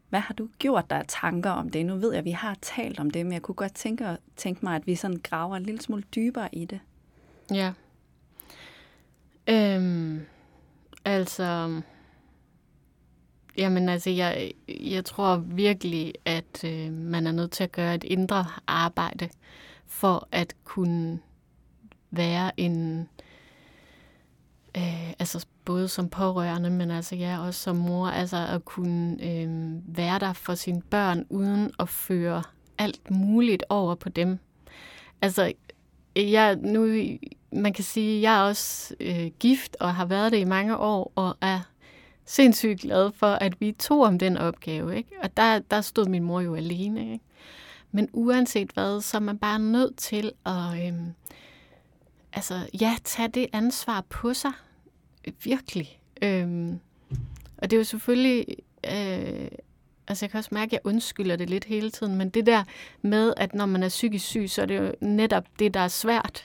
Hvad 0.09 0.21
har 0.21 0.35
du 0.35 0.49
gjort 0.59 0.91
der 0.91 1.03
tanker 1.03 1.51
om 1.51 1.71
det? 1.71 1.87
Nu 1.87 1.97
ved 1.97 2.11
jeg, 2.11 2.19
at 2.19 2.25
vi 2.25 2.31
har 2.31 2.57
talt 2.63 3.01
om 3.01 3.11
det, 3.11 3.27
men 3.27 3.33
jeg 3.33 3.43
kunne 3.43 3.55
godt 3.55 3.75
tænke, 3.75 4.17
tænke 4.37 4.65
mig, 4.65 4.77
at 4.77 4.87
vi 4.87 4.95
sådan 4.95 5.21
graver 5.23 5.57
en 5.57 5.63
lille 5.63 5.81
smule 5.81 6.03
dybere 6.03 6.55
i 6.55 6.65
det. 6.65 6.81
Ja. 7.51 7.73
Øhm, 9.51 10.21
altså, 11.05 11.81
jamen 13.59 13.89
altså, 13.89 14.11
jeg, 14.11 14.53
jeg 14.69 15.05
tror 15.05 15.37
virkelig, 15.37 16.15
at 16.25 16.65
øh, 16.65 16.93
man 16.93 17.27
er 17.27 17.33
nødt 17.33 17.51
til 17.51 17.65
at 17.65 17.73
gøre 17.73 17.95
et 17.95 18.05
indre 18.05 18.47
arbejde 18.67 19.29
for 19.87 20.29
at 20.33 20.55
kunne 20.65 21.21
være 22.11 22.61
en, 22.61 23.09
øh, 24.77 25.11
altså 25.11 25.47
både 25.65 25.89
som 25.89 26.09
pårørende, 26.09 26.71
men 26.71 26.91
altså 26.91 27.17
jeg 27.17 27.37
ja, 27.39 27.47
også 27.47 27.61
som 27.61 27.77
mor, 27.77 28.07
altså 28.07 28.47
at 28.47 28.65
kunne 28.65 29.17
øh, 29.23 29.49
være 29.97 30.19
der 30.19 30.33
for 30.33 30.55
sine 30.55 30.83
børn, 30.83 31.27
uden 31.29 31.71
at 31.79 31.89
føre 31.89 32.43
alt 32.79 33.11
muligt 33.11 33.65
over 33.69 33.95
på 33.95 34.09
dem. 34.09 34.39
Altså, 35.23 35.53
jeg, 36.17 36.57
nu, 36.57 36.87
man 37.53 37.73
kan 37.73 37.85
sige, 37.85 38.17
at 38.17 38.23
jeg 38.23 38.39
er 38.39 38.43
også 38.43 38.95
øh, 39.01 39.31
gift 39.39 39.77
og 39.81 39.95
har 39.95 40.05
været 40.05 40.33
det 40.33 40.39
i 40.39 40.45
mange 40.45 40.77
år, 40.77 41.13
og 41.15 41.37
er 41.41 41.61
sindssygt 42.25 42.81
glad 42.81 43.13
for, 43.13 43.27
at 43.27 43.61
vi 43.61 43.73
tog 43.73 44.03
om 44.03 44.19
den 44.19 44.37
opgave. 44.37 44.97
Ikke? 44.97 45.11
Og 45.23 45.37
der, 45.37 45.59
der 45.59 45.81
stod 45.81 46.07
min 46.07 46.23
mor 46.23 46.41
jo 46.41 46.55
alene. 46.55 47.13
Ikke? 47.13 47.25
Men 47.93 48.09
uanset 48.13 48.71
hvad, 48.75 49.01
så 49.01 49.17
er 49.17 49.21
man 49.21 49.39
bare 49.39 49.59
nødt 49.59 49.97
til 49.97 50.33
at 50.47 50.87
øh, 50.87 50.95
altså, 52.33 52.55
ja, 52.81 52.97
tage 53.05 53.29
det 53.29 53.47
ansvar 53.53 54.05
på 54.09 54.35
sig. 54.35 54.53
Virkelig. 55.45 56.01
Øh, 56.23 56.73
og 57.57 57.71
det 57.71 57.73
er 57.73 57.81
jo 57.81 57.85
selvfølgelig... 57.85 58.47
Øh, 58.91 59.49
Altså 60.09 60.25
jeg 60.25 60.31
kan 60.31 60.39
også 60.39 60.51
mærke, 60.53 60.69
at 60.69 60.73
jeg 60.73 60.81
undskylder 60.85 61.37
det 61.37 61.51
lidt 61.51 61.65
hele 61.65 61.91
tiden, 61.91 62.17
men 62.17 62.31
det 62.31 62.47
der 62.47 62.65
med, 63.03 63.35
at 63.37 63.55
når 63.55 63.67
man 63.67 63.83
er 63.83 63.89
psykisk 63.89 64.25
syg, 64.27 64.51
så 64.51 64.63
er 64.63 64.67
det 64.67 64.79
jo 64.79 64.95
netop 65.01 65.45
det, 65.59 65.75
der 65.75 65.81
er 65.81 65.89
svært. 65.89 66.45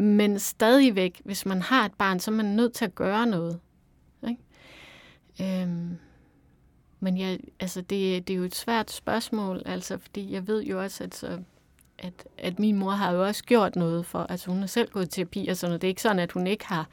Men 0.00 0.38
stadigvæk, 0.38 1.20
hvis 1.24 1.46
man 1.46 1.62
har 1.62 1.84
et 1.84 1.94
barn, 1.94 2.20
så 2.20 2.30
er 2.30 2.34
man 2.34 2.44
nødt 2.44 2.72
til 2.72 2.84
at 2.84 2.94
gøre 2.94 3.26
noget. 3.26 3.60
Ikke? 4.28 5.62
Øhm, 5.62 5.98
men 7.00 7.18
jeg, 7.18 7.38
altså 7.60 7.80
det, 7.80 8.28
det 8.28 8.34
er 8.34 8.38
jo 8.38 8.44
et 8.44 8.54
svært 8.54 8.90
spørgsmål, 8.90 9.62
altså, 9.66 9.98
fordi 9.98 10.32
jeg 10.32 10.46
ved 10.46 10.62
jo 10.62 10.82
også, 10.82 11.04
at, 11.04 11.14
så, 11.14 11.38
at, 11.98 12.12
at 12.38 12.58
min 12.58 12.76
mor 12.76 12.90
har 12.90 13.12
jo 13.12 13.24
også 13.24 13.44
gjort 13.44 13.76
noget 13.76 14.06
for, 14.06 14.18
altså 14.18 14.50
hun 14.50 14.60
har 14.60 14.66
selv 14.66 14.90
gået 14.90 15.06
i 15.06 15.08
terapi 15.08 15.48
og 15.48 15.56
sådan 15.56 15.70
noget. 15.70 15.82
Det 15.82 15.88
er 15.88 15.90
ikke 15.90 16.02
sådan, 16.02 16.18
at 16.18 16.32
hun 16.32 16.46
ikke 16.46 16.66
har, 16.66 16.88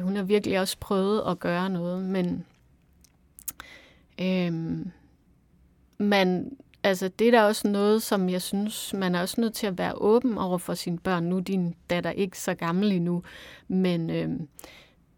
hun 0.00 0.16
har 0.16 0.22
virkelig 0.22 0.60
også 0.60 0.76
prøvet 0.80 1.22
at 1.28 1.38
gøre 1.38 1.70
noget, 1.70 2.02
men 2.02 2.44
øhm, 4.20 4.90
man, 5.98 6.56
altså 6.84 7.08
det 7.08 7.26
er 7.26 7.30
da 7.30 7.42
også 7.42 7.68
noget, 7.68 8.02
som 8.02 8.28
jeg 8.28 8.42
synes, 8.42 8.94
man 8.94 9.14
er 9.14 9.20
også 9.20 9.40
nødt 9.40 9.54
til 9.54 9.66
at 9.66 9.78
være 9.78 9.94
åben 9.94 10.38
over 10.38 10.58
for 10.58 10.74
sine 10.74 10.98
børn. 10.98 11.24
Nu 11.24 11.36
er 11.36 11.40
din 11.40 11.74
datter 11.90 12.10
ikke 12.10 12.38
så 12.38 12.54
gammel 12.54 12.92
endnu, 12.92 13.22
men, 13.68 14.10
øh, 14.10 14.30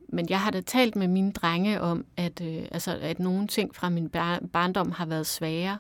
men 0.09 0.27
jeg 0.31 0.41
har 0.41 0.51
da 0.51 0.61
talt 0.61 0.97
med 0.97 1.09
mine 1.09 1.33
drenge 1.33 1.81
om, 1.81 2.05
at, 2.17 2.41
øh, 2.41 2.63
altså, 2.71 2.99
at 3.03 3.19
nogle 3.19 3.47
ting 3.47 3.75
fra 3.75 3.89
min 3.89 4.09
bar- 4.09 4.43
barndom 4.53 4.91
har 4.91 5.07
været 5.07 5.27
svære. 5.27 5.79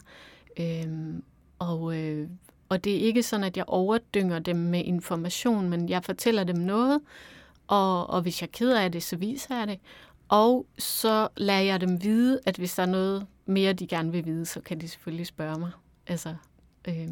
Øh, 0.61 1.15
og, 1.59 1.97
øh, 1.97 2.29
og 2.69 2.85
det 2.85 2.97
er 2.97 3.01
ikke 3.01 3.23
sådan, 3.23 3.45
at 3.45 3.57
jeg 3.57 3.65
overdynger 3.69 4.39
dem 4.39 4.57
med 4.57 4.83
information, 4.85 5.69
men 5.69 5.89
jeg 5.89 6.05
fortæller 6.05 6.45
dem 6.45 6.57
noget, 6.57 7.01
og, 7.67 8.11
og 8.11 8.23
hvis 8.23 8.43
jeg 8.43 8.47
er 8.47 8.53
ked 8.53 8.73
af 8.73 8.93
det, 8.93 9.03
så 9.03 9.17
viser 9.17 9.59
jeg 9.59 9.69
det. 9.69 9.79
Og 10.29 10.67
så 10.79 11.29
lader 11.37 11.61
jeg 11.61 11.81
dem 11.81 12.03
vide, 12.03 12.41
at 12.47 12.57
hvis 12.57 12.75
der 12.75 12.83
er 12.83 12.87
noget, 12.87 13.27
mere 13.47 13.73
de 13.73 13.87
gerne 13.87 14.13
vil 14.13 14.25
vide, 14.25 14.47
så 14.47 14.61
kan 14.61 14.81
de 14.81 14.89
selvfølgelig 14.89 15.27
spørge 15.27 15.59
mig. 15.59 15.71
Altså, 16.07 16.35
øh, 16.89 17.09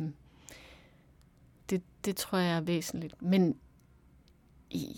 det, 1.71 1.83
det 2.05 2.17
tror 2.17 2.39
jeg 2.39 2.57
er 2.57 2.61
væsentligt. 2.61 3.23
Men 3.23 3.57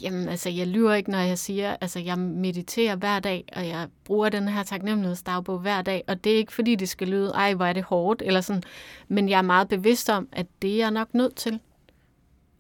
Jamen, 0.03 0.28
altså, 0.28 0.51
jeg 0.51 0.66
lyver 0.66 0.95
ikke, 0.95 1.11
når 1.11 1.18
jeg 1.18 1.39
siger, 1.39 1.76
altså, 1.80 1.99
jeg 1.99 2.18
mediterer 2.18 2.97
hver 2.97 3.20
dag, 3.20 3.45
og 3.57 3.68
jeg 3.68 3.89
bruger 4.05 4.28
den 4.28 4.49
her 4.49 4.62
taknemmelighedsdagbog 4.62 5.59
hver 5.59 5.82
dag, 5.82 6.05
og 6.09 6.24
det 6.24 6.32
er 6.32 6.37
ikke, 6.37 6.53
fordi 6.53 6.74
det 6.74 6.89
skal 6.89 7.09
lyde, 7.09 7.30
ej, 7.30 7.55
hvor 7.55 7.64
er 7.64 7.72
det 7.72 7.82
hårdt, 7.82 8.22
eller 8.26 8.41
sådan, 8.41 8.62
men 9.09 9.28
jeg 9.28 9.39
er 9.39 9.43
meget 9.43 9.68
bevidst 9.68 10.11
om, 10.11 10.28
at 10.32 10.47
det 10.62 10.72
er 10.72 10.76
jeg 10.76 10.91
nok 10.91 11.14
nødt 11.14 11.37
til. 11.37 11.61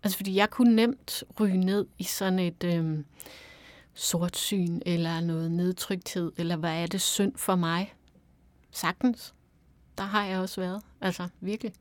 Altså, 0.02 0.16
fordi 0.16 0.36
jeg 0.36 0.50
kunne 0.50 0.76
nemt 0.76 1.24
ryge 1.40 1.56
ned 1.56 1.86
i 1.98 2.04
sådan 2.04 2.38
et 2.38 2.64
øhm, 2.64 3.04
sortsyn, 3.94 4.80
eller 4.86 5.20
noget 5.20 5.50
nedtrykthed, 5.50 6.32
eller 6.36 6.56
hvad 6.56 6.82
er 6.82 6.86
det 6.86 7.00
synd 7.00 7.32
for 7.36 7.56
mig? 7.56 7.94
Sagtens. 8.76 9.34
Der 9.98 10.04
har 10.04 10.24
jeg 10.24 10.38
også 10.38 10.60
været. 10.60 10.82
Altså, 11.00 11.28
virkelig. 11.40 11.72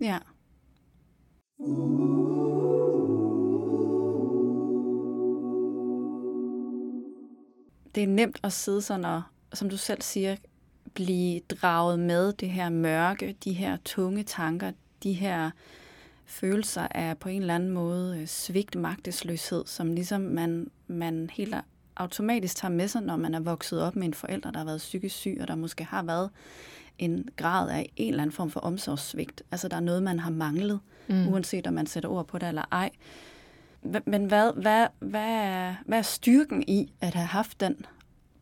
Ja. 0.00 0.18
det 7.94 8.02
er 8.02 8.06
nemt 8.06 8.40
at 8.42 8.52
sidde 8.52 8.82
sådan 8.82 9.04
og, 9.04 9.22
som 9.52 9.70
du 9.70 9.76
selv 9.76 10.02
siger, 10.02 10.36
blive 10.94 11.40
draget 11.40 11.98
med 11.98 12.32
det 12.32 12.50
her 12.50 12.68
mørke, 12.68 13.36
de 13.44 13.52
her 13.52 13.76
tunge 13.84 14.22
tanker, 14.22 14.72
de 15.02 15.12
her 15.12 15.50
følelser 16.24 16.88
af 16.90 17.18
på 17.18 17.28
en 17.28 17.40
eller 17.40 17.54
anden 17.54 17.70
måde 17.70 18.18
øh, 18.20 18.26
svigt 18.26 18.74
magtesløshed, 18.74 19.66
som 19.66 19.92
ligesom 19.92 20.20
man, 20.20 20.70
man 20.86 21.30
helt 21.32 21.54
automatisk 21.96 22.56
tager 22.56 22.72
med 22.72 22.88
sig, 22.88 23.02
når 23.02 23.16
man 23.16 23.34
er 23.34 23.40
vokset 23.40 23.82
op 23.82 23.96
med 23.96 24.06
en 24.06 24.14
forælder, 24.14 24.50
der 24.50 24.58
har 24.58 24.64
været 24.64 24.78
psykisk 24.78 25.16
syg, 25.16 25.38
og 25.40 25.48
der 25.48 25.54
måske 25.54 25.84
har 25.84 26.02
været 26.02 26.30
en 26.98 27.28
grad 27.36 27.70
af 27.70 27.92
en 27.96 28.08
eller 28.08 28.22
anden 28.22 28.34
form 28.34 28.50
for 28.50 28.60
omsorgssvigt. 28.60 29.42
Altså 29.50 29.68
der 29.68 29.76
er 29.76 29.80
noget, 29.80 30.02
man 30.02 30.18
har 30.18 30.30
manglet, 30.30 30.80
mm. 31.08 31.28
uanset 31.28 31.66
om 31.66 31.74
man 31.74 31.86
sætter 31.86 32.08
ord 32.08 32.26
på 32.26 32.38
det 32.38 32.48
eller 32.48 32.64
ej. 32.72 32.90
Men 34.06 34.24
hvad, 34.24 34.52
hvad, 34.52 34.86
hvad, 34.98 35.30
er, 35.30 35.74
hvad 35.86 35.98
er 35.98 36.02
styrken 36.02 36.64
i 36.68 36.92
at 37.00 37.14
have 37.14 37.26
haft 37.26 37.60
den 37.60 37.86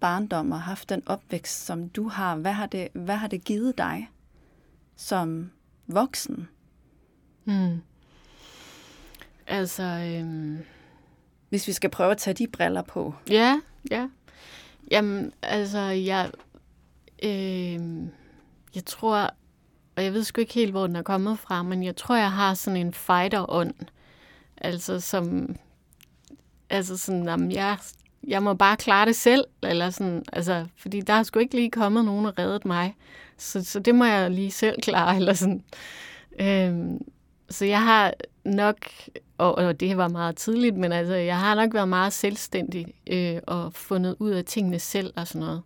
barndom 0.01 0.53
og 0.53 0.61
haft 0.61 0.89
den 0.89 1.03
opvækst, 1.07 1.65
som 1.65 1.89
du 1.89 2.09
har? 2.09 2.37
Hvad 2.37 2.53
har 2.53 2.67
det, 2.67 2.89
hvad 2.93 3.17
har 3.17 3.29
det 3.29 3.45
givet 3.45 3.79
dig 3.79 4.11
som 4.97 5.51
voksen? 5.87 6.49
Hmm. 7.45 7.83
Altså... 9.47 9.83
Øhm... 9.83 10.59
Hvis 11.53 11.67
vi 11.67 11.73
skal 11.73 11.91
prøve 11.91 12.11
at 12.11 12.19
tage 12.19 12.35
de 12.35 12.47
briller 12.47 12.83
på. 12.83 13.15
Ja, 13.31 13.61
ja. 13.91 14.09
Jamen, 14.91 15.33
altså, 15.43 15.79
jeg... 15.81 16.31
Øh, 17.23 17.81
jeg 18.75 18.85
tror... 18.87 19.31
Og 19.97 20.05
jeg 20.05 20.13
ved 20.13 20.25
sgu 20.25 20.41
ikke 20.41 20.55
helt, 20.55 20.71
hvor 20.71 20.87
den 20.87 20.97
er 20.97 21.03
kommet 21.03 21.39
fra, 21.39 21.63
men 21.63 21.83
jeg 21.83 21.97
tror, 21.97 22.17
jeg 22.17 22.33
har 22.33 22.55
sådan 22.55 22.77
en 22.77 22.95
fighter-ånd. 22.95 23.75
Altså, 24.57 25.01
som... 25.01 25.57
Altså 26.71 26.97
sådan, 26.97 27.25
jamen, 27.25 27.53
jeg, 27.53 27.79
jeg 28.27 28.43
må 28.43 28.55
bare 28.55 28.77
klare 28.77 29.07
det 29.07 29.17
selv, 29.17 29.45
eller 29.63 29.91
sådan, 29.91 30.25
altså, 30.33 30.67
fordi 30.77 31.01
der 31.01 31.13
er 31.13 31.23
sgu 31.23 31.39
ikke 31.39 31.55
lige 31.55 31.71
kommet 31.71 32.05
nogen 32.05 32.27
og 32.27 32.39
reddet 32.39 32.65
mig. 32.65 32.97
Så, 33.37 33.65
så 33.65 33.81
det 33.81 33.95
må 33.95 34.05
jeg 34.05 34.31
lige 34.31 34.51
selv 34.51 34.83
klare, 34.83 35.17
eller 35.17 35.33
sådan. 35.33 35.65
Øhm, 36.41 36.99
så 37.51 37.65
jeg 37.65 37.83
har 37.83 38.15
nok, 38.45 38.77
og, 39.43 39.55
og 39.55 39.81
det 39.81 39.97
var 39.97 40.09
meget 40.09 40.37
tidligt, 40.37 40.77
men 40.77 40.93
altså, 40.93 41.15
jeg 41.15 41.39
har 41.39 41.55
nok 41.55 41.75
været 41.75 41.89
meget 41.89 42.13
selvstændig 42.13 42.95
øh, 43.07 43.41
og 43.47 43.73
fundet 43.73 44.17
ud 44.19 44.31
af 44.31 44.45
tingene 44.45 44.79
selv 44.79 45.13
og 45.17 45.27
sådan 45.27 45.41
noget. 45.41 45.63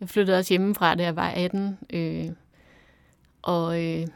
Jeg 0.00 0.08
flyttede 0.08 0.38
også 0.38 0.52
hjemmefra, 0.52 0.94
da 0.94 1.02
jeg 1.02 1.16
var 1.16 1.28
18, 1.28 1.78
øh, 1.92 2.28
og, 3.42 3.84
øh, 3.84 4.06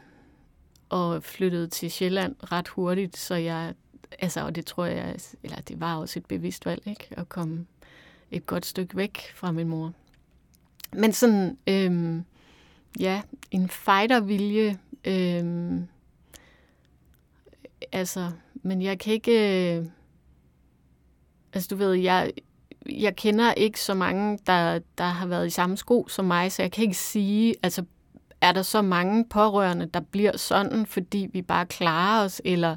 og 0.89 1.23
flyttede 1.23 1.67
til 1.67 1.91
Sjælland 1.91 2.35
ret 2.51 2.67
hurtigt, 2.67 3.17
så 3.17 3.35
jeg 3.35 3.73
altså, 4.19 4.41
og 4.45 4.55
det 4.55 4.65
tror 4.65 4.85
jeg, 4.85 5.15
eller 5.43 5.61
det 5.61 5.79
var 5.79 5.95
også 5.95 6.19
et 6.19 6.25
bevidst 6.25 6.65
valg, 6.65 6.87
ikke? 6.87 7.07
At 7.11 7.29
komme 7.29 7.65
et 8.31 8.45
godt 8.45 8.65
stykke 8.65 8.97
væk 8.97 9.19
fra 9.35 9.51
min 9.51 9.67
mor. 9.67 9.93
Men 10.93 11.13
sådan, 11.13 11.57
øh, 11.67 12.21
ja, 12.99 13.21
en 13.51 13.69
fightervilje, 13.69 14.77
øh, 15.05 15.79
altså, 17.91 18.31
men 18.63 18.81
jeg 18.81 18.99
kan 18.99 19.13
ikke, 19.13 19.75
øh, 19.77 19.85
altså 21.53 21.67
du 21.71 21.75
ved, 21.75 21.93
jeg, 21.93 22.31
jeg 22.89 23.15
kender 23.15 23.53
ikke 23.53 23.81
så 23.81 23.93
mange, 23.93 24.39
der, 24.47 24.79
der 24.97 25.03
har 25.03 25.27
været 25.27 25.47
i 25.47 25.49
samme 25.49 25.77
sko 25.77 26.07
som 26.07 26.25
mig, 26.25 26.51
så 26.51 26.61
jeg 26.61 26.71
kan 26.71 26.83
ikke 26.83 26.97
sige, 26.97 27.55
altså, 27.63 27.85
er 28.41 28.51
der 28.51 28.61
så 28.61 28.81
mange 28.81 29.25
pårørende, 29.29 29.85
der 29.85 29.99
bliver 29.99 30.37
sådan, 30.37 30.85
fordi 30.85 31.29
vi 31.33 31.41
bare 31.41 31.65
klarer 31.65 32.25
os, 32.25 32.41
eller 32.45 32.75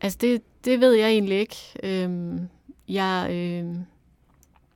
Altså, 0.00 0.18
det, 0.20 0.42
det 0.64 0.80
ved 0.80 0.92
jeg 0.92 1.08
egentlig 1.08 1.38
ikke. 1.38 1.56
Øhm, 1.82 2.48
jeg, 2.88 3.28
øh, 3.30 3.76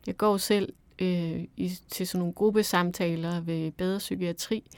jeg 0.06 0.16
går 0.16 0.36
selv 0.36 0.72
øh, 0.98 1.44
i, 1.56 1.72
til 1.88 2.06
sådan 2.06 2.18
nogle 2.18 2.34
gruppesamtaler 2.34 3.40
ved 3.40 3.72
bedre 3.72 3.98
psykiatri, 3.98 4.70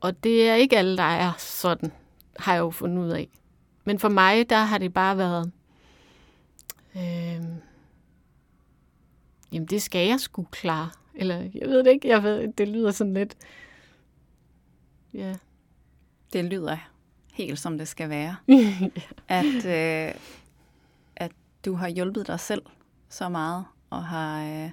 og 0.00 0.24
det 0.24 0.48
er 0.48 0.54
ikke 0.54 0.78
alle, 0.78 0.96
der 0.96 1.02
er 1.02 1.32
sådan, 1.38 1.92
har 2.38 2.52
jeg 2.52 2.60
jo 2.60 2.70
fundet 2.70 3.02
ud 3.04 3.10
af. 3.10 3.28
Men 3.86 3.98
for 3.98 4.08
mig, 4.08 4.50
der 4.50 4.56
har 4.56 4.78
det 4.78 4.94
bare 4.94 5.18
været, 5.18 5.52
øh, 6.96 7.44
jamen 9.52 9.66
det 9.66 9.82
skal 9.82 10.08
jeg 10.08 10.20
sgu 10.20 10.42
klare. 10.42 10.90
Eller 11.14 11.36
jeg 11.36 11.68
ved 11.68 11.84
det 11.84 11.90
ikke, 11.90 12.08
jeg 12.08 12.22
ved, 12.22 12.52
det 12.52 12.68
lyder 12.68 12.90
sådan 12.90 13.14
lidt, 13.14 13.36
ja. 15.14 15.34
Det 16.32 16.44
lyder 16.44 16.76
helt 17.32 17.58
som 17.58 17.78
det 17.78 17.88
skal 17.88 18.08
være. 18.08 18.36
at, 19.28 19.66
øh, 19.76 20.14
at 21.16 21.32
du 21.64 21.74
har 21.74 21.88
hjulpet 21.88 22.26
dig 22.26 22.40
selv 22.40 22.62
så 23.08 23.28
meget, 23.28 23.64
og 23.90 24.04
har 24.04 24.44
øh, 24.44 24.70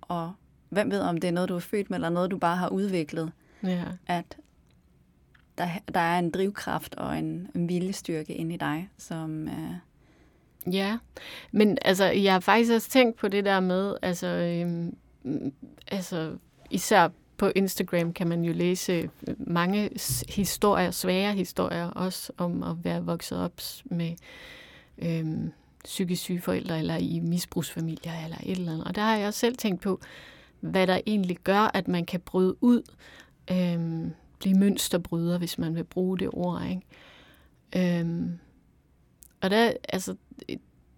og 0.00 0.32
hvem 0.68 0.90
ved, 0.90 1.00
om 1.00 1.20
det 1.20 1.28
er 1.28 1.32
noget, 1.32 1.48
du 1.48 1.56
er 1.56 1.60
født 1.60 1.90
med, 1.90 1.96
eller 1.96 2.08
noget, 2.08 2.30
du 2.30 2.38
bare 2.38 2.56
har 2.56 2.68
udviklet. 2.68 3.32
Ja. 3.62 3.84
At 4.06 4.36
der, 5.58 5.68
der 5.94 6.00
er 6.00 6.18
en 6.18 6.30
drivkraft 6.30 6.94
og 6.94 7.18
en, 7.18 7.50
en 7.54 7.68
viljestyrke 7.68 8.34
inde 8.34 8.54
i 8.54 8.58
dig, 8.58 8.88
som... 8.98 9.48
Øh, 9.48 9.74
Ja, 10.72 10.98
men 11.52 11.78
altså, 11.82 12.04
jeg 12.04 12.32
har 12.32 12.40
faktisk 12.40 12.72
også 12.72 12.90
tænkt 12.90 13.16
på 13.16 13.28
det 13.28 13.44
der 13.44 13.60
med, 13.60 13.96
altså, 14.02 14.26
øhm, 14.26 14.96
altså 15.88 16.36
især 16.70 17.08
på 17.36 17.50
Instagram 17.54 18.12
kan 18.12 18.28
man 18.28 18.44
jo 18.44 18.52
læse 18.52 18.92
øh, 18.92 19.34
mange 19.38 19.90
historier, 20.28 20.90
svære 20.90 21.32
historier, 21.32 21.86
også 21.86 22.32
om 22.36 22.62
at 22.62 22.84
være 22.84 23.04
vokset 23.04 23.38
op 23.38 23.60
med 23.84 24.12
øhm, 24.98 25.52
psykisk 25.84 26.22
syge 26.22 26.40
forældre, 26.40 26.78
eller 26.78 26.96
i 26.96 27.20
misbrugsfamilier, 27.20 28.24
eller 28.24 28.36
et 28.42 28.58
eller 28.58 28.72
andet. 28.72 28.86
Og 28.86 28.94
der 28.94 29.02
har 29.02 29.16
jeg 29.16 29.26
også 29.26 29.40
selv 29.40 29.56
tænkt 29.56 29.80
på, 29.80 30.00
hvad 30.60 30.86
der 30.86 31.00
egentlig 31.06 31.38
gør, 31.38 31.70
at 31.74 31.88
man 31.88 32.04
kan 32.04 32.20
bryde 32.20 32.56
ud, 32.60 32.82
øhm, 33.50 34.12
blive 34.44 34.58
mønsterbryder, 34.58 35.38
hvis 35.38 35.58
man 35.58 35.74
vil 35.74 35.84
bruge 35.84 36.18
det 36.18 36.28
ord. 36.32 36.62
Ikke? 36.70 38.00
Øhm, 38.00 38.38
og 39.42 39.50
der, 39.50 39.72
altså, 39.88 40.16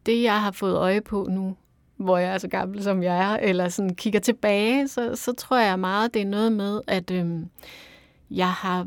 det 0.07 0.23
jeg 0.23 0.43
har 0.43 0.51
fået 0.51 0.77
øje 0.77 1.01
på 1.01 1.27
nu, 1.31 1.57
hvor 1.97 2.19
jeg 2.19 2.35
er 2.35 2.39
så 2.39 2.49
gammel, 2.49 2.83
som 2.83 3.03
jeg 3.03 3.33
er, 3.33 3.37
eller 3.37 3.69
sådan 3.69 3.95
kigger 3.95 4.21
tilbage, 4.21 4.89
så, 4.89 5.17
så 5.17 5.33
tror 5.33 5.59
jeg 5.59 5.79
meget, 5.79 6.15
det 6.15 6.23
er 6.23 6.27
noget 6.27 6.53
med, 6.53 6.81
at 6.87 7.11
øhm, 7.11 7.49
jeg 8.31 8.53
har 8.53 8.87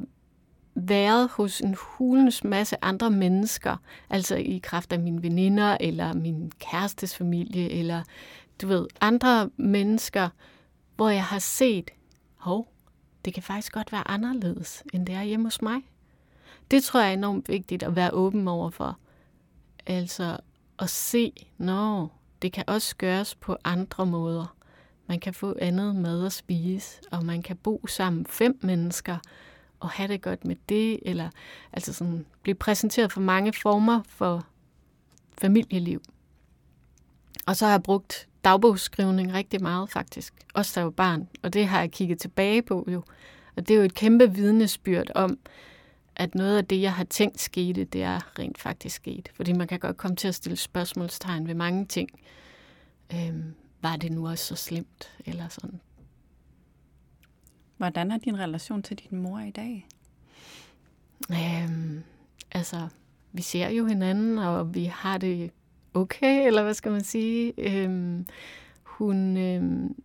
været 0.76 1.30
hos 1.30 1.62
en 1.62 1.76
hulens 1.80 2.44
masse 2.44 2.76
andre 2.82 3.10
mennesker, 3.10 3.78
altså 4.10 4.36
i 4.36 4.60
kraft 4.64 4.94
af 4.94 5.00
mine 5.00 5.24
veninder, 5.24 5.78
eller 5.80 6.14
min 6.14 6.52
kærestes 6.60 7.16
familie, 7.16 7.70
eller 7.70 8.04
du 8.62 8.68
ved, 8.68 8.88
andre 9.02 9.50
mennesker, 9.58 10.30
hvor 10.96 11.10
jeg 11.10 11.24
har 11.24 11.40
set, 11.40 11.92
hov, 12.38 12.68
det 13.26 13.34
kan 13.34 13.44
faktisk 13.44 13.74
godt 13.74 13.92
være 13.92 14.08
anderledes, 14.08 14.84
end 14.94 15.06
det 15.06 15.16
er 15.16 15.24
hjemme 15.24 15.46
hos 15.46 15.62
mig. 15.62 15.82
Det 16.72 16.84
tror 16.84 17.00
jeg 17.00 17.10
er 17.10 17.14
enormt 17.14 17.50
vigtigt 17.50 17.84
at 17.84 17.96
være 17.96 18.12
åben 18.12 18.48
over 18.48 18.70
for. 18.70 18.98
Altså 19.86 20.38
at 20.80 20.90
se, 20.90 21.48
når 21.58 22.20
det 22.42 22.54
kan 22.54 22.64
også 22.68 22.96
gøres 22.96 23.36
på 23.36 23.58
andre 23.64 24.06
måder. 24.06 24.56
Man 25.08 25.20
kan 25.20 25.34
få 25.34 25.56
andet 25.62 25.96
mad 25.96 26.26
at 26.26 26.34
spise, 26.34 27.02
og 27.12 27.26
man 27.26 27.42
kan 27.42 27.58
bo 27.58 27.88
sammen 27.88 28.26
fem 28.26 28.60
mennesker 28.62 29.18
og 29.80 29.90
have 29.90 30.08
det 30.08 30.22
godt 30.22 30.46
med 30.46 30.56
det, 30.70 31.00
eller 31.02 31.30
altså 31.74 31.94
sådan, 31.94 32.26
blive 32.42 32.56
præsenteret 32.56 33.12
for 33.12 33.22
mange 33.22 33.54
former 33.54 34.02
for 34.08 34.46
familieliv. 35.38 36.02
Og 37.48 37.56
så 37.56 37.66
har 37.66 37.72
jeg 37.72 37.84
brugt 37.84 38.28
dagbogsskrivning 38.44 39.34
rigtig 39.34 39.62
meget 39.62 39.90
faktisk, 39.90 40.34
også 40.54 40.72
da 40.76 40.80
jeg 40.80 40.86
var 40.86 40.92
barn, 40.92 41.28
og 41.44 41.54
det 41.54 41.68
har 41.68 41.80
jeg 41.80 41.92
kigget 41.92 42.20
tilbage 42.20 42.62
på 42.62 42.88
jo. 42.92 43.04
Og 43.56 43.68
det 43.68 43.74
er 43.74 43.78
jo 43.78 43.84
et 43.86 43.94
kæmpe 43.94 44.34
vidnesbyrd 44.34 45.12
om, 45.16 45.40
at 46.16 46.36
noget 46.36 46.58
af 46.58 46.66
det, 46.66 46.82
jeg 46.82 46.94
har 46.94 47.04
tænkt 47.04 47.42
skete, 47.42 47.84
det 47.84 48.04
er 48.04 48.40
rent 48.40 48.58
faktisk 48.58 48.96
sket. 48.96 49.30
Fordi 49.34 49.54
man 49.54 49.68
kan 49.68 49.80
godt 49.80 49.98
komme 49.98 50.16
til 50.16 50.28
at 50.28 50.36
stille 50.36 50.56
spørgsmålstegn 50.56 51.48
ved 51.48 51.56
mange 51.56 51.86
ting. 51.86 52.10
Øhm, 53.14 53.54
var 53.82 53.96
det 53.96 54.12
nu 54.12 54.28
også 54.28 54.46
så 54.46 54.56
slemt? 54.56 55.12
Eller 55.26 55.48
sådan. 55.48 55.80
Hvordan 57.78 58.12
er 58.12 58.18
din 58.18 58.40
relation 58.40 58.84
til 58.84 58.98
din 58.98 59.22
mor 59.22 59.40
i 59.40 59.52
dag? 59.52 59.88
Øhm, 61.32 62.04
altså, 62.52 62.88
vi 63.32 63.42
ser 63.42 63.70
jo 63.70 63.86
hinanden, 63.86 64.38
og 64.38 64.76
vi 64.76 64.86
har 64.86 65.18
det 65.18 65.52
okay, 65.94 66.48
eller 66.48 66.64
hvad 66.64 66.74
skal 66.74 66.92
man 66.92 67.04
sige. 67.04 67.54
Øhm, 67.58 68.26
hun, 68.84 69.38
øhm, 69.38 69.96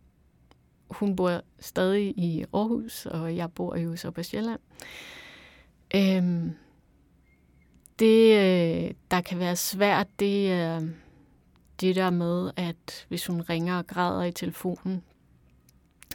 hun 0.90 1.16
bor 1.16 1.40
stadig 1.58 2.18
i 2.18 2.44
Aarhus, 2.52 3.06
og 3.06 3.36
jeg 3.36 3.52
bor 3.52 3.76
jo 3.76 3.96
så 3.96 4.10
på 4.10 4.22
Sjælland. 4.22 4.60
Øhm, 5.94 6.50
det, 7.98 8.34
øh, 8.34 8.90
der 9.10 9.20
kan 9.20 9.38
være 9.38 9.56
svært, 9.56 10.06
det 10.20 10.52
er 10.52 10.80
det 11.80 11.96
der 11.96 12.10
med, 12.10 12.50
at 12.56 13.06
hvis 13.08 13.26
hun 13.26 13.40
ringer 13.40 13.78
og 13.78 13.86
græder 13.86 14.22
i 14.22 14.32
telefonen, 14.32 15.02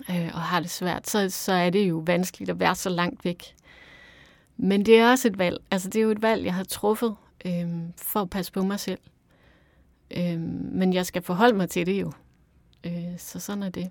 øh, 0.09 0.29
og 0.33 0.41
har 0.41 0.59
det 0.59 0.69
svært, 0.69 1.09
så, 1.09 1.29
så 1.29 1.51
er 1.51 1.69
det 1.69 1.89
jo 1.89 2.03
vanskeligt 2.05 2.49
at 2.49 2.59
være 2.59 2.75
så 2.75 2.89
langt 2.89 3.25
væk. 3.25 3.55
Men 4.57 4.85
det 4.85 4.97
er 4.99 5.11
også 5.11 5.27
et 5.27 5.37
valg. 5.37 5.57
Altså, 5.71 5.89
det 5.89 5.99
er 5.99 6.03
jo 6.03 6.11
et 6.11 6.21
valg, 6.21 6.45
jeg 6.45 6.53
har 6.53 6.63
truffet 6.63 7.15
øh, 7.45 7.69
for 7.97 8.21
at 8.21 8.29
passe 8.29 8.51
på 8.51 8.61
mig 8.61 8.79
selv. 8.79 8.99
Øh, 10.17 10.39
men 10.39 10.93
jeg 10.93 11.05
skal 11.05 11.21
forholde 11.21 11.57
mig 11.57 11.69
til 11.69 11.85
det 11.85 12.01
jo. 12.01 12.11
Øh, 12.83 13.17
så 13.17 13.39
sådan 13.39 13.63
er 13.63 13.69
det. 13.69 13.89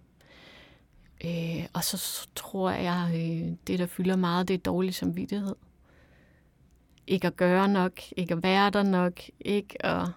Øh, 1.25 1.67
og 1.73 1.85
så 1.85 2.29
tror 2.35 2.71
jeg, 2.71 3.11
øh, 3.15 3.53
det 3.67 3.79
der 3.79 3.87
fylder 3.87 4.17
meget, 4.17 4.49
det 4.49 4.55
er 4.55 4.59
dårlig 4.59 4.95
samvittighed. 4.95 5.55
Ikke 7.07 7.27
at 7.27 7.37
gøre 7.37 7.69
nok, 7.69 8.01
ikke 8.17 8.35
at 8.35 8.43
være 8.43 8.71
der 8.71 8.83
nok, 8.83 9.21
ikke 9.41 9.87
at 9.87 10.09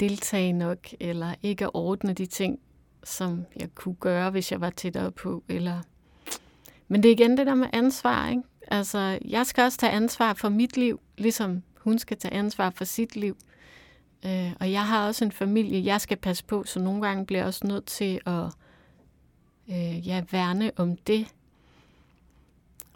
deltage 0.00 0.52
nok, 0.52 0.78
eller 1.00 1.34
ikke 1.42 1.64
at 1.64 1.70
ordne 1.74 2.12
de 2.12 2.26
ting, 2.26 2.58
som 3.04 3.44
jeg 3.56 3.74
kunne 3.74 3.94
gøre, 3.94 4.30
hvis 4.30 4.52
jeg 4.52 4.60
var 4.60 4.70
tættere 4.70 5.12
på. 5.12 5.44
Eller... 5.48 5.80
Men 6.88 7.02
det 7.02 7.08
er 7.08 7.12
igen 7.12 7.36
det 7.36 7.46
der 7.46 7.54
med 7.54 7.68
ansvar. 7.72 8.28
Ikke? 8.28 8.42
Altså, 8.68 9.18
jeg 9.24 9.46
skal 9.46 9.64
også 9.64 9.78
tage 9.78 9.92
ansvar 9.92 10.34
for 10.34 10.48
mit 10.48 10.76
liv, 10.76 11.00
ligesom 11.18 11.62
hun 11.76 11.98
skal 11.98 12.18
tage 12.18 12.34
ansvar 12.34 12.70
for 12.70 12.84
sit 12.84 13.16
liv. 13.16 13.36
Øh, 13.36 13.52
Øh, 14.26 14.52
og 14.60 14.72
jeg 14.72 14.86
har 14.86 15.06
også 15.06 15.24
en 15.24 15.32
familie, 15.32 15.84
jeg 15.84 16.00
skal 16.00 16.16
passe 16.16 16.44
på, 16.44 16.64
så 16.66 16.80
nogle 16.80 17.06
gange 17.06 17.26
bliver 17.26 17.40
jeg 17.40 17.46
også 17.46 17.66
nødt 17.66 17.86
til 17.86 18.20
at 18.26 18.44
øh, 19.68 20.08
ja, 20.08 20.24
værne 20.30 20.70
om 20.76 20.96
det. 20.96 21.26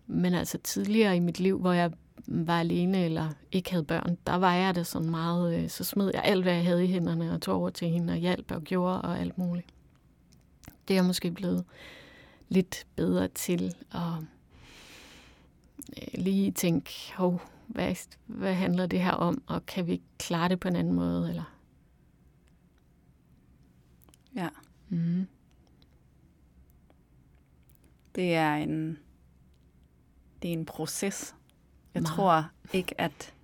Men 0.06 0.34
altså 0.34 0.58
tidligere 0.58 1.16
i 1.16 1.20
mit 1.20 1.40
liv, 1.40 1.58
hvor 1.58 1.72
jeg 1.72 1.92
var 2.26 2.60
alene 2.60 3.04
eller 3.04 3.28
ikke 3.52 3.70
havde 3.70 3.84
børn, 3.84 4.18
der 4.26 4.34
var 4.34 4.54
jeg 4.54 4.74
det 4.74 4.86
sådan 4.86 5.10
meget, 5.10 5.58
øh, 5.58 5.68
så 5.68 5.84
smed 5.84 6.10
jeg 6.14 6.22
alt, 6.24 6.42
hvad 6.42 6.54
jeg 6.54 6.64
havde 6.64 6.84
i 6.84 6.88
hænderne 6.88 7.32
og 7.32 7.42
tog 7.42 7.56
over 7.56 7.70
til 7.70 7.88
hende 7.88 8.12
og 8.12 8.18
hjalp 8.18 8.50
og 8.50 8.62
gjorde 8.62 9.02
og 9.02 9.20
alt 9.20 9.38
muligt. 9.38 9.66
Det 10.88 10.94
er 10.94 10.98
jeg 10.98 11.04
måske 11.04 11.30
blevet 11.30 11.64
lidt 12.48 12.86
bedre 12.96 13.28
til 13.28 13.74
at 13.92 14.22
øh, 15.96 16.22
lige 16.22 16.50
tænke, 16.52 17.12
hov, 17.14 17.42
hvad, 17.66 17.94
hvad 18.26 18.54
handler 18.54 18.86
det 18.86 19.00
her 19.00 19.12
om, 19.12 19.42
og 19.46 19.66
kan 19.66 19.86
vi 19.86 20.02
klare 20.18 20.48
det 20.48 20.60
på 20.60 20.68
en 20.68 20.76
anden 20.76 20.94
måde? 20.94 21.28
Eller? 21.28 21.56
Ja. 24.34 24.48
Mm. 24.88 25.26
Det 28.14 28.34
er 28.34 28.54
en 28.54 28.98
det 30.42 30.48
er 30.48 30.52
en 30.52 30.66
proces. 30.66 31.34
Jeg 31.94 32.02
Meget. 32.02 32.14
tror 32.14 32.50
ikke, 32.72 33.00
at 33.00 33.34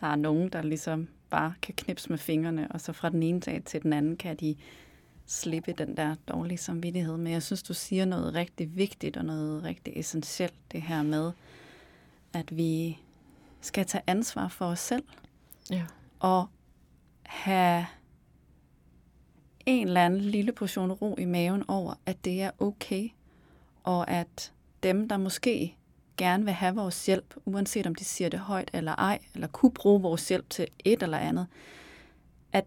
der 0.00 0.06
er 0.06 0.16
nogen, 0.16 0.48
der 0.48 0.62
ligesom 0.62 1.08
bare 1.30 1.54
kan 1.62 1.74
knipse 1.74 2.10
med 2.10 2.18
fingrene, 2.18 2.72
og 2.72 2.80
så 2.80 2.92
fra 2.92 3.08
den 3.10 3.22
ene 3.22 3.40
dag 3.40 3.62
til 3.64 3.82
den 3.82 3.92
anden 3.92 4.16
kan 4.16 4.36
de 4.36 4.56
slippe 5.26 5.72
den 5.72 5.96
der 5.96 6.14
dårlige 6.28 6.58
samvittighed. 6.58 7.16
Men 7.16 7.32
jeg 7.32 7.42
synes, 7.42 7.62
du 7.62 7.74
siger 7.74 8.04
noget 8.04 8.34
rigtig 8.34 8.76
vigtigt 8.76 9.16
og 9.16 9.24
noget 9.24 9.64
rigtig 9.64 9.92
essentielt, 9.96 10.54
det 10.72 10.82
her 10.82 11.02
med, 11.02 11.32
at 12.32 12.56
vi 12.56 12.98
skal 13.64 13.86
tage 13.86 14.02
ansvar 14.06 14.48
for 14.48 14.66
os 14.66 14.80
selv. 14.80 15.04
Ja. 15.70 15.84
Og 16.18 16.46
have 17.22 17.86
en 19.66 19.86
eller 19.86 20.04
anden 20.04 20.20
lille 20.20 20.52
portion 20.52 20.92
ro 20.92 21.16
i 21.18 21.24
maven 21.24 21.64
over, 21.68 21.94
at 22.06 22.24
det 22.24 22.42
er 22.42 22.50
okay, 22.58 23.08
og 23.84 24.10
at 24.10 24.52
dem, 24.82 25.08
der 25.08 25.16
måske 25.16 25.76
gerne 26.16 26.44
vil 26.44 26.52
have 26.52 26.74
vores 26.74 27.06
hjælp, 27.06 27.34
uanset 27.44 27.86
om 27.86 27.94
de 27.94 28.04
siger 28.04 28.28
det 28.28 28.40
højt 28.40 28.70
eller 28.72 28.94
ej, 28.94 29.18
eller 29.34 29.46
kunne 29.46 29.72
bruge 29.72 30.02
vores 30.02 30.28
hjælp 30.28 30.50
til 30.50 30.68
et 30.84 31.02
eller 31.02 31.18
andet, 31.18 31.46
at 32.52 32.64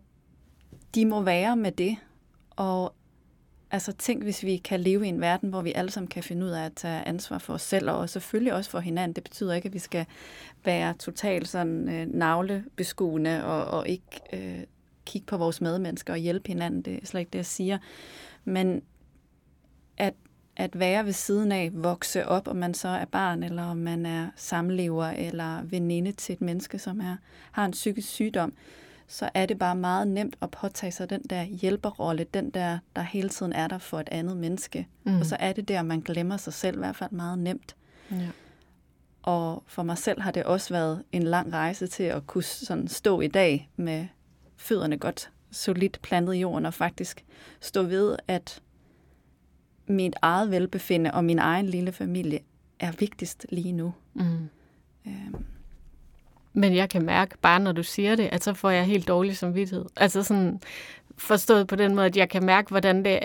de 0.96 1.06
må 1.06 1.22
være 1.22 1.56
med 1.56 1.72
det, 1.72 1.98
og 2.50 2.96
altså 3.72 3.92
tænk, 3.92 4.24
hvis 4.24 4.44
vi 4.44 4.58
kan 4.58 4.80
leve 4.80 5.06
i 5.06 5.10
en 5.10 5.22
verden, 5.22 5.50
hvor 5.50 5.62
vi 5.62 5.74
alle 5.76 5.92
sammen 5.92 6.08
kan 6.08 6.24
finde 6.24 6.46
ud 6.46 6.52
af 6.52 6.66
at 6.66 6.74
tage 6.74 7.08
ansvar 7.08 7.38
for 7.38 7.54
os 7.54 7.62
selv, 7.62 7.90
og 7.90 8.10
selvfølgelig 8.10 8.54
også 8.54 8.70
for 8.70 8.80
hinanden. 8.80 9.16
Det 9.16 9.24
betyder 9.24 9.54
ikke, 9.54 9.68
at 9.68 9.74
vi 9.74 9.80
skal 9.80 10.06
være 10.66 10.94
totalt 10.94 11.48
sådan 11.48 11.90
øh, 11.90 12.08
navlebeskuende 12.14 13.46
og, 13.46 13.66
og 13.66 13.88
ikke 13.88 14.22
øh, 14.34 14.64
kigge 15.06 15.26
på 15.26 15.38
vores 15.38 15.62
medmennesker 15.62 16.14
og 16.14 16.20
hjælpe 16.20 16.48
hinanden. 16.48 16.82
Det 16.82 16.94
er 16.94 17.06
slet 17.06 17.20
ikke 17.20 17.32
det, 17.32 17.40
jeg 17.40 17.46
siger. 17.46 17.78
Men 18.46 18.82
at, 19.98 20.14
at 20.56 20.80
være 20.80 21.06
ved 21.06 21.14
siden 21.14 21.52
af, 21.52 21.70
vokse 21.74 22.28
op, 22.28 22.48
om 22.48 22.56
man 22.56 22.74
så 22.74 22.88
er 22.88 23.06
barn, 23.06 23.44
eller 23.44 23.64
om 23.64 23.78
man 23.78 24.06
er 24.06 24.30
samlever, 24.36 25.06
eller 25.06 25.62
veninde 25.64 26.12
til 26.12 26.34
et 26.34 26.42
menneske, 26.42 26.80
som 26.80 27.00
er, 27.00 27.16
har 27.52 27.66
en 27.66 27.72
psykisk 27.72 28.08
sygdom, 28.10 28.54
så 29.08 29.30
er 29.34 29.46
det 29.46 29.60
bare 29.60 29.76
meget 29.76 30.08
nemt 30.08 30.36
at 30.42 30.52
påtage 30.52 30.92
sig 30.92 31.10
den 31.10 31.22
der 31.22 31.44
hjælperrolle, 31.44 32.24
den 32.24 32.50
der, 32.50 32.80
der 32.96 33.02
hele 33.02 33.30
tiden 33.30 33.54
er 33.54 33.68
der 33.68 33.78
for 33.78 34.00
et 34.00 34.10
andet 34.12 34.38
menneske. 34.38 34.88
Mm. 35.04 35.20
Og 35.20 35.26
så 35.26 35.38
er 35.40 35.54
det 35.54 35.68
der, 35.68 35.82
man 35.82 36.00
glemmer 36.00 36.38
sig 36.38 36.54
selv, 36.54 36.76
i 36.76 36.80
hvert 36.80 36.96
fald 36.96 37.12
meget 37.12 37.40
nemt. 37.40 37.76
Ja. 38.12 38.30
Og 39.24 39.64
for 39.68 39.84
mig 39.84 39.98
selv 39.98 40.22
har 40.22 40.32
det 40.32 40.44
også 40.44 40.74
været 40.74 41.04
en 41.12 41.24
lang 41.24 41.54
rejse 41.54 41.88
til 41.88 42.04
at 42.04 42.28
kunne 42.28 42.44
sådan 42.44 42.88
stå 42.88 43.22
i 43.22 43.28
dag 43.28 43.70
med 43.76 44.08
fødderne 44.58 44.98
godt 44.98 45.32
solidt 45.52 46.00
plantet 46.02 46.36
i 46.36 46.40
jorden, 46.40 46.66
og 46.66 46.74
faktisk 46.74 47.26
stå 47.62 47.84
ved, 47.84 48.18
at 48.28 48.62
mit 49.88 50.16
eget 50.22 50.52
velbefinde 50.52 51.14
og 51.14 51.26
min 51.26 51.40
egen 51.40 51.66
lille 51.66 51.92
familie 51.92 52.40
er 52.80 52.92
vigtigst 52.92 53.46
lige 53.50 53.72
nu. 53.72 53.94
Mm. 54.14 54.50
Øhm. 55.08 55.46
Men 56.58 56.76
jeg 56.76 56.90
kan 56.90 57.06
mærke, 57.06 57.38
bare 57.38 57.60
når 57.60 57.72
du 57.72 57.84
siger 57.84 58.16
det, 58.16 58.30
at 58.32 58.44
så 58.44 58.54
får 58.54 58.70
jeg 58.70 58.86
helt 58.86 59.08
dårlig 59.08 59.38
samvittighed. 59.38 59.86
Altså 59.96 60.24
sådan 60.24 60.62
forstået 61.18 61.68
på 61.68 61.76
den 61.76 61.96
måde, 61.96 62.06
at 62.06 62.18
jeg 62.18 62.30
kan 62.30 62.46
mærke, 62.46 62.70
hvordan 62.70 63.06
det 63.06 63.20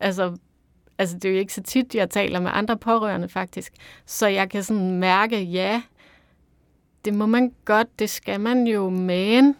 altså 0.00 0.36
altså 0.98 1.16
det 1.16 1.24
er 1.24 1.32
jo 1.32 1.38
ikke 1.38 1.54
så 1.54 1.62
tit, 1.62 1.94
jeg 1.94 2.10
taler 2.10 2.40
med 2.40 2.50
andre 2.54 2.76
pårørende 2.76 3.28
faktisk. 3.28 3.72
Så 4.06 4.26
jeg 4.26 4.50
kan 4.50 4.62
sådan 4.62 4.90
mærke, 4.90 5.42
ja, 5.42 5.82
det 7.04 7.14
må 7.14 7.26
man 7.26 7.52
godt, 7.64 7.98
det 7.98 8.10
skal 8.10 8.40
man 8.40 8.66
jo, 8.66 8.90
men 8.90 9.56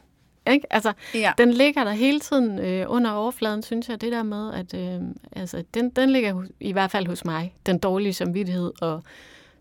ikke? 0.47 0.73
Altså, 0.73 0.93
ja. 1.15 1.33
den 1.39 1.53
ligger 1.53 1.85
der 1.85 1.93
hele 1.93 2.21
tiden 2.21 2.59
øh, 2.59 2.87
under 2.89 3.11
overfladen, 3.11 3.63
synes 3.63 3.89
jeg, 3.89 4.01
det 4.01 4.13
der 4.13 4.23
med, 4.23 4.55
at 4.55 4.75
øh, 4.75 5.01
altså, 5.33 5.65
den, 5.75 5.91
den 5.91 6.11
ligger 6.11 6.43
i 6.61 6.73
hvert 6.73 6.91
fald 6.91 7.07
hos 7.07 7.25
mig, 7.25 7.55
den 7.67 7.79
dårlige 7.79 8.13
samvittighed 8.13 8.73
og 8.81 9.03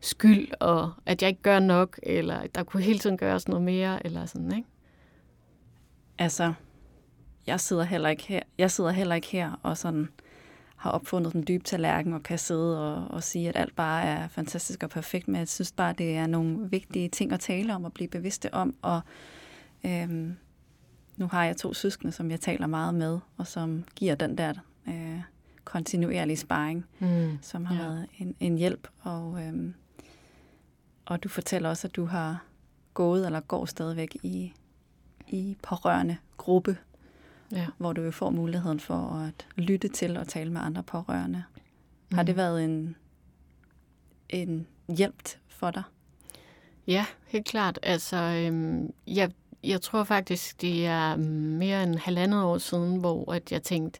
skyld, 0.01 0.47
og 0.59 0.93
at 1.05 1.21
jeg 1.21 1.29
ikke 1.29 1.41
gør 1.41 1.59
nok, 1.59 1.99
eller 2.03 2.47
der 2.47 2.63
kunne 2.63 2.83
hele 2.83 2.99
tiden 2.99 3.17
gøres 3.17 3.47
noget 3.47 3.63
mere, 3.63 4.05
eller 4.05 4.25
sådan, 4.25 4.55
ikke? 4.55 4.69
Altså, 6.17 6.53
jeg 7.47 7.59
sidder 7.59 7.83
heller 7.83 8.09
ikke 8.09 8.23
her, 8.23 8.39
jeg 8.57 8.71
sidder 8.71 8.91
heller 8.91 9.15
ikke 9.15 9.27
her 9.27 9.59
og 9.63 9.77
sådan 9.77 10.09
har 10.77 10.91
opfundet 10.91 11.33
den 11.33 11.43
dybe 11.47 11.63
tallerken 11.63 12.13
og 12.13 12.23
kan 12.23 12.37
sidde 12.39 12.95
og, 12.95 13.07
og 13.07 13.23
sige, 13.23 13.49
at 13.49 13.55
alt 13.55 13.75
bare 13.75 14.03
er 14.03 14.27
fantastisk 14.27 14.83
og 14.83 14.89
perfekt, 14.89 15.27
men 15.27 15.39
jeg 15.39 15.47
synes 15.47 15.71
bare, 15.71 15.93
det 15.93 16.15
er 16.15 16.27
nogle 16.27 16.69
vigtige 16.69 17.09
ting 17.09 17.31
at 17.31 17.39
tale 17.39 17.75
om 17.75 17.85
og 17.85 17.93
blive 17.93 18.07
bevidste 18.07 18.53
om, 18.53 18.75
og 18.81 19.01
øhm, 19.85 20.35
nu 21.17 21.27
har 21.27 21.45
jeg 21.45 21.57
to 21.57 21.73
søskende, 21.73 22.11
som 22.11 22.31
jeg 22.31 22.39
taler 22.39 22.67
meget 22.67 22.95
med, 22.95 23.19
og 23.37 23.47
som 23.47 23.83
giver 23.95 24.15
den 24.15 24.37
der 24.37 24.53
øh, 24.87 25.21
kontinuerlige 25.63 26.37
sparring, 26.37 26.85
mm, 26.99 27.37
som 27.41 27.65
har 27.65 27.75
ja. 27.75 27.81
været 27.81 28.07
en, 28.17 28.35
en 28.39 28.57
hjælp. 28.57 28.87
Og, 29.01 29.41
øhm, 29.43 29.73
og 31.07 31.23
du 31.23 31.29
fortæller 31.29 31.69
også, 31.69 31.87
at 31.87 31.95
du 31.95 32.05
har 32.05 32.43
gået 32.93 33.25
eller 33.25 33.39
går 33.39 33.65
stadigvæk 33.65 34.17
i, 34.23 34.53
i 35.27 35.57
pårørende 35.63 36.17
gruppe, 36.37 36.77
ja. 37.51 37.67
hvor 37.77 37.93
du 37.93 38.01
jo 38.01 38.11
får 38.11 38.29
muligheden 38.29 38.79
for 38.79 39.27
at 39.27 39.47
lytte 39.55 39.87
til 39.87 40.17
og 40.17 40.27
tale 40.27 40.51
med 40.51 40.61
andre 40.61 40.83
pårørende. 40.83 41.43
Mm. 42.09 42.15
Har 42.15 42.23
det 42.23 42.35
mm. 42.35 42.37
været 42.37 42.63
en, 42.63 42.95
en 44.29 44.67
hjælp 44.97 45.29
for 45.47 45.71
dig? 45.71 45.83
Ja, 46.87 47.05
helt 47.27 47.45
klart. 47.45 47.79
Altså, 47.83 48.17
øhm, 48.17 48.93
jeg 49.07 49.31
jeg 49.63 49.81
tror 49.81 50.03
faktisk, 50.03 50.61
det 50.61 50.85
er 50.85 51.15
mere 51.15 51.83
end 51.83 51.95
halvandet 51.95 52.43
år 52.43 52.57
siden, 52.57 52.99
hvor 52.99 53.31
at 53.33 53.51
jeg 53.51 53.63
tænkte, 53.63 53.99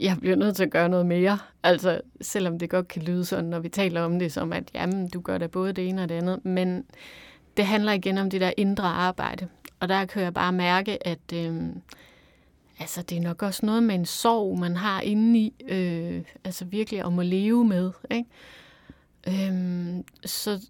jeg 0.00 0.16
bliver 0.20 0.36
nødt 0.36 0.56
til 0.56 0.62
at 0.62 0.70
gøre 0.70 0.88
noget 0.88 1.06
mere. 1.06 1.38
Altså, 1.62 2.00
selvom 2.20 2.58
det 2.58 2.70
godt 2.70 2.88
kan 2.88 3.02
lyde 3.02 3.24
sådan, 3.24 3.44
når 3.44 3.58
vi 3.58 3.68
taler 3.68 4.02
om 4.02 4.18
det, 4.18 4.32
som 4.32 4.52
at 4.52 4.70
jamen, 4.74 5.08
du 5.08 5.20
gør 5.20 5.38
da 5.38 5.46
både 5.46 5.72
det 5.72 5.88
ene 5.88 6.02
og 6.02 6.08
det 6.08 6.14
andet. 6.14 6.44
Men 6.44 6.84
det 7.56 7.66
handler 7.66 7.92
igen 7.92 8.18
om 8.18 8.30
det 8.30 8.40
der 8.40 8.52
indre 8.56 8.84
arbejde. 8.84 9.48
Og 9.80 9.88
der 9.88 10.04
kan 10.04 10.22
jeg 10.22 10.34
bare 10.34 10.52
mærke, 10.52 11.06
at 11.06 11.32
øh, 11.34 11.56
altså, 12.80 13.02
det 13.02 13.18
er 13.18 13.22
nok 13.22 13.42
også 13.42 13.66
noget 13.66 13.82
med 13.82 13.94
en 13.94 14.06
sorg, 14.06 14.58
man 14.58 14.76
har 14.76 15.00
indeni. 15.00 15.54
Øh, 15.68 16.22
altså 16.44 16.64
virkelig 16.64 17.04
om 17.04 17.18
at 17.18 17.26
leve 17.26 17.64
med. 17.64 17.90
Ikke? 18.10 18.28
Øh, 19.28 20.04
så, 20.24 20.68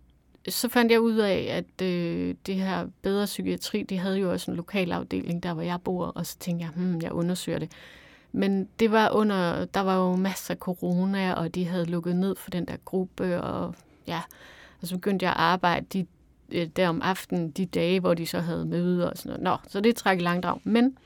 så 0.49 0.69
fandt 0.69 0.93
jeg 0.93 1.01
ud 1.01 1.17
af, 1.17 1.47
at 1.51 1.87
øh, 1.87 2.35
det 2.47 2.55
her 2.55 2.87
bedre 3.03 3.25
psykiatri, 3.25 3.83
de 3.83 3.99
havde 3.99 4.19
jo 4.19 4.33
også 4.33 4.51
en 4.51 4.57
lokal 4.57 4.93
afdeling, 4.93 5.43
der 5.43 5.55
hvor 5.55 5.63
jeg 5.63 5.81
bor, 5.85 6.07
og 6.07 6.27
så 6.27 6.39
tænkte 6.39 6.65
jeg, 6.65 6.73
hmm, 6.77 7.01
jeg 7.03 7.13
undersøger 7.13 7.59
det. 7.59 7.73
Men 8.37 8.69
det 8.79 8.91
var 8.91 9.11
under, 9.11 9.65
der 9.65 9.81
var 9.81 9.97
jo 9.97 10.17
masser 10.17 10.55
af 10.55 10.59
corona, 10.59 11.33
og 11.33 11.55
de 11.55 11.65
havde 11.67 11.85
lukket 11.85 12.17
ned 12.17 12.37
for 12.37 12.51
den 12.51 12.65
der 12.65 12.77
gruppe, 12.85 13.43
og 13.43 13.75
ja, 14.07 14.21
og 14.81 14.89
så 14.89 14.95
begyndte 14.95 15.25
jeg 15.25 15.33
at 15.33 15.39
arbejde 15.39 15.87
de, 15.93 16.07
øh, 16.53 16.67
der 16.67 16.89
om 16.89 17.03
aftenen, 17.03 17.51
de 17.51 17.67
dage, 17.67 18.01
hvor 18.01 18.15
de 18.15 18.27
så 18.27 18.41
havde 18.41 18.65
møder 18.65 19.11
og 19.11 19.17
sådan 19.17 19.31
noget. 19.31 19.43
Nå, 19.43 19.69
så 19.69 19.81
det 19.81 19.97
trækker 19.97 20.25
langt 20.25 20.45
af. 20.45 20.61
Men 20.65 20.99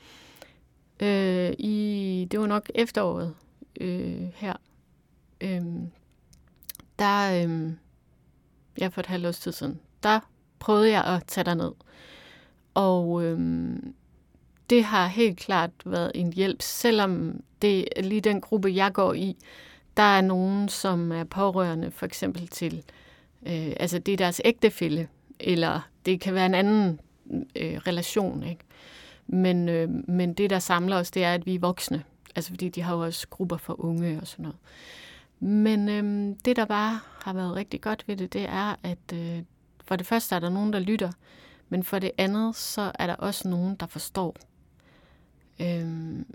øh, 1.02 1.52
i, 1.58 2.28
det 2.30 2.40
var 2.40 2.46
nok 2.46 2.70
efteråret 2.74 3.34
øh, 3.80 4.28
her, 4.34 4.54
øh, 5.40 5.62
der, 6.98 7.44
øh, 7.44 7.72
ja, 8.80 8.88
for 8.88 9.00
et 9.00 9.06
halvt 9.06 9.26
års 9.26 9.40
tid 9.40 9.52
siden, 9.52 9.80
der 10.02 10.20
prøvede 10.58 10.90
jeg 10.90 11.04
at 11.04 11.24
tage 11.26 11.54
ned. 11.54 11.72
Og 12.74 13.24
øh, 13.24 13.38
det 14.70 14.84
har 14.84 15.06
helt 15.06 15.38
klart 15.38 15.70
været 15.84 16.12
en 16.14 16.32
hjælp, 16.32 16.62
selvom 16.62 17.40
det 17.62 17.88
lige 17.96 18.20
den 18.20 18.40
gruppe, 18.40 18.74
jeg 18.74 18.92
går 18.92 19.14
i, 19.14 19.36
der 19.96 20.02
er 20.02 20.20
nogen, 20.20 20.68
som 20.68 21.12
er 21.12 21.24
pårørende 21.24 21.90
for 21.90 22.06
eksempel 22.06 22.48
til, 22.48 22.82
øh, 23.46 23.72
altså 23.80 23.98
det 23.98 24.12
er 24.12 24.16
deres 24.16 24.40
ægtefælle, 24.44 25.08
eller 25.40 25.80
det 26.06 26.20
kan 26.20 26.34
være 26.34 26.46
en 26.46 26.54
anden 26.54 27.00
øh, 27.56 27.76
relation, 27.76 28.42
ikke? 28.42 28.64
Men, 29.26 29.68
øh, 29.68 29.88
men 30.08 30.34
det, 30.34 30.50
der 30.50 30.58
samler 30.58 30.96
os, 30.96 31.10
det 31.10 31.24
er, 31.24 31.34
at 31.34 31.46
vi 31.46 31.54
er 31.54 31.58
voksne. 31.58 32.04
Altså 32.36 32.50
fordi 32.50 32.68
de 32.68 32.82
har 32.82 32.94
jo 32.94 33.00
også 33.00 33.28
grupper 33.28 33.56
for 33.56 33.84
unge 33.84 34.18
og 34.20 34.26
sådan 34.26 34.42
noget. 34.42 34.58
Men 35.40 35.88
øh, 35.88 36.36
det, 36.44 36.56
der 36.56 36.64
bare 36.64 37.00
har 37.24 37.32
været 37.32 37.56
rigtig 37.56 37.80
godt 37.80 38.08
ved 38.08 38.16
det, 38.16 38.32
det 38.32 38.42
er, 38.48 38.76
at 38.82 39.12
øh, 39.14 39.42
for 39.84 39.96
det 39.96 40.06
første 40.06 40.34
er 40.34 40.38
der 40.38 40.50
nogen, 40.50 40.72
der 40.72 40.78
lytter, 40.78 41.12
men 41.68 41.84
for 41.84 41.98
det 41.98 42.10
andet, 42.18 42.56
så 42.56 42.92
er 42.94 43.06
der 43.06 43.14
også 43.14 43.48
nogen, 43.48 43.76
der 43.76 43.86
forstår. 43.86 44.36
Øhm, 45.61 46.26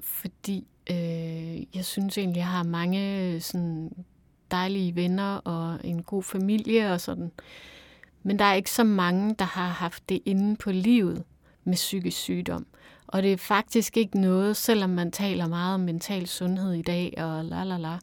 fordi 0.00 0.66
øh, 0.90 1.76
jeg 1.76 1.84
synes 1.84 2.18
egentlig, 2.18 2.38
jeg 2.38 2.48
har 2.48 2.62
mange 2.62 3.20
øh, 3.22 3.40
sådan, 3.40 3.90
dejlige 4.50 4.94
venner 4.94 5.36
og 5.36 5.80
en 5.84 6.02
god 6.02 6.22
familie 6.22 6.92
og 6.92 7.00
sådan. 7.00 7.32
Men 8.22 8.38
der 8.38 8.44
er 8.44 8.54
ikke 8.54 8.70
så 8.70 8.84
mange, 8.84 9.34
der 9.38 9.44
har 9.44 9.68
haft 9.68 10.08
det 10.08 10.20
inde 10.24 10.56
på 10.56 10.70
livet 10.70 11.24
med 11.64 11.74
psykisk 11.74 12.18
sygdom. 12.18 12.66
Og 13.06 13.22
det 13.22 13.32
er 13.32 13.36
faktisk 13.36 13.96
ikke 13.96 14.20
noget, 14.20 14.56
selvom 14.56 14.90
man 14.90 15.10
taler 15.10 15.46
meget 15.46 15.74
om 15.74 15.80
mental 15.80 16.26
sundhed 16.26 16.72
i 16.72 16.82
dag 16.82 17.14
og 17.16 17.44
la 17.44 17.64
la 17.64 17.76
la, 17.76 17.98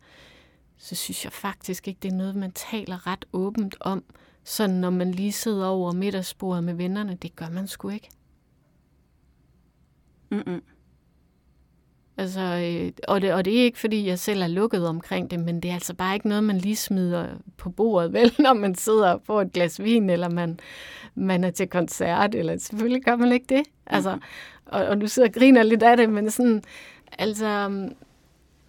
så 0.77 0.95
synes 0.95 1.25
jeg 1.25 1.33
faktisk 1.33 1.87
ikke, 1.87 1.99
det 2.01 2.11
er 2.11 2.15
noget, 2.15 2.35
man 2.35 2.51
taler 2.51 3.07
ret 3.07 3.25
åbent 3.33 3.75
om. 3.79 4.03
Sådan 4.43 4.75
når 4.75 4.89
man 4.89 5.11
lige 5.11 5.31
sidder 5.31 5.67
over 5.67 5.91
middagsbordet 5.91 6.63
med 6.63 6.73
vennerne, 6.73 7.17
det 7.21 7.35
gør 7.35 7.49
man 7.49 7.67
sgu 7.67 7.89
ikke. 7.89 8.09
Mm-mm. 10.33 10.61
Altså, 12.17 12.41
øh, 12.41 12.91
og, 13.07 13.21
det, 13.21 13.33
og 13.33 13.45
det 13.45 13.59
er 13.59 13.63
ikke, 13.63 13.79
fordi 13.79 14.07
jeg 14.07 14.19
selv 14.19 14.41
er 14.41 14.47
lukket 14.47 14.87
omkring 14.87 15.31
det, 15.31 15.39
men 15.39 15.59
det 15.59 15.69
er 15.69 15.73
altså 15.73 15.93
bare 15.93 16.13
ikke 16.13 16.27
noget, 16.27 16.43
man 16.43 16.57
lige 16.57 16.75
smider 16.75 17.27
på 17.57 17.69
bordet, 17.69 18.13
vel, 18.17 18.35
når 18.39 18.53
man 18.53 18.75
sidder 18.75 19.11
og 19.11 19.21
får 19.23 19.41
et 19.41 19.53
glas 19.53 19.83
vin, 19.83 20.09
eller 20.09 20.29
man, 20.29 20.59
man 21.15 21.43
er 21.43 21.51
til 21.51 21.67
koncert, 21.67 22.35
eller 22.35 22.57
selvfølgelig 22.57 23.03
gør 23.03 23.15
man 23.15 23.31
ikke 23.31 23.45
det. 23.49 23.63
Altså, 23.85 24.17
og, 24.65 24.85
og 24.85 25.01
du 25.01 25.07
sidder 25.07 25.29
og 25.29 25.33
griner 25.33 25.63
lidt 25.63 25.83
af 25.83 25.97
det, 25.97 26.09
men 26.09 26.31
sådan, 26.31 26.63
altså, 27.17 27.69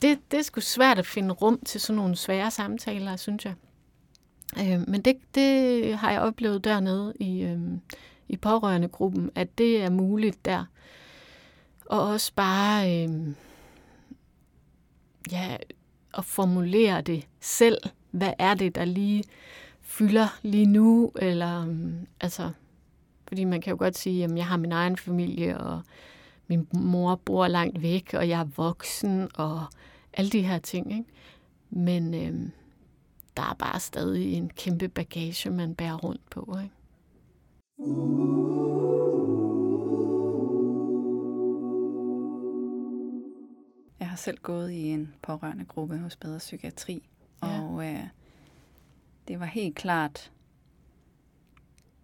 det, 0.03 0.19
det 0.31 0.39
er 0.39 0.43
sgu 0.43 0.61
svært 0.61 0.99
at 0.99 1.07
finde 1.07 1.35
rum 1.35 1.59
til 1.67 1.81
sådan 1.81 1.97
nogle 1.97 2.17
svære 2.17 2.51
samtaler, 2.51 3.17
synes 3.17 3.45
jeg. 3.45 3.55
Øh, 4.59 4.89
men 4.89 5.03
det, 5.03 5.17
det 5.35 5.95
har 5.97 6.11
jeg 6.11 6.21
oplevet 6.21 6.65
dernede 6.65 7.13
i, 7.21 7.43
øh, 7.43 7.59
i 8.29 8.37
pårørende-gruppen, 8.37 9.31
at 9.35 9.59
det 9.59 9.83
er 9.83 9.91
muligt 9.91 10.45
der. 10.45 10.65
Og 11.87 12.03
også 12.03 12.33
bare 12.35 13.05
øh, 13.05 13.35
ja, 15.33 15.57
at 16.19 16.25
formulere 16.25 17.01
det 17.01 17.27
selv. 17.41 17.79
Hvad 18.11 18.33
er 18.39 18.55
det, 18.55 18.75
der 18.75 18.85
lige 18.85 19.25
fylder 19.81 20.39
lige 20.43 20.67
nu? 20.67 21.13
Eller, 21.17 21.67
øh, 21.69 21.93
altså, 22.21 22.51
fordi 23.29 23.45
man 23.45 23.61
kan 23.61 23.71
jo 23.71 23.77
godt 23.79 23.99
sige, 23.99 24.25
at 24.25 24.37
jeg 24.37 24.47
har 24.47 24.57
min 24.57 24.73
egen 24.73 24.97
familie, 24.97 25.59
og 25.59 25.83
min 26.47 26.69
mor 26.73 27.15
bor 27.15 27.49
langt 27.49 27.83
væk, 27.83 28.15
og 28.15 28.29
jeg 28.29 28.41
er 28.41 28.49
voksen, 28.57 29.29
og 29.35 29.65
alle 30.13 30.31
de 30.31 30.43
her 30.43 30.59
ting. 30.59 30.93
Ikke? 30.93 31.11
Men 31.71 32.15
øh, 32.15 32.51
der 33.37 33.43
er 33.43 33.57
bare 33.59 33.81
stadig 33.81 34.35
en 34.35 34.51
kæmpe 34.57 34.89
bagage, 34.89 35.51
man 35.51 35.75
bærer 35.75 35.97
rundt 35.97 36.31
på. 36.31 36.59
Ikke? 36.63 36.75
Jeg 37.79 39.24
har 44.15 44.19
selv 44.19 44.39
gået 44.39 44.71
i 44.71 44.83
en 44.83 45.15
pårørende 45.23 45.65
gruppe 45.65 45.99
hos 45.99 46.17
Bedre 46.17 46.39
Psykiatri, 46.39 47.09
ja. 47.43 47.61
og 47.61 47.87
øh, 47.87 48.05
det 49.29 49.41
var 49.41 49.47
helt 49.47 49.77
klart 49.77 50.33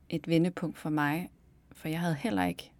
et 0.08 0.28
vendepunkt 0.28 0.78
for 0.78 0.90
mig, 0.90 1.30
for 1.72 1.88
jeg 1.88 2.00
havde 2.00 2.14
heller 2.14 2.44
ikke 2.44 2.72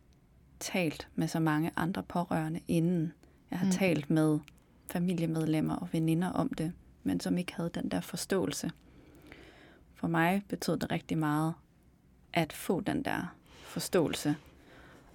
talt 0.61 1.09
med 1.15 1.29
så 1.29 1.41
mange 1.41 1.71
andre 1.77 2.03
pårørende 2.03 2.61
inden. 2.69 3.13
Jeg 3.51 3.59
har 3.59 3.67
mm. 3.67 3.73
talt 3.73 4.11
med 4.11 4.39
familiemedlemmer 4.91 5.77
og 5.77 5.89
veninder 5.93 6.29
om 6.29 6.49
det, 6.49 6.73
men 7.03 7.21
som 7.21 7.39
ikke 7.39 7.55
havde 7.55 7.71
den 7.75 7.89
der 7.89 8.01
forståelse. 8.01 8.71
For 9.95 10.09
mig 10.09 10.43
betød 10.49 10.77
det 10.77 10.91
rigtig 10.93 11.19
meget 11.19 11.55
at 12.33 12.53
få 12.53 12.81
den 12.81 13.03
der 13.05 13.35
forståelse. 13.63 14.37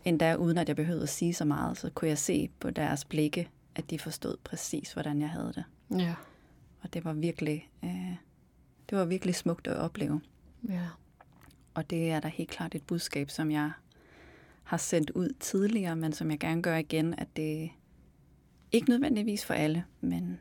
Endda 0.05 0.35
uden 0.35 0.57
at 0.57 0.67
jeg 0.67 0.75
behøvede 0.75 1.03
at 1.03 1.09
sige 1.09 1.33
så 1.33 1.45
meget, 1.45 1.77
så 1.77 1.89
kunne 1.89 2.09
jeg 2.09 2.17
se 2.17 2.49
på 2.59 2.69
deres 2.69 3.05
blikke, 3.05 3.49
at 3.75 3.89
de 3.89 3.99
forstod 3.99 4.37
præcis, 4.43 4.93
hvordan 4.93 5.21
jeg 5.21 5.29
havde 5.29 5.53
det. 5.55 5.63
Ja. 5.99 6.15
Og 6.81 6.93
det 6.93 7.05
var 7.05 7.13
virkelig, 7.13 7.69
øh, 7.83 8.15
det 8.89 8.97
var 8.97 9.05
virkelig 9.05 9.35
smukt 9.35 9.67
at 9.67 9.77
opleve. 9.77 10.21
Ja. 10.69 10.87
Og 11.73 11.89
det 11.89 12.11
er 12.11 12.19
da 12.19 12.27
helt 12.27 12.49
klart 12.49 12.75
et 12.75 12.83
budskab, 12.83 13.29
som 13.29 13.51
jeg 13.51 13.71
har 14.63 14.77
sendt 14.77 15.09
ud 15.09 15.29
tidligere, 15.39 15.95
men 15.95 16.13
som 16.13 16.31
jeg 16.31 16.39
gerne 16.39 16.61
gør 16.61 16.75
igen, 16.75 17.13
at 17.17 17.27
det 17.35 17.69
ikke 18.71 18.89
nødvendigvis 18.89 19.45
for 19.45 19.53
alle, 19.53 19.85
men 20.01 20.39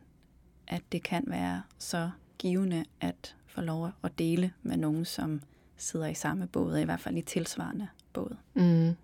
at 0.66 0.82
det 0.92 1.02
kan 1.02 1.24
være 1.26 1.62
så 1.78 2.10
givende 2.38 2.84
at 3.00 3.36
få 3.46 3.60
lov 3.60 3.90
at 4.02 4.18
dele 4.18 4.52
med 4.62 4.76
nogen, 4.76 5.04
som 5.04 5.42
sidder 5.76 6.06
i 6.06 6.14
samme 6.14 6.46
båd, 6.46 6.78
i 6.78 6.84
hvert 6.84 7.00
fald 7.00 7.16
i 7.16 7.22
tilsvarende 7.22 7.88
båd. 8.12 8.36
Mm. 8.54 8.94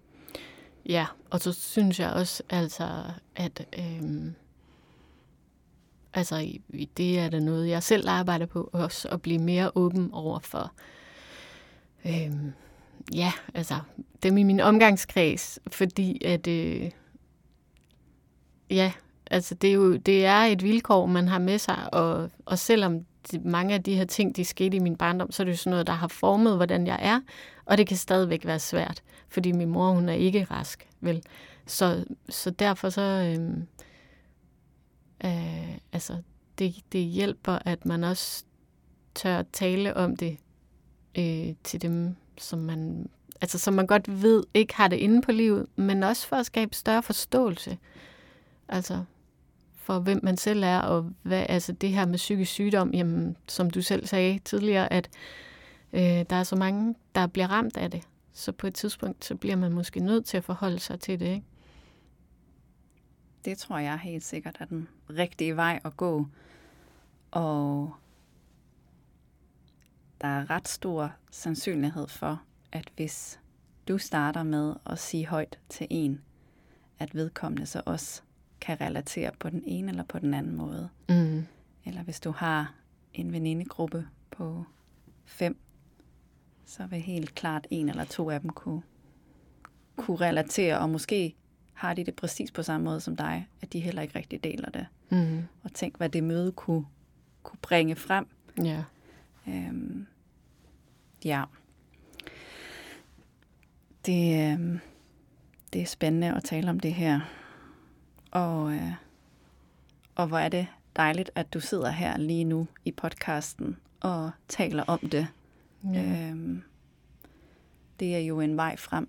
Ja, 0.86 1.06
og 1.30 1.40
så 1.40 1.52
synes 1.52 2.00
jeg 2.00 2.12
også, 2.12 2.42
altså, 2.50 3.02
at 3.36 3.66
øhm, 3.78 4.34
altså, 6.14 6.58
det 6.96 7.18
er 7.18 7.28
da 7.30 7.38
noget, 7.38 7.68
jeg 7.68 7.82
selv 7.82 8.08
arbejder 8.08 8.46
på, 8.46 8.70
også 8.72 9.08
at 9.08 9.22
blive 9.22 9.38
mere 9.38 9.70
åben 9.74 10.10
over 10.12 10.38
for, 10.38 10.72
øhm, 12.04 12.52
ja, 13.14 13.32
altså, 13.54 13.74
dem 14.22 14.36
i 14.36 14.42
min 14.42 14.60
omgangskreds, 14.60 15.58
fordi 15.66 16.24
at, 16.24 16.46
øh, 16.46 16.90
ja, 18.70 18.92
Altså, 19.30 19.54
det 19.54 19.70
er 19.70 19.74
jo 19.74 19.96
det 19.96 20.26
er 20.26 20.40
et 20.40 20.62
vilkår, 20.62 21.06
man 21.06 21.28
har 21.28 21.38
med 21.38 21.58
sig, 21.58 21.94
og, 21.94 22.30
og 22.44 22.58
selvom 22.58 23.06
mange 23.44 23.74
af 23.74 23.82
de 23.82 23.94
her 23.94 24.04
ting, 24.04 24.36
de 24.36 24.44
skete 24.44 24.76
i 24.76 24.80
min 24.80 24.96
barndom, 24.96 25.32
så 25.32 25.42
er 25.42 25.44
det 25.44 25.52
jo 25.52 25.56
sådan 25.56 25.70
noget, 25.70 25.86
der 25.86 25.92
har 25.92 26.08
formet, 26.08 26.56
hvordan 26.56 26.86
jeg 26.86 26.98
er, 27.02 27.20
og 27.64 27.78
det 27.78 27.86
kan 27.86 27.96
stadigvæk 27.96 28.46
være 28.46 28.58
svært, 28.58 29.02
fordi 29.28 29.52
min 29.52 29.68
mor, 29.68 29.90
hun 29.92 30.08
er 30.08 30.12
ikke 30.12 30.44
rask, 30.44 30.88
vel? 31.00 31.22
Så, 31.66 32.04
så 32.28 32.50
derfor 32.50 32.88
så, 32.88 33.00
Øh, 33.02 33.56
øh, 35.24 35.78
altså, 35.92 36.16
det, 36.58 36.74
det 36.92 37.00
hjælper, 37.00 37.58
at 37.64 37.86
man 37.86 38.04
også 38.04 38.44
tør 39.14 39.42
tale 39.52 39.96
om 39.96 40.16
det 40.16 40.36
øh, 41.18 41.54
til 41.64 41.82
dem, 41.82 42.16
som 42.38 42.58
man, 42.58 43.08
altså, 43.40 43.58
som 43.58 43.74
man 43.74 43.86
godt 43.86 44.22
ved 44.22 44.44
ikke 44.54 44.74
har 44.74 44.88
det 44.88 44.96
inde 44.96 45.22
på 45.22 45.32
livet, 45.32 45.66
men 45.76 46.02
også 46.02 46.26
for 46.26 46.36
at 46.36 46.46
skabe 46.46 46.74
større 46.74 47.02
forståelse. 47.02 47.78
Altså, 48.68 49.04
for, 49.80 49.98
hvem 49.98 50.20
man 50.22 50.36
selv 50.36 50.62
er, 50.64 50.78
og 50.78 51.12
hvad, 51.22 51.46
altså 51.48 51.72
det 51.72 51.90
her 51.90 52.06
med 52.06 52.16
psykisk 52.16 52.52
sygdom, 52.52 52.90
jamen, 52.94 53.36
som 53.48 53.70
du 53.70 53.82
selv 53.82 54.06
sagde 54.06 54.38
tidligere, 54.38 54.92
at 54.92 55.10
øh, 55.92 56.00
der 56.02 56.36
er 56.36 56.42
så 56.42 56.56
mange, 56.56 56.94
der 57.14 57.26
bliver 57.26 57.46
ramt 57.46 57.76
af 57.76 57.90
det. 57.90 58.02
Så 58.32 58.52
på 58.52 58.66
et 58.66 58.74
tidspunkt, 58.74 59.24
så 59.24 59.34
bliver 59.34 59.56
man 59.56 59.72
måske 59.72 60.00
nødt 60.00 60.24
til 60.24 60.36
at 60.36 60.44
forholde 60.44 60.78
sig 60.78 61.00
til 61.00 61.20
det, 61.20 61.26
ikke? 61.26 61.46
Det 63.44 63.58
tror 63.58 63.78
jeg 63.78 63.98
helt 63.98 64.24
sikkert 64.24 64.56
er 64.60 64.64
den 64.64 64.88
rigtige 65.10 65.56
vej 65.56 65.80
at 65.84 65.96
gå. 65.96 66.26
Og 67.30 67.94
der 70.20 70.28
er 70.28 70.50
ret 70.50 70.68
stor 70.68 71.12
sandsynlighed 71.30 72.08
for, 72.08 72.42
at 72.72 72.92
hvis 72.96 73.40
du 73.88 73.98
starter 73.98 74.42
med 74.42 74.74
at 74.86 74.98
sige 74.98 75.26
højt 75.26 75.58
til 75.68 75.86
en, 75.90 76.20
at 76.98 77.14
vedkommende 77.14 77.66
så 77.66 77.82
også 77.86 78.22
kan 78.60 78.80
relatere 78.80 79.30
på 79.38 79.50
den 79.50 79.62
ene 79.66 79.90
eller 79.90 80.04
på 80.04 80.18
den 80.18 80.34
anden 80.34 80.56
måde. 80.56 80.88
Mm. 81.08 81.46
Eller 81.84 82.02
hvis 82.02 82.20
du 82.20 82.30
har 82.30 82.74
en 83.14 83.32
venindegruppe 83.32 84.06
på 84.30 84.64
fem, 85.24 85.56
så 86.64 86.86
vil 86.86 87.00
helt 87.00 87.34
klart 87.34 87.66
en 87.70 87.88
eller 87.88 88.04
to 88.04 88.30
af 88.30 88.40
dem 88.40 88.50
kunne, 88.50 88.82
kunne 89.96 90.16
relatere, 90.16 90.78
og 90.78 90.90
måske 90.90 91.34
har 91.74 91.94
de 91.94 92.04
det 92.04 92.14
præcis 92.14 92.50
på 92.50 92.62
samme 92.62 92.84
måde 92.84 93.00
som 93.00 93.16
dig, 93.16 93.48
at 93.62 93.72
de 93.72 93.80
heller 93.80 94.02
ikke 94.02 94.18
rigtig 94.18 94.44
deler 94.44 94.70
det. 94.70 94.86
Mm. 95.10 95.42
Og 95.62 95.72
tænk, 95.74 95.96
hvad 95.96 96.08
det 96.08 96.24
møde 96.24 96.52
kunne, 96.52 96.84
kunne 97.42 97.58
bringe 97.62 97.96
frem. 97.96 98.26
Ja. 98.64 98.84
Øhm, 99.48 100.06
ja. 101.24 101.44
Det, 104.06 104.52
øhm, 104.52 104.80
det 105.72 105.82
er 105.82 105.86
spændende 105.86 106.34
at 106.36 106.44
tale 106.44 106.70
om 106.70 106.80
det 106.80 106.94
her. 106.94 107.20
Og, 108.30 108.72
øh, 108.72 108.92
og 110.14 110.26
hvor 110.26 110.38
er 110.38 110.48
det 110.48 110.66
dejligt, 110.96 111.30
at 111.34 111.54
du 111.54 111.60
sidder 111.60 111.90
her 111.90 112.18
lige 112.18 112.44
nu 112.44 112.66
i 112.84 112.92
podcasten 112.92 113.76
og 114.00 114.30
taler 114.48 114.82
om 114.82 114.98
det. 114.98 115.26
Ja. 115.94 116.28
Øhm, 116.30 116.62
det 118.00 118.14
er 118.14 118.20
jo 118.20 118.40
en 118.40 118.56
vej 118.56 118.76
frem. 118.76 119.08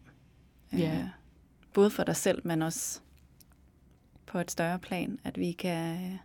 Ja. 0.74 0.97
Øh, 0.97 1.07
både 1.74 1.89
for 1.89 2.03
dig 2.03 2.15
selv, 2.15 2.41
men 2.47 2.61
også 2.61 2.99
på 4.26 4.39
et 4.39 4.51
større 4.51 4.80
plan, 4.80 5.19
at 5.24 5.39
vi 5.39 5.51
kan 5.51 6.11
øh, 6.11 6.17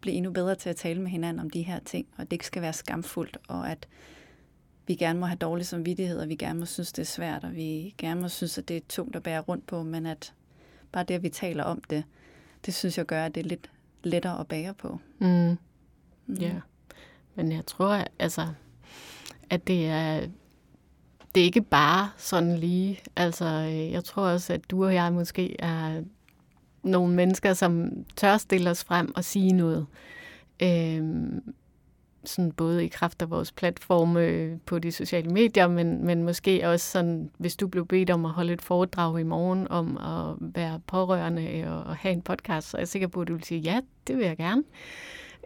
blive 0.00 0.16
endnu 0.16 0.32
bedre 0.32 0.54
til 0.54 0.68
at 0.68 0.76
tale 0.76 1.00
med 1.00 1.10
hinanden 1.10 1.40
om 1.40 1.50
de 1.50 1.62
her 1.62 1.78
ting, 1.78 2.06
og 2.16 2.24
det 2.24 2.32
ikke 2.32 2.46
skal 2.46 2.62
være 2.62 2.72
skamfuldt, 2.72 3.38
og 3.48 3.70
at 3.70 3.88
vi 4.86 4.94
gerne 4.94 5.20
må 5.20 5.26
have 5.26 5.36
dårlig 5.36 5.66
samvittighed, 5.66 6.18
og 6.18 6.28
vi 6.28 6.34
gerne 6.34 6.58
må 6.58 6.66
synes, 6.66 6.92
det 6.92 7.02
er 7.02 7.06
svært, 7.06 7.44
og 7.44 7.54
vi 7.54 7.94
gerne 7.98 8.20
må 8.20 8.28
synes, 8.28 8.58
at 8.58 8.68
det 8.68 8.76
er 8.76 8.80
tungt 8.88 9.16
at 9.16 9.22
bære 9.22 9.40
rundt 9.40 9.66
på, 9.66 9.82
men 9.82 10.06
at 10.06 10.34
bare 10.92 11.04
det, 11.04 11.14
at 11.14 11.22
vi 11.22 11.28
taler 11.28 11.64
om 11.64 11.82
det, 11.90 12.04
det 12.66 12.74
synes 12.74 12.98
jeg 12.98 13.06
gør, 13.06 13.24
at 13.24 13.34
det 13.34 13.40
er 13.44 13.48
lidt 13.48 13.70
lettere 14.02 14.40
at 14.40 14.46
bære 14.46 14.74
på. 14.74 15.00
Mm. 15.18 15.56
Mm. 16.26 16.34
Ja. 16.34 16.54
Men 17.34 17.52
jeg 17.52 17.66
tror, 17.66 18.04
altså, 18.18 18.48
at 19.50 19.66
det 19.66 19.86
er, 19.86 20.20
det 21.34 21.40
er 21.40 21.44
ikke 21.44 21.62
bare 21.62 22.10
sådan 22.16 22.56
lige. 22.56 23.00
Altså, 23.16 23.44
øh, 23.44 23.90
jeg 23.90 24.04
tror 24.04 24.22
også, 24.22 24.52
at 24.52 24.70
du 24.70 24.84
og 24.84 24.94
jeg 24.94 25.12
måske 25.12 25.60
er 25.60 26.02
nogle 26.82 27.14
mennesker, 27.14 27.54
som 27.54 27.90
tør 28.16 28.36
stille 28.36 28.70
os 28.70 28.84
frem 28.84 29.12
og 29.16 29.24
sige 29.24 29.52
noget. 29.52 29.86
Øhm, 30.62 31.54
sådan 32.24 32.52
både 32.52 32.84
i 32.84 32.88
kraft 32.88 33.22
af 33.22 33.30
vores 33.30 33.52
platforme 33.52 34.20
øh, 34.20 34.58
på 34.66 34.78
de 34.78 34.92
sociale 34.92 35.30
medier, 35.30 35.68
men, 35.68 36.06
men 36.06 36.22
måske 36.22 36.68
også 36.68 36.90
sådan, 36.90 37.30
hvis 37.38 37.56
du 37.56 37.68
blev 37.68 37.86
bedt 37.86 38.10
om 38.10 38.24
at 38.24 38.30
holde 38.30 38.52
et 38.52 38.62
foredrag 38.62 39.20
i 39.20 39.22
morgen 39.22 39.68
om 39.68 39.96
at 39.96 40.36
være 40.54 40.80
pårørende 40.86 41.64
og, 41.66 41.82
og 41.84 41.96
have 41.96 42.12
en 42.12 42.22
podcast, 42.22 42.70
så 42.70 42.76
er 42.76 42.80
jeg 42.80 42.88
sikker 42.88 43.08
på, 43.08 43.20
at 43.20 43.28
du 43.28 43.32
vil 43.32 43.44
sige, 43.44 43.60
ja, 43.60 43.80
det 44.06 44.16
vil 44.16 44.26
jeg 44.26 44.36
gerne. 44.36 44.62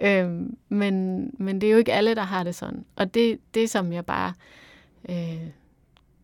Øhm, 0.03 0.57
men, 0.69 1.25
men 1.39 1.61
det 1.61 1.67
er 1.67 1.71
jo 1.71 1.79
ikke 1.79 1.93
alle, 1.93 2.15
der 2.15 2.23
har 2.23 2.43
det 2.43 2.55
sådan. 2.55 2.85
Og 2.97 3.15
det, 3.15 3.39
det 3.55 3.71
som 3.71 3.93
jeg 3.93 4.07
bare 4.07 4.33
øh, 5.09 5.49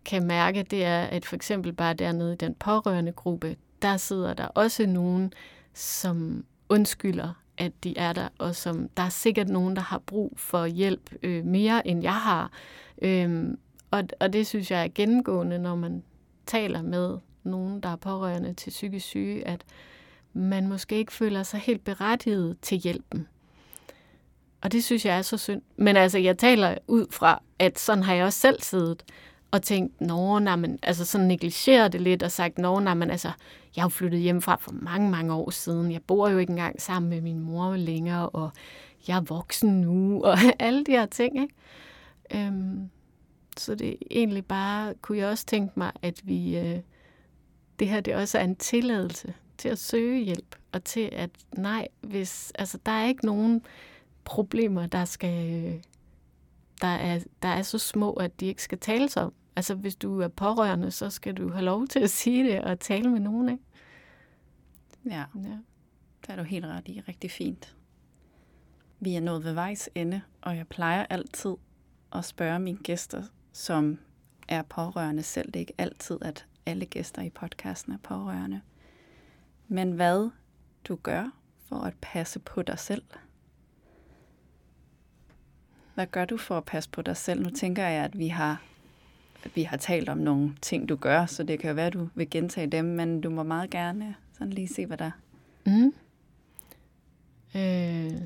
kan 0.05 0.27
mærke, 0.27 0.63
det 0.63 0.85
er, 0.85 1.03
at 1.03 1.25
for 1.25 1.37
eksempel 1.37 1.73
bare 1.73 1.95
dernede 1.95 2.33
i 2.33 2.37
den 2.37 2.55
pårørende 2.55 3.13
gruppe, 3.13 3.57
der 3.83 3.97
sidder 3.97 4.35
der 4.35 4.47
også 4.47 4.87
nogen, 4.87 5.33
som 5.75 6.45
undskylder, 6.69 7.40
at 7.61 7.85
de 7.85 7.99
er 7.99 8.13
der, 8.13 8.29
og 8.39 8.57
som 8.57 8.89
der 8.97 9.03
er 9.03 9.09
sikkert 9.09 9.49
nogen, 9.49 9.77
der 9.77 9.83
har 9.83 9.99
brug 9.99 10.33
for 10.37 10.67
hjælp 10.67 11.11
øh, 11.23 11.45
mere, 11.45 11.87
end 11.87 12.03
jeg 12.03 12.15
har. 12.15 12.51
Øhm, 13.03 13.59
og, 13.91 14.05
og 14.21 14.33
det 14.33 14.47
synes 14.47 14.71
jeg 14.71 14.85
er 14.85 14.89
gennemgående, 14.95 15.59
når 15.59 15.77
man 15.77 16.03
taler 16.47 16.83
med 16.83 17.19
nogen, 17.43 17.81
der 17.81 17.89
er 17.89 17.97
pårørende 17.97 18.55
til 18.55 18.71
psykisk 18.71 19.07
syge, 19.07 19.47
at 19.47 19.65
man 20.33 20.69
måske 20.69 20.97
ikke 20.97 21.13
føler 21.13 21.43
sig 21.43 21.61
helt 21.61 21.85
berettiget 21.85 22.57
til 22.63 22.79
hjælpen. 22.79 23.29
Og 24.61 24.73
det 24.73 24.85
synes 24.85 25.07
jeg 25.07 25.19
er 25.19 25.23
så 25.23 25.37
synd. 25.37 25.63
Men 25.77 25.97
altså, 25.97 26.19
jeg 26.19 26.39
taler 26.39 26.79
ud 26.87 27.07
fra, 27.11 27.43
at 27.59 27.79
sådan 27.79 28.05
har 28.05 28.15
jeg 28.15 28.25
også 28.25 28.39
selv 28.39 28.63
siddet 28.63 29.05
og 29.51 29.63
tænkt, 29.63 30.01
nå, 30.01 30.39
nej, 30.39 30.57
men, 30.57 30.79
altså 30.83 31.05
sådan 31.05 31.27
negligeret 31.27 31.93
det 31.93 32.01
lidt 32.01 32.23
og 32.23 32.33
sagt, 32.33 32.59
nå, 32.59 32.81
nej, 32.81 32.95
men 32.95 33.11
altså, 33.11 33.31
jeg 33.77 33.85
har 33.85 33.89
flyttet 33.89 34.21
hjemmefra 34.21 34.57
for 34.57 34.73
mange, 34.73 35.11
mange 35.11 35.35
år 35.35 35.51
siden. 35.51 35.93
Jeg 35.93 36.03
bor 36.03 36.29
jo 36.29 36.39
ikke 36.39 36.51
engang 36.51 36.83
sammen 36.83 37.11
med 37.11 37.21
min 37.21 37.41
mor 37.41 37.77
længere, 37.77 38.29
og 38.29 38.51
jeg 39.09 39.17
er 39.17 39.21
voksen 39.21 39.81
nu, 39.81 40.21
og 40.25 40.39
alle 40.59 40.85
de 40.85 40.93
her 40.93 41.07
ting, 41.07 41.43
ikke? 41.43 41.55
Øhm, 42.35 42.91
så 43.57 43.75
det 43.75 43.91
er 43.91 43.97
egentlig 44.11 44.47
bare, 44.47 44.95
kunne 45.03 45.19
jeg 45.19 45.29
også 45.29 45.47
tænke 45.47 45.73
mig, 45.77 45.93
at 46.03 46.21
vi, 46.25 46.59
øh, 46.59 46.79
det 47.79 47.89
her, 47.89 48.01
det 48.01 48.15
også 48.15 48.39
er 48.39 48.45
en 48.45 48.57
tilladelse 48.57 49.35
til 49.59 49.69
at 49.69 49.79
søge 49.79 50.25
hjælp, 50.25 50.57
og 50.73 50.85
til 50.85 51.09
at, 51.13 51.31
nej, 51.57 51.89
hvis, 52.01 52.53
altså, 52.55 52.79
der 52.87 52.93
er 52.93 53.07
ikke 53.07 53.27
nogen 53.27 53.63
problemer, 54.25 54.87
der 54.87 55.05
skal, 55.05 55.65
øh, 55.65 55.75
der 56.81 56.89
er, 56.89 57.21
der 57.43 57.49
er 57.49 57.63
så 57.63 57.79
små, 57.79 58.13
at 58.13 58.41
de 58.41 58.47
ikke 58.47 58.63
skal 58.63 58.79
tales 58.79 59.17
om. 59.17 59.33
Altså, 59.57 59.75
hvis 59.75 59.97
du 59.97 60.21
er 60.21 60.29
pårørende, 60.29 60.91
så 60.91 61.11
skal 61.11 61.35
du 61.35 61.51
have 61.53 61.65
lov 61.65 61.87
til 61.87 61.99
at 62.01 62.11
sige 62.11 62.45
det 62.45 62.61
og 62.65 62.81
tale 62.81 63.11
med 63.11 63.21
nogen, 63.21 63.49
ikke? 63.49 63.65
Ja, 65.07 65.25
Ja. 65.35 65.59
det 66.21 66.29
er 66.29 66.37
du 66.37 66.43
helt 66.43 66.65
ret 66.67 66.89
i. 66.89 67.01
Rigtig 67.09 67.31
fint. 67.31 67.77
Vi 69.01 69.15
er 69.15 69.21
nået 69.21 69.45
ved 69.45 69.53
vejs 69.53 69.89
ende, 69.95 70.21
og 70.41 70.57
jeg 70.57 70.69
plejer 70.69 71.07
altid 71.11 71.55
at 72.13 72.25
spørge 72.25 72.59
mine 72.59 72.79
gæster, 72.79 73.23
som 73.53 73.99
er 74.49 74.63
pårørende 74.63 75.23
selv. 75.23 75.47
Det 75.47 75.57
er 75.57 75.61
ikke 75.61 75.75
altid, 75.79 76.19
at 76.23 76.47
alle 76.67 76.87
gæster 76.87 77.23
i 77.23 77.31
podcasten 77.31 77.93
er 77.93 77.99
pårørende. 78.03 78.61
Men 79.69 79.93
hvad 79.93 80.31
du 80.85 80.97
gør 80.97 81.31
for 81.69 81.77
at 81.77 81.95
passe 82.01 82.39
på 82.39 82.63
dig 82.63 82.79
selv? 82.79 83.03
Hvad 85.95 86.07
gør 86.07 86.25
du 86.25 86.37
for 86.37 86.57
at 86.57 86.65
passe 86.65 86.91
på 86.91 87.03
dig 87.03 87.17
selv? 87.17 87.43
Nu 87.43 87.51
tænker 87.51 87.87
jeg, 87.89 88.05
at 88.05 88.19
vi 88.19 88.29
har, 88.29 88.63
vi 89.55 89.63
har 89.63 89.77
talt 89.77 90.09
om 90.09 90.19
nogle 90.19 90.55
ting, 90.63 90.89
du 90.89 90.97
gør, 90.97 91.27
så 91.27 91.43
det 91.43 91.59
kan 91.61 91.69
jo 91.69 91.75
være, 91.75 91.87
at 91.87 91.93
du 91.93 92.09
vil 92.15 92.31
gentage 92.31 92.67
dem, 92.67 92.85
men 92.85 93.21
du 93.21 93.31
må 93.31 93.43
meget 93.43 93.71
gerne 93.71 94.15
sådan 94.39 94.53
lige 94.53 94.69
se, 94.69 94.87
hvad 94.87 94.97
der 94.97 95.11
Mm. 95.67 95.95
Øh, 97.55 98.23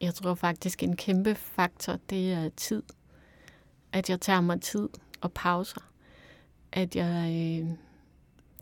jeg 0.00 0.14
tror 0.14 0.34
faktisk, 0.34 0.82
en 0.82 0.96
kæmpe 0.96 1.34
faktor, 1.34 1.98
det 2.10 2.32
er 2.32 2.48
tid. 2.48 2.82
At 3.92 4.10
jeg 4.10 4.20
tager 4.20 4.40
mig 4.40 4.60
tid 4.60 4.88
og 5.20 5.32
pauser. 5.32 5.90
At 6.72 6.96
jeg, 6.96 7.30
øh, 7.62 7.70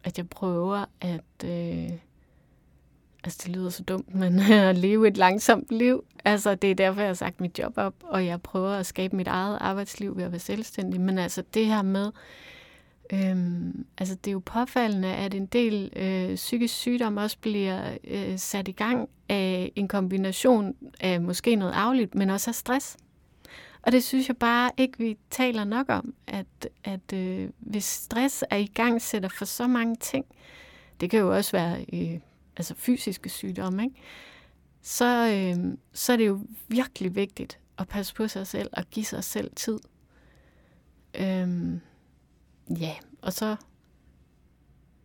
at 0.04 0.18
jeg 0.18 0.28
prøver 0.28 0.84
at... 1.00 1.44
Øh, 1.44 1.92
altså, 3.24 3.40
det 3.46 3.56
lyder 3.56 3.70
så 3.70 3.82
dumt, 3.82 4.14
men 4.14 4.38
øh, 4.38 4.50
at 4.50 4.78
leve 4.78 5.08
et 5.08 5.16
langsomt 5.16 5.66
liv. 5.70 6.04
Altså, 6.24 6.54
det 6.54 6.70
er 6.70 6.74
derfor, 6.74 7.00
jeg 7.00 7.08
har 7.08 7.14
sagt 7.14 7.40
mit 7.40 7.58
job 7.58 7.72
op, 7.76 7.94
og 8.02 8.26
jeg 8.26 8.42
prøver 8.42 8.70
at 8.70 8.86
skabe 8.86 9.16
mit 9.16 9.28
eget 9.28 9.58
arbejdsliv 9.60 10.16
ved 10.16 10.24
at 10.24 10.32
være 10.32 10.38
selvstændig. 10.38 11.00
Men 11.00 11.18
altså, 11.18 11.42
det 11.54 11.66
her 11.66 11.82
med... 11.82 12.10
Øhm, 13.12 13.86
altså 13.98 14.14
det 14.14 14.30
er 14.30 14.32
jo 14.32 14.42
påfaldende, 14.44 15.08
at 15.08 15.34
en 15.34 15.46
del 15.46 15.92
øh, 15.96 16.34
psykisk 16.34 16.74
sygdom 16.74 17.16
også 17.16 17.36
bliver 17.40 17.96
øh, 18.04 18.38
sat 18.38 18.68
i 18.68 18.72
gang 18.72 19.08
af 19.28 19.72
en 19.76 19.88
kombination 19.88 20.74
af 21.00 21.20
måske 21.20 21.56
noget 21.56 21.72
afligt, 21.72 22.14
men 22.14 22.30
også 22.30 22.50
af 22.50 22.54
stress. 22.54 22.96
Og 23.82 23.92
det 23.92 24.04
synes 24.04 24.28
jeg 24.28 24.36
bare 24.36 24.70
ikke, 24.76 24.98
vi 24.98 25.16
taler 25.30 25.64
nok 25.64 25.86
om, 25.88 26.14
at, 26.26 26.68
at 26.84 27.12
øh, 27.14 27.48
hvis 27.58 27.84
stress 27.84 28.44
er 28.50 28.56
i 28.56 28.66
gang, 28.74 29.02
sætter 29.02 29.28
for 29.28 29.44
så 29.44 29.66
mange 29.66 29.96
ting, 29.96 30.24
det 31.00 31.10
kan 31.10 31.20
jo 31.20 31.36
også 31.36 31.52
være 31.52 31.84
øh, 31.92 32.20
altså 32.58 32.74
fysiske 32.74 33.28
sygdomme, 33.28 33.84
ikke? 33.84 33.96
Så, 34.82 35.28
øh, 35.28 35.78
så 35.92 36.12
er 36.12 36.16
det 36.16 36.26
jo 36.26 36.40
virkelig 36.68 37.14
vigtigt 37.14 37.58
at 37.78 37.88
passe 37.88 38.14
på 38.14 38.28
sig 38.28 38.46
selv 38.46 38.70
og 38.72 38.84
give 38.90 39.04
sig 39.04 39.24
selv 39.24 39.50
tid. 39.56 39.78
Øhm, 41.20 41.80
Ja, 42.80 42.92
og 43.22 43.32
så 43.32 43.56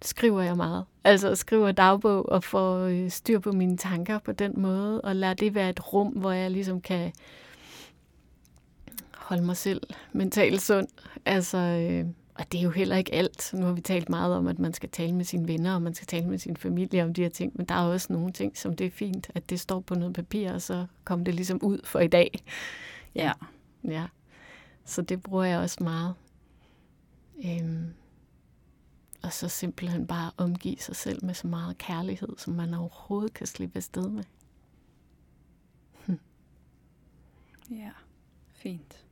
skriver 0.01 0.41
jeg 0.41 0.57
meget. 0.57 0.85
Altså 1.03 1.35
skriver 1.35 1.71
dagbog 1.71 2.29
og 2.29 2.43
får 2.43 2.77
øh, 2.77 3.09
styr 3.09 3.39
på 3.39 3.51
mine 3.51 3.77
tanker 3.77 4.19
på 4.19 4.31
den 4.31 4.53
måde, 4.57 5.01
og 5.01 5.15
lader 5.15 5.33
det 5.33 5.55
være 5.55 5.69
et 5.69 5.93
rum, 5.93 6.07
hvor 6.07 6.31
jeg 6.31 6.51
ligesom 6.51 6.81
kan 6.81 7.13
holde 9.17 9.43
mig 9.43 9.57
selv 9.57 9.81
mentalt 10.11 10.61
sund. 10.61 10.87
Altså, 11.25 11.57
øh, 11.57 12.05
og 12.35 12.51
det 12.51 12.57
er 12.57 12.61
jo 12.63 12.69
heller 12.69 12.95
ikke 12.95 13.13
alt. 13.13 13.51
Nu 13.53 13.65
har 13.65 13.73
vi 13.73 13.81
talt 13.81 14.09
meget 14.09 14.35
om, 14.35 14.47
at 14.47 14.59
man 14.59 14.73
skal 14.73 14.89
tale 14.89 15.15
med 15.15 15.25
sine 15.25 15.47
venner, 15.47 15.75
og 15.75 15.81
man 15.81 15.93
skal 15.93 16.07
tale 16.07 16.27
med 16.27 16.37
sin 16.37 16.57
familie 16.57 17.03
om 17.03 17.13
de 17.13 17.21
her 17.21 17.29
ting, 17.29 17.51
men 17.55 17.65
der 17.65 17.75
er 17.75 17.83
også 17.83 18.13
nogle 18.13 18.31
ting, 18.31 18.57
som 18.57 18.75
det 18.75 18.87
er 18.87 18.91
fint, 18.91 19.31
at 19.35 19.49
det 19.49 19.59
står 19.59 19.79
på 19.79 19.95
noget 19.95 20.15
papir, 20.15 20.51
og 20.51 20.61
så 20.61 20.85
kommer 21.03 21.25
det 21.25 21.35
ligesom 21.35 21.59
ud 21.63 21.79
for 21.83 21.99
i 21.99 22.07
dag. 22.07 22.43
Ja. 23.15 23.31
Ja, 23.83 24.07
så 24.85 25.01
det 25.01 25.23
bruger 25.23 25.43
jeg 25.43 25.59
også 25.59 25.83
meget. 25.83 26.13
Øhm, 27.45 27.93
og 29.23 29.33
så 29.33 29.49
simpelthen 29.49 30.07
bare 30.07 30.31
omgive 30.37 30.77
sig 30.79 30.95
selv 30.95 31.25
med 31.25 31.33
så 31.33 31.47
meget 31.47 31.77
kærlighed, 31.77 32.29
som 32.37 32.53
man 32.53 32.73
overhovedet 32.73 33.33
kan 33.33 33.47
slippe 33.47 33.77
afsted 33.77 34.09
med. 34.09 34.23
Ja, 37.71 37.91
fint. 38.51 39.05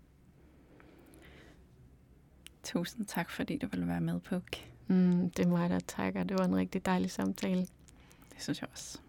Tusind 2.64 3.06
tak, 3.06 3.30
fordi 3.30 3.58
du 3.58 3.68
ville 3.68 3.88
være 3.88 4.02
med, 4.02 4.20
på. 4.20 4.36
Mm, 4.88 5.30
det 5.30 5.46
er 5.46 5.50
mig, 5.50 5.70
der 5.70 5.80
takker. 5.80 6.24
Det 6.24 6.40
var 6.40 6.46
en 6.46 6.56
rigtig 6.56 6.86
dejlig 6.86 7.12
samtale. 7.12 7.62
Det 7.62 8.38
synes 8.38 8.62
jeg 8.62 8.70
også. 8.72 9.00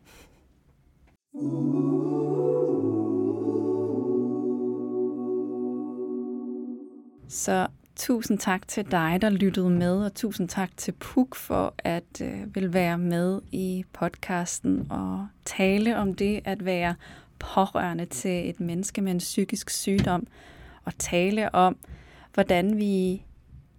Så 7.28 7.66
tusind 7.96 8.38
tak 8.38 8.68
til 8.68 8.90
dig, 8.90 9.18
der 9.22 9.30
lyttede 9.30 9.70
med, 9.70 10.04
og 10.04 10.14
tusind 10.14 10.48
tak 10.48 10.76
til 10.76 10.92
Puk 10.92 11.34
for 11.34 11.74
at 11.78 12.20
øh, 12.22 12.54
vil 12.54 12.72
være 12.72 12.98
med 12.98 13.40
i 13.52 13.84
podcasten 13.92 14.86
og 14.90 15.28
tale 15.44 15.98
om 15.98 16.14
det 16.14 16.40
at 16.44 16.64
være 16.64 16.94
pårørende 17.38 18.06
til 18.06 18.50
et 18.50 18.60
menneske 18.60 19.02
med 19.02 19.12
en 19.12 19.18
psykisk 19.18 19.70
sygdom, 19.70 20.26
og 20.84 20.92
tale 20.98 21.54
om, 21.54 21.76
hvordan 22.34 22.76
vi 22.76 23.22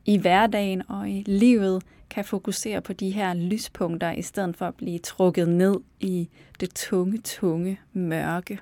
i 0.05 0.17
hverdagen 0.17 0.83
og 0.89 1.09
i 1.09 1.23
livet 1.27 1.83
kan 2.09 2.25
fokusere 2.25 2.81
på 2.81 2.93
de 2.93 3.11
her 3.11 3.33
lyspunkter, 3.33 4.11
i 4.11 4.21
stedet 4.21 4.57
for 4.57 4.65
at 4.65 4.75
blive 4.75 4.99
trukket 4.99 5.49
ned 5.49 5.75
i 5.99 6.29
det 6.59 6.69
tunge, 6.75 7.17
tunge 7.17 7.79
mørke. 7.93 8.59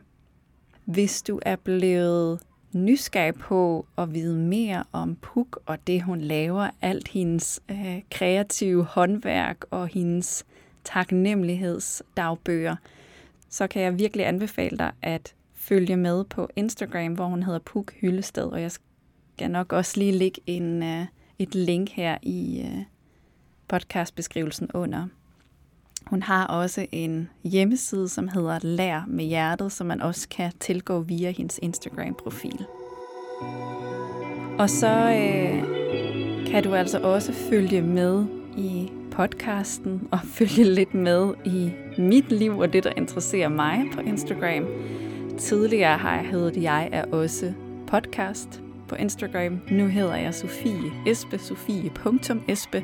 Hvis 0.86 1.22
du 1.22 1.40
er 1.46 1.56
blevet 1.56 2.40
nysgerrig 2.74 3.36
på 3.36 3.86
at 3.98 4.14
vide 4.14 4.38
mere 4.38 4.84
om 4.92 5.16
Puk 5.16 5.60
og 5.66 5.88
det, 5.88 6.02
hun 6.02 6.22
laver, 6.22 6.70
alt 6.82 7.08
hendes 7.08 7.62
øh, 7.72 8.02
kreative 8.12 8.84
håndværk 8.84 9.66
og 9.72 9.88
hendes 9.88 10.46
taknemmelighedsdagbøger, 10.84 12.76
så 13.50 13.68
kan 13.68 13.82
jeg 13.82 14.00
virkelig 14.00 14.28
anbefale 14.28 14.78
dig 14.78 14.92
at 15.02 15.36
følge 15.54 15.98
med 15.98 16.24
på 16.24 16.50
Instagram, 16.56 17.14
hvor 17.14 17.26
hun 17.26 17.44
hedder 17.44 17.60
Puk 17.60 17.94
Hyllested, 17.94 18.44
og 18.44 18.62
jeg 18.62 18.72
skal 18.72 19.52
nok 19.52 19.74
også 19.74 20.00
lige 20.00 20.12
lægge 20.12 20.42
en, 20.46 20.84
øh, 20.84 21.06
et 21.42 21.56
link 21.56 21.90
her 21.90 22.18
i 22.22 22.64
uh, 22.64 22.84
podcastbeskrivelsen 23.68 24.70
under. 24.74 25.08
Hun 26.06 26.24
har 26.24 26.48
også 26.48 26.86
en 26.92 27.30
hjemmeside, 27.44 28.10
som 28.10 28.28
hedder 28.28 28.60
Lær 28.64 29.06
med 29.08 29.26
hjertet, 29.26 29.72
som 29.72 29.88
man 29.88 30.02
også 30.02 30.30
kan 30.30 30.52
tilgå 30.60 31.00
via 31.00 31.32
hendes 31.32 31.60
Instagram-profil. 31.62 32.66
Og 34.60 34.70
så 34.70 34.88
øh, 34.88 35.64
kan 36.48 36.64
du 36.64 36.76
altså 36.76 37.00
også 37.00 37.34
følge 37.34 37.82
med 37.82 38.26
i 38.58 38.92
podcasten 39.12 40.08
og 40.12 40.20
følge 40.38 40.64
lidt 40.64 40.94
med 40.94 41.34
i 41.46 41.72
mit 41.98 42.32
liv 42.32 42.58
og 42.58 42.74
det, 42.74 42.84
der 42.84 42.92
interesserer 42.98 43.50
mig 43.50 43.84
på 43.94 44.02
Instagram. 44.02 44.66
Tidligere 45.38 45.98
har 45.98 46.16
jeg 46.16 46.26
heddet 46.26 46.64
Jeg 46.64 46.90
er 46.92 47.06
også 47.12 47.54
podcast 47.88 48.62
på 48.92 48.96
Instagram. 48.96 49.60
Nu 49.70 49.88
hedder 49.88 50.16
jeg 50.16 50.34
Sofie 50.34 50.92
Espe, 51.08 51.38
sofie.espe. 51.38 52.84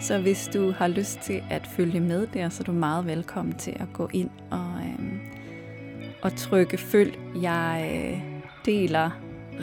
Så 0.00 0.18
hvis 0.18 0.50
du 0.54 0.72
har 0.72 0.88
lyst 0.88 1.20
til 1.20 1.42
at 1.50 1.66
følge 1.66 2.00
med 2.00 2.26
der, 2.26 2.48
så 2.48 2.62
er 2.62 2.64
du 2.64 2.72
meget 2.72 3.06
velkommen 3.06 3.54
til 3.54 3.70
at 3.80 3.86
gå 3.92 4.08
ind 4.12 4.30
og, 4.50 4.74
øh, 4.84 5.16
og 6.22 6.36
trykke 6.36 6.78
følg. 6.78 7.18
Jeg 7.42 7.90
øh, 7.94 8.20
deler 8.66 9.10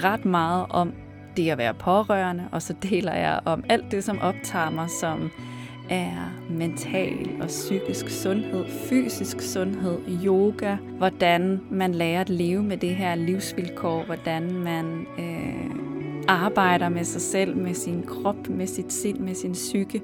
ret 0.04 0.26
meget 0.26 0.66
om 0.70 0.94
det 1.38 1.50
at 1.50 1.58
være 1.58 1.74
pårørende, 1.74 2.48
og 2.52 2.62
så 2.62 2.74
deler 2.84 3.14
jeg 3.14 3.40
om 3.46 3.64
alt 3.70 3.92
det, 3.92 4.04
som 4.04 4.20
optager 4.20 4.70
mig, 4.70 4.90
som 4.90 5.32
er 5.90 6.32
mental 6.50 7.42
og 7.42 7.48
psykisk 7.48 8.10
sundhed, 8.10 8.66
fysisk 8.90 9.42
sundhed, 9.42 10.00
yoga, 10.26 10.76
hvordan 10.76 11.62
man 11.72 11.96
lærer 11.96 12.22
at 12.22 12.30
leve 12.30 12.64
med 12.64 12.78
det 12.78 12.96
her 12.96 13.16
livsvilkår, 13.16 14.04
hvordan 14.04 14.52
man 14.52 15.08
øh, 15.20 15.76
arbejder 16.28 16.90
med 16.90 17.04
sig 17.04 17.22
selv, 17.22 17.58
med 17.58 17.74
sin 17.74 18.04
krop, 18.04 18.50
med 18.50 18.68
sit 18.68 18.94
sind, 18.94 19.20
med 19.20 19.36
sin 19.36 19.54
psyke. 19.54 20.02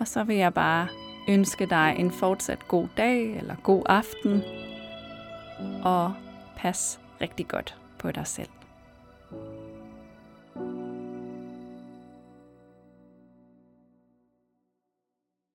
Og 0.00 0.08
så 0.08 0.24
vil 0.24 0.36
jeg 0.36 0.54
bare 0.54 0.86
ønske 1.28 1.66
dig 1.66 1.94
en 1.98 2.10
fortsat 2.10 2.68
god 2.68 2.88
dag 2.96 3.36
eller 3.36 3.54
god 3.62 3.82
aften, 3.86 4.42
og 5.82 6.12
pas 6.56 7.00
rigtig 7.20 7.48
godt 7.48 7.76
på 7.98 8.10
dig 8.10 8.26
selv. 8.26 8.48